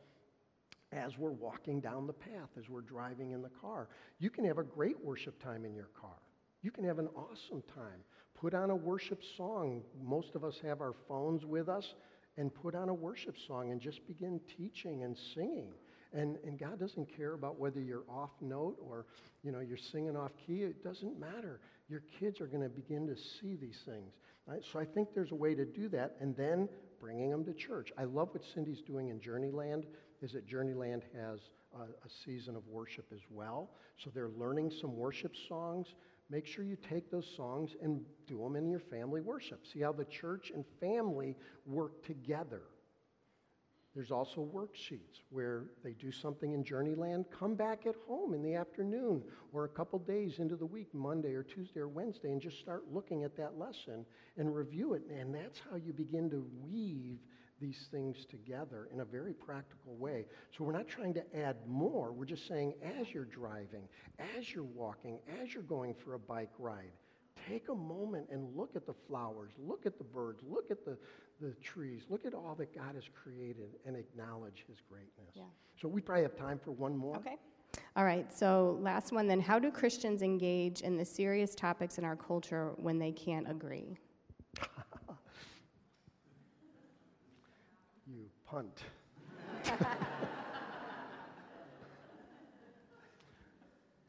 as 0.92 1.18
we're 1.18 1.32
walking 1.32 1.80
down 1.80 2.08
the 2.08 2.14
path, 2.14 2.50
as 2.58 2.70
we're 2.70 2.82
driving 2.82 3.32
in 3.32 3.42
the 3.42 3.50
car. 3.50 3.90
You 4.20 4.30
can 4.30 4.46
have 4.46 4.58
a 4.58 4.64
great 4.64 5.00
worship 5.04 5.42
time 5.42 5.66
in 5.66 5.76
your 5.76 5.90
car. 6.00 6.16
You 6.62 6.72
can 6.72 6.84
have 6.86 7.00
an 7.00 7.10
awesome 7.16 7.64
time. 7.76 8.02
Put 8.40 8.54
on 8.54 8.70
a 8.70 8.76
worship 8.76 9.22
song. 9.36 9.84
Most 10.02 10.36
of 10.36 10.44
us 10.44 10.56
have 10.64 10.82
our 10.82 10.94
phones 11.08 11.46
with 11.46 11.70
us 11.70 11.94
and 12.38 12.54
put 12.54 12.76
on 12.76 12.90
a 12.90 12.94
worship 12.94 13.36
song 13.48 13.72
and 13.72 13.82
just 13.82 14.06
begin 14.08 14.40
teaching 14.58 15.04
and 15.04 15.18
singing. 15.34 15.74
And, 16.14 16.38
and 16.46 16.60
God 16.60 16.80
doesn't 16.80 17.16
care 17.16 17.34
about 17.34 17.60
whether 17.60 17.82
you're 17.82 18.06
off 18.10 18.32
note 18.42 18.78
or 18.80 19.06
you 19.44 19.52
know 19.52 19.60
you're 19.60 19.78
singing 19.78 20.16
off 20.16 20.32
key. 20.46 20.62
It 20.62 20.84
doesn't 20.84 21.20
matter 21.20 21.60
your 21.90 22.02
kids 22.20 22.42
are 22.42 22.48
going 22.48 22.64
to 22.64 22.70
begin 22.70 23.08
to 23.08 23.16
see 23.16 23.56
these 23.56 23.80
things. 23.86 24.14
Right? 24.46 24.62
So 24.72 24.80
I 24.80 24.86
think 24.86 25.10
there's 25.14 25.32
a 25.32 25.36
way 25.36 25.56
to 25.56 25.66
do 25.66 25.90
that, 25.90 26.16
and 26.22 26.36
then 26.36 26.70
bringing 27.02 27.30
them 27.30 27.44
to 27.46 27.54
church. 27.54 27.92
I 27.98 28.06
love 28.06 28.30
what 28.32 28.44
Cindy's 28.54 28.82
doing 28.82 29.10
in 29.10 29.20
Journeyland. 29.20 29.84
Is 30.22 30.32
that 30.32 30.50
Journeyland 30.50 31.02
has 31.16 31.40
a, 31.76 31.84
a 31.84 32.10
season 32.26 32.56
of 32.56 32.66
worship 32.68 33.06
as 33.14 33.20
well, 33.30 33.72
so 34.04 34.10
they're 34.14 34.32
learning 34.38 34.72
some 34.82 34.96
worship 34.96 35.34
songs. 35.48 35.88
Make 36.30 36.46
sure 36.46 36.66
you 36.66 36.76
take 36.76 37.10
those 37.10 37.28
songs 37.36 37.76
and 37.82 38.02
do 38.26 38.40
them 38.40 38.56
in 38.56 38.70
your 38.70 38.80
family 38.80 39.22
worship. 39.22 39.66
See 39.66 39.80
how 39.80 39.94
the 39.94 40.06
church 40.06 40.52
and 40.54 40.66
family 40.80 41.36
work 41.66 42.06
together. 42.06 42.64
There's 43.96 44.12
also 44.12 44.48
worksheets 44.54 45.22
where 45.32 45.64
they 45.84 45.94
do 45.94 46.12
something 46.12 46.54
in 46.54 46.64
Journeyland, 46.64 47.26
come 47.32 47.56
back 47.56 47.88
at 47.88 47.96
home 48.08 48.36
in 48.36 48.44
the 48.44 48.54
afternoon 48.54 49.24
or 49.54 49.64
a 49.64 49.70
couple 49.70 49.98
days 49.98 50.38
into 50.38 50.56
the 50.56 50.68
week, 50.68 50.94
Monday 50.94 51.34
or 51.34 51.42
Tuesday 51.42 51.80
or 51.80 51.88
Wednesday, 51.88 52.32
and 52.32 52.40
just 52.40 52.60
start 52.60 52.84
looking 52.92 53.24
at 53.24 53.36
that 53.38 53.58
lesson 53.58 54.06
and 54.38 54.56
review 54.56 54.94
it. 54.94 55.02
And 55.10 55.34
that's 55.34 55.60
how 55.68 55.78
you 55.78 55.94
begin 55.94 56.30
to 56.30 56.46
weave 56.70 57.18
these 57.60 57.88
things 57.92 58.26
together 58.26 58.90
in 58.94 59.00
a 59.00 59.06
very 59.06 59.34
practical 59.34 59.96
way. 59.96 60.26
So 60.56 60.64
we're 60.64 60.74
not 60.74 60.88
trying 60.88 61.14
to 61.16 61.38
add 61.38 61.58
more. 61.68 62.12
We're 62.12 62.26
just 62.26 62.48
saying 62.48 62.74
as 63.00 63.14
you're 63.14 63.26
driving, 63.26 63.88
as 64.38 64.54
you're 64.54 64.64
walking, 64.64 65.20
as 65.42 65.54
you're 65.54 65.64
going 65.64 65.94
for 65.94 66.14
a 66.14 66.20
bike 66.20 66.52
ride, 66.60 66.92
take 67.48 67.70
a 67.70 67.76
moment 67.76 68.28
and 68.32 68.56
look 68.56 68.76
at 68.76 68.86
the 68.86 68.94
flowers, 69.08 69.52
look 69.58 69.86
at 69.86 69.98
the 69.98 70.04
birds, 70.04 70.42
look 70.48 70.72
at 70.72 70.84
the, 70.86 70.98
the 71.42 71.54
trees. 71.62 72.04
Look 72.10 72.26
at 72.26 72.34
all 72.34 72.56
that 72.58 72.74
God 72.74 72.96
has 72.96 73.04
created 73.24 73.70
and 73.86 73.96
acknowledge 73.96 74.66
his 74.68 74.78
greatness. 74.90 75.34
Yeah. 75.34 75.44
So 75.82 75.88
we 75.88 76.02
probably 76.02 76.24
have 76.24 76.36
time 76.36 76.60
for 76.64 76.72
one 76.72 76.98
more. 76.98 77.16
Okay. 77.18 77.38
All 77.96 78.06
right. 78.06 78.32
So, 78.34 78.78
last 78.82 79.12
one 79.12 79.28
then. 79.28 79.40
How 79.42 79.60
do 79.60 79.70
Christians 79.72 80.22
engage 80.22 80.82
in 80.82 80.98
the 80.98 81.06
serious 81.06 81.54
topics 81.56 81.98
in 81.98 82.06
our 82.06 82.16
culture 82.16 82.74
when 82.78 82.98
they 83.00 83.12
can't 83.12 83.50
agree? 83.50 83.98
you 88.08 88.30
punt. 88.50 88.84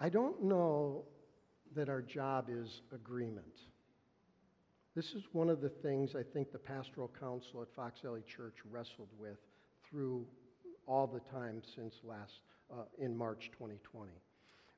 I 0.01 0.09
don't 0.09 0.45
know 0.45 1.05
that 1.75 1.89
our 1.89 2.03
job 2.03 2.49
is 2.49 2.83
agreement. 2.95 3.45
This 4.95 5.07
is 5.13 5.25
one 5.33 5.51
of 5.51 5.61
the 5.61 5.69
things 5.69 6.15
I 6.15 6.23
think 6.23 6.53
the 6.53 6.59
pastoral 6.59 7.11
council 7.21 7.63
at 7.63 7.69
Fox 7.75 8.01
Valley 8.01 8.23
Church 8.27 8.55
wrestled 8.71 9.11
with 9.19 9.39
through 9.89 10.25
all 10.87 11.07
the 11.07 11.21
time 11.31 11.63
since 11.75 11.95
last, 12.05 12.41
uh, 12.73 12.85
in 12.99 13.17
March 13.17 13.51
2020. 13.53 14.13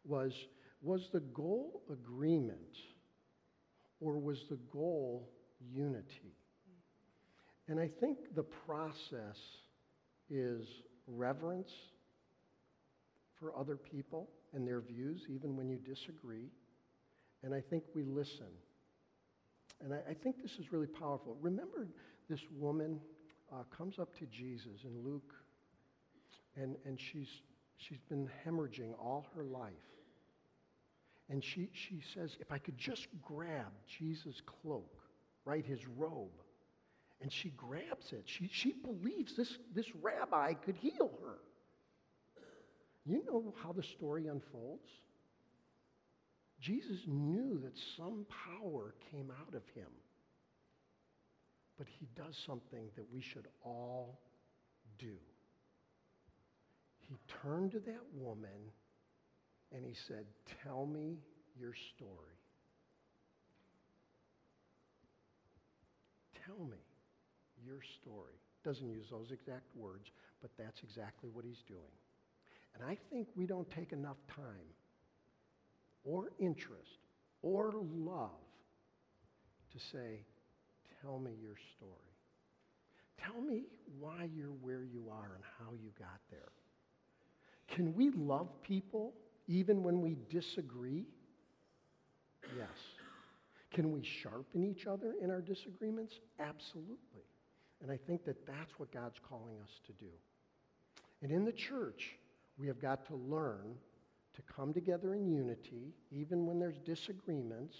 was 0.05 0.33
was 0.83 1.11
the 1.13 1.21
goal 1.21 1.83
agreement 1.93 2.79
or 4.01 4.19
was 4.19 4.47
the 4.49 4.59
goal 4.73 5.29
unity? 5.71 6.35
And 7.71 7.79
I 7.79 7.89
think 8.01 8.35
the 8.35 8.43
process 8.43 9.39
is 10.29 10.67
reverence 11.07 11.71
for 13.39 13.57
other 13.57 13.77
people 13.77 14.29
and 14.53 14.67
their 14.67 14.81
views, 14.81 15.23
even 15.29 15.57
when 15.57 15.69
you 15.69 15.79
disagree. 15.79 16.51
And 17.45 17.55
I 17.55 17.61
think 17.61 17.85
we 17.95 18.03
listen. 18.03 18.49
And 19.85 19.95
I, 19.95 19.99
I 20.11 20.15
think 20.15 20.43
this 20.43 20.59
is 20.59 20.73
really 20.73 20.89
powerful. 20.89 21.37
Remember, 21.41 21.87
this 22.29 22.41
woman 22.59 22.99
uh, 23.53 23.63
comes 23.75 24.01
up 24.01 24.19
to 24.19 24.27
Jesus 24.27 24.83
in 24.85 25.05
Luke, 25.05 25.33
and, 26.57 26.75
and 26.85 26.99
she's, 27.01 27.29
she's 27.77 28.01
been 28.09 28.29
hemorrhaging 28.45 28.95
all 28.99 29.29
her 29.37 29.45
life. 29.45 29.71
And 31.29 31.43
she, 31.43 31.71
she 31.73 32.03
says, 32.15 32.37
if 32.41 32.51
I 32.51 32.59
could 32.59 32.77
just 32.77 33.07
grab 33.23 33.71
Jesus' 33.87 34.43
cloak, 34.45 34.93
right, 35.45 35.65
his 35.65 35.87
robe. 35.87 36.33
And 37.21 37.33
she 37.33 37.51
grabs 37.51 38.13
it. 38.13 38.23
She, 38.25 38.49
she 38.51 38.73
believes 38.73 39.37
this, 39.37 39.59
this 39.75 39.87
rabbi 40.01 40.55
could 40.55 40.77
heal 40.77 41.11
her. 41.23 41.39
You 43.05 43.23
know 43.27 43.55
how 43.63 43.73
the 43.73 43.83
story 43.83 44.27
unfolds? 44.27 44.89
Jesus 46.61 47.01
knew 47.07 47.59
that 47.63 47.77
some 47.97 48.27
power 48.47 48.95
came 49.11 49.31
out 49.31 49.55
of 49.55 49.63
him. 49.75 49.89
But 51.79 51.89
he 51.99 52.07
does 52.15 52.37
something 52.47 52.89
that 52.97 53.07
we 53.13 53.23
should 53.23 53.49
all 53.65 54.21
do. 54.99 55.17
He 57.09 57.17
turned 57.43 57.73
to 57.73 57.81
that 57.81 58.05
woman 58.15 58.71
and 59.73 59.85
he 59.85 59.95
said, 60.07 60.27
Tell 60.63 60.87
me 60.87 61.19
your 61.59 61.73
story. 61.97 62.37
Tell 66.47 66.65
me 66.67 66.77
your 67.65 67.81
story. 68.03 68.35
Doesn't 68.65 68.89
use 68.91 69.07
those 69.11 69.31
exact 69.31 69.65
words, 69.75 70.11
but 70.43 70.51
that's 70.59 70.83
exactly 70.83 71.31
what 71.33 71.45
he's 71.45 71.63
doing. 71.67 71.95
And 72.75 72.85
I 72.85 72.97
think 73.11 73.29
we 73.35 73.47
don't 73.47 73.69
take 73.71 73.93
enough 73.93 74.19
time 74.35 74.69
or 76.05 76.31
interest 76.39 76.99
or 77.43 77.73
love 77.75 78.31
to 79.73 79.79
say, 79.79 80.25
Tell 81.03 81.19
me 81.19 81.31
your 81.41 81.57
story. 81.77 81.95
Tell 83.25 83.41
me 83.41 83.65
why 83.99 84.29
you're 84.35 84.49
where 84.61 84.85
you 84.85 85.07
are 85.11 85.35
and 85.35 85.45
how 85.59 85.73
you 85.73 85.91
got 85.99 86.21
there. 86.31 86.53
Can 87.69 87.95
we 87.95 88.11
love 88.11 88.49
people 88.63 89.15
even 89.47 89.83
when 89.83 90.01
we 90.01 90.17
disagree? 90.29 91.07
Yes. 92.57 92.69
Can 93.73 93.93
we 93.93 94.03
sharpen 94.03 94.65
each 94.65 94.87
other 94.87 95.15
in 95.23 95.31
our 95.31 95.41
disagreements? 95.41 96.15
Absolutely. 96.41 97.25
And 97.83 97.91
I 97.91 97.99
think 98.07 98.25
that 98.27 98.47
that's 98.47 98.79
what 98.79 98.93
God's 98.93 99.19
calling 99.29 99.57
us 99.63 99.81
to 99.87 99.93
do. 99.93 100.11
And 101.23 101.33
in 101.33 101.45
the 101.45 101.53
church, 101.53 102.17
we 102.59 102.67
have 102.67 102.81
got 102.81 103.07
to 103.07 103.17
learn 103.17 103.75
to 104.35 104.43
come 104.55 104.73
together 104.73 105.15
in 105.15 105.27
unity, 105.27 105.95
even 106.11 106.47
when 106.47 106.59
there's 106.59 106.79
disagreements, 106.79 107.77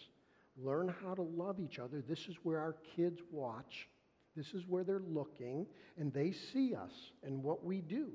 learn 0.57 0.93
how 1.03 1.15
to 1.15 1.23
love 1.23 1.61
each 1.61 1.79
other. 1.79 2.03
This 2.07 2.27
is 2.29 2.37
where 2.43 2.59
our 2.59 2.77
kids 2.97 3.21
watch, 3.31 3.89
this 4.37 4.49
is 4.55 4.65
where 4.67 4.85
they're 4.85 5.03
looking, 5.09 5.67
and 5.99 6.13
they 6.13 6.33
see 6.33 6.75
us 6.75 6.93
and 7.23 7.43
what 7.43 7.65
we 7.65 7.81
do. 7.81 8.11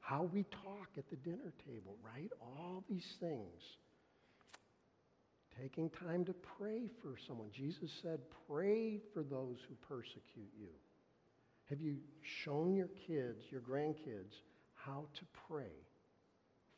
How 0.00 0.24
we 0.24 0.44
talk 0.44 0.88
at 0.98 1.08
the 1.08 1.16
dinner 1.16 1.54
table, 1.66 1.96
right? 2.04 2.30
All 2.40 2.84
these 2.88 3.16
things. 3.20 3.62
Taking 5.60 5.90
time 5.90 6.24
to 6.24 6.34
pray 6.58 6.88
for 7.00 7.14
someone. 7.28 7.48
Jesus 7.54 7.90
said, 8.02 8.18
Pray 8.48 9.00
for 9.12 9.22
those 9.22 9.56
who 9.68 9.74
persecute 9.86 10.50
you. 10.58 10.70
Have 11.70 11.80
you 11.80 11.96
shown 12.44 12.74
your 12.74 12.90
kids, 13.06 13.38
your 13.50 13.60
grandkids, 13.60 14.34
how 14.74 15.06
to 15.14 15.24
pray 15.48 15.72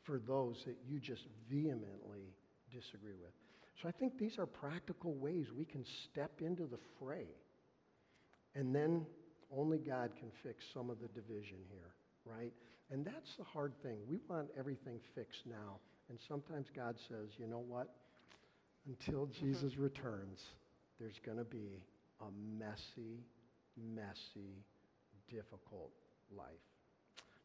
for 0.05 0.19
those 0.19 0.57
that 0.67 0.77
you 0.87 1.01
just 1.01 1.23
vehemently 1.51 2.35
disagree 2.71 3.17
with? 3.21 3.33
So 3.83 3.89
I 3.89 3.93
think 3.93 4.19
these 4.19 4.39
are 4.39 4.47
practical 4.47 5.15
ways 5.15 5.47
we 5.57 5.65
can 5.65 5.85
step 6.11 6.33
into 6.41 6.65
the 6.65 6.79
fray. 6.99 7.27
And 8.55 8.75
then 8.75 9.07
only 9.55 9.79
God 9.79 10.11
can 10.19 10.31
fix 10.43 10.65
some 10.73 10.89
of 10.89 10.99
the 11.01 11.09
division 11.09 11.59
here, 11.69 11.95
right? 12.25 12.53
And 12.91 13.05
that's 13.05 13.37
the 13.37 13.45
hard 13.45 13.73
thing. 13.83 13.99
We 14.09 14.19
want 14.29 14.49
everything 14.59 15.01
fixed 15.15 15.47
now. 15.47 15.81
And 16.09 16.19
sometimes 16.29 16.69
God 16.75 16.97
says, 17.09 17.29
you 17.39 17.47
know 17.47 17.65
what? 17.67 17.93
Until 18.87 19.27
Jesus 19.27 19.77
returns, 19.77 20.41
there's 21.01 21.19
going 21.25 21.39
to 21.39 21.45
be 21.45 21.83
a 22.21 22.59
messy, 22.59 23.25
messy, 23.77 24.65
difficult 25.29 25.91
life. 26.37 26.47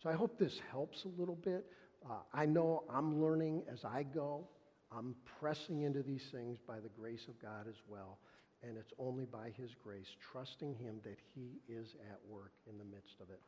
So 0.04 0.10
I 0.10 0.14
hope 0.14 0.38
this 0.38 0.60
helps 0.72 1.04
a 1.06 1.20
little 1.20 1.36
bit. 1.36 1.66
Uh, 2.10 2.16
I 2.34 2.46
know 2.46 2.84
I'm 2.90 3.22
learning 3.22 3.64
as 3.72 3.84
I 3.86 4.04
go. 4.04 4.48
I'm 4.96 5.16
pressing 5.40 5.82
into 5.84 6.04
these 6.04 6.24
things 6.32 6.60
by 6.68 6.80
the 6.80 6.90
grace 6.90 7.26
of 7.28 7.42
God 7.42 7.68
as 7.68 7.76
well. 7.88 8.20
And 8.64 8.78
it's 8.78 8.94
only 9.00 9.26
by 9.26 9.52
His 9.58 9.72
grace, 9.84 10.08
trusting 10.32 10.76
Him 10.76 10.98
that 11.04 11.18
He 11.34 11.60
is 11.72 11.96
at 12.12 12.20
work 12.30 12.52
in 12.70 12.78
the 12.78 12.86
midst 12.86 13.16
of 13.22 13.30
it. 13.30 13.40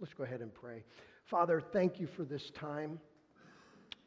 Let's 0.00 0.14
go 0.14 0.24
ahead 0.24 0.40
and 0.40 0.52
pray. 0.52 0.82
Father, 1.30 1.62
thank 1.72 2.00
you 2.00 2.08
for 2.16 2.24
this 2.24 2.50
time. 2.58 2.98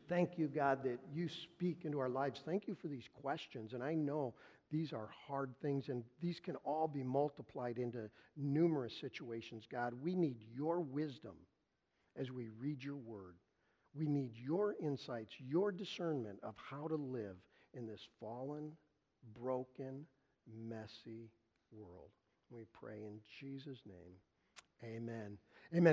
Thank 0.10 0.39
you, 0.39 0.47
God, 0.47 0.84
that 0.84 0.99
you 1.14 1.30
speak 1.30 1.86
into 1.86 1.99
our 1.99 2.10
lives. 2.10 2.41
Thank 2.43 2.68
you 2.68 2.76
for 2.82 2.88
these 2.88 3.07
questions. 3.22 3.74
And 3.74 3.84
I 3.84 3.93
know 3.93 4.34
these 4.72 4.91
are 4.91 5.10
hard 5.28 5.53
things, 5.62 5.89
and 5.89 6.03
these 6.20 6.39
can 6.39 6.55
all 6.57 6.88
be 6.88 7.03
multiplied 7.03 7.78
into 7.78 8.10
numerous 8.36 8.93
situations. 8.99 9.66
God, 9.72 9.93
we 10.01 10.16
need 10.16 10.38
your 10.55 10.80
wisdom 10.80 11.36
as 12.18 12.32
we 12.32 12.49
read 12.60 12.84
your 12.84 12.97
word. 12.97 13.36
We 13.95 14.07
need 14.07 14.32
your 14.36 14.76
insights, 14.82 15.34
your 15.39 15.72
discernment 15.72 16.39
of 16.43 16.55
how 16.57 16.88
to 16.88 16.95
live 16.95 17.38
in 17.76 17.86
this 17.86 18.01
fallen, 18.20 18.72
broken, 19.39 20.05
messy 20.68 21.30
world. 21.72 22.10
We 22.49 22.66
pray 22.74 22.97
in 22.97 23.20
Jesus' 23.39 23.82
name. 23.86 24.16
Amen. 24.84 25.38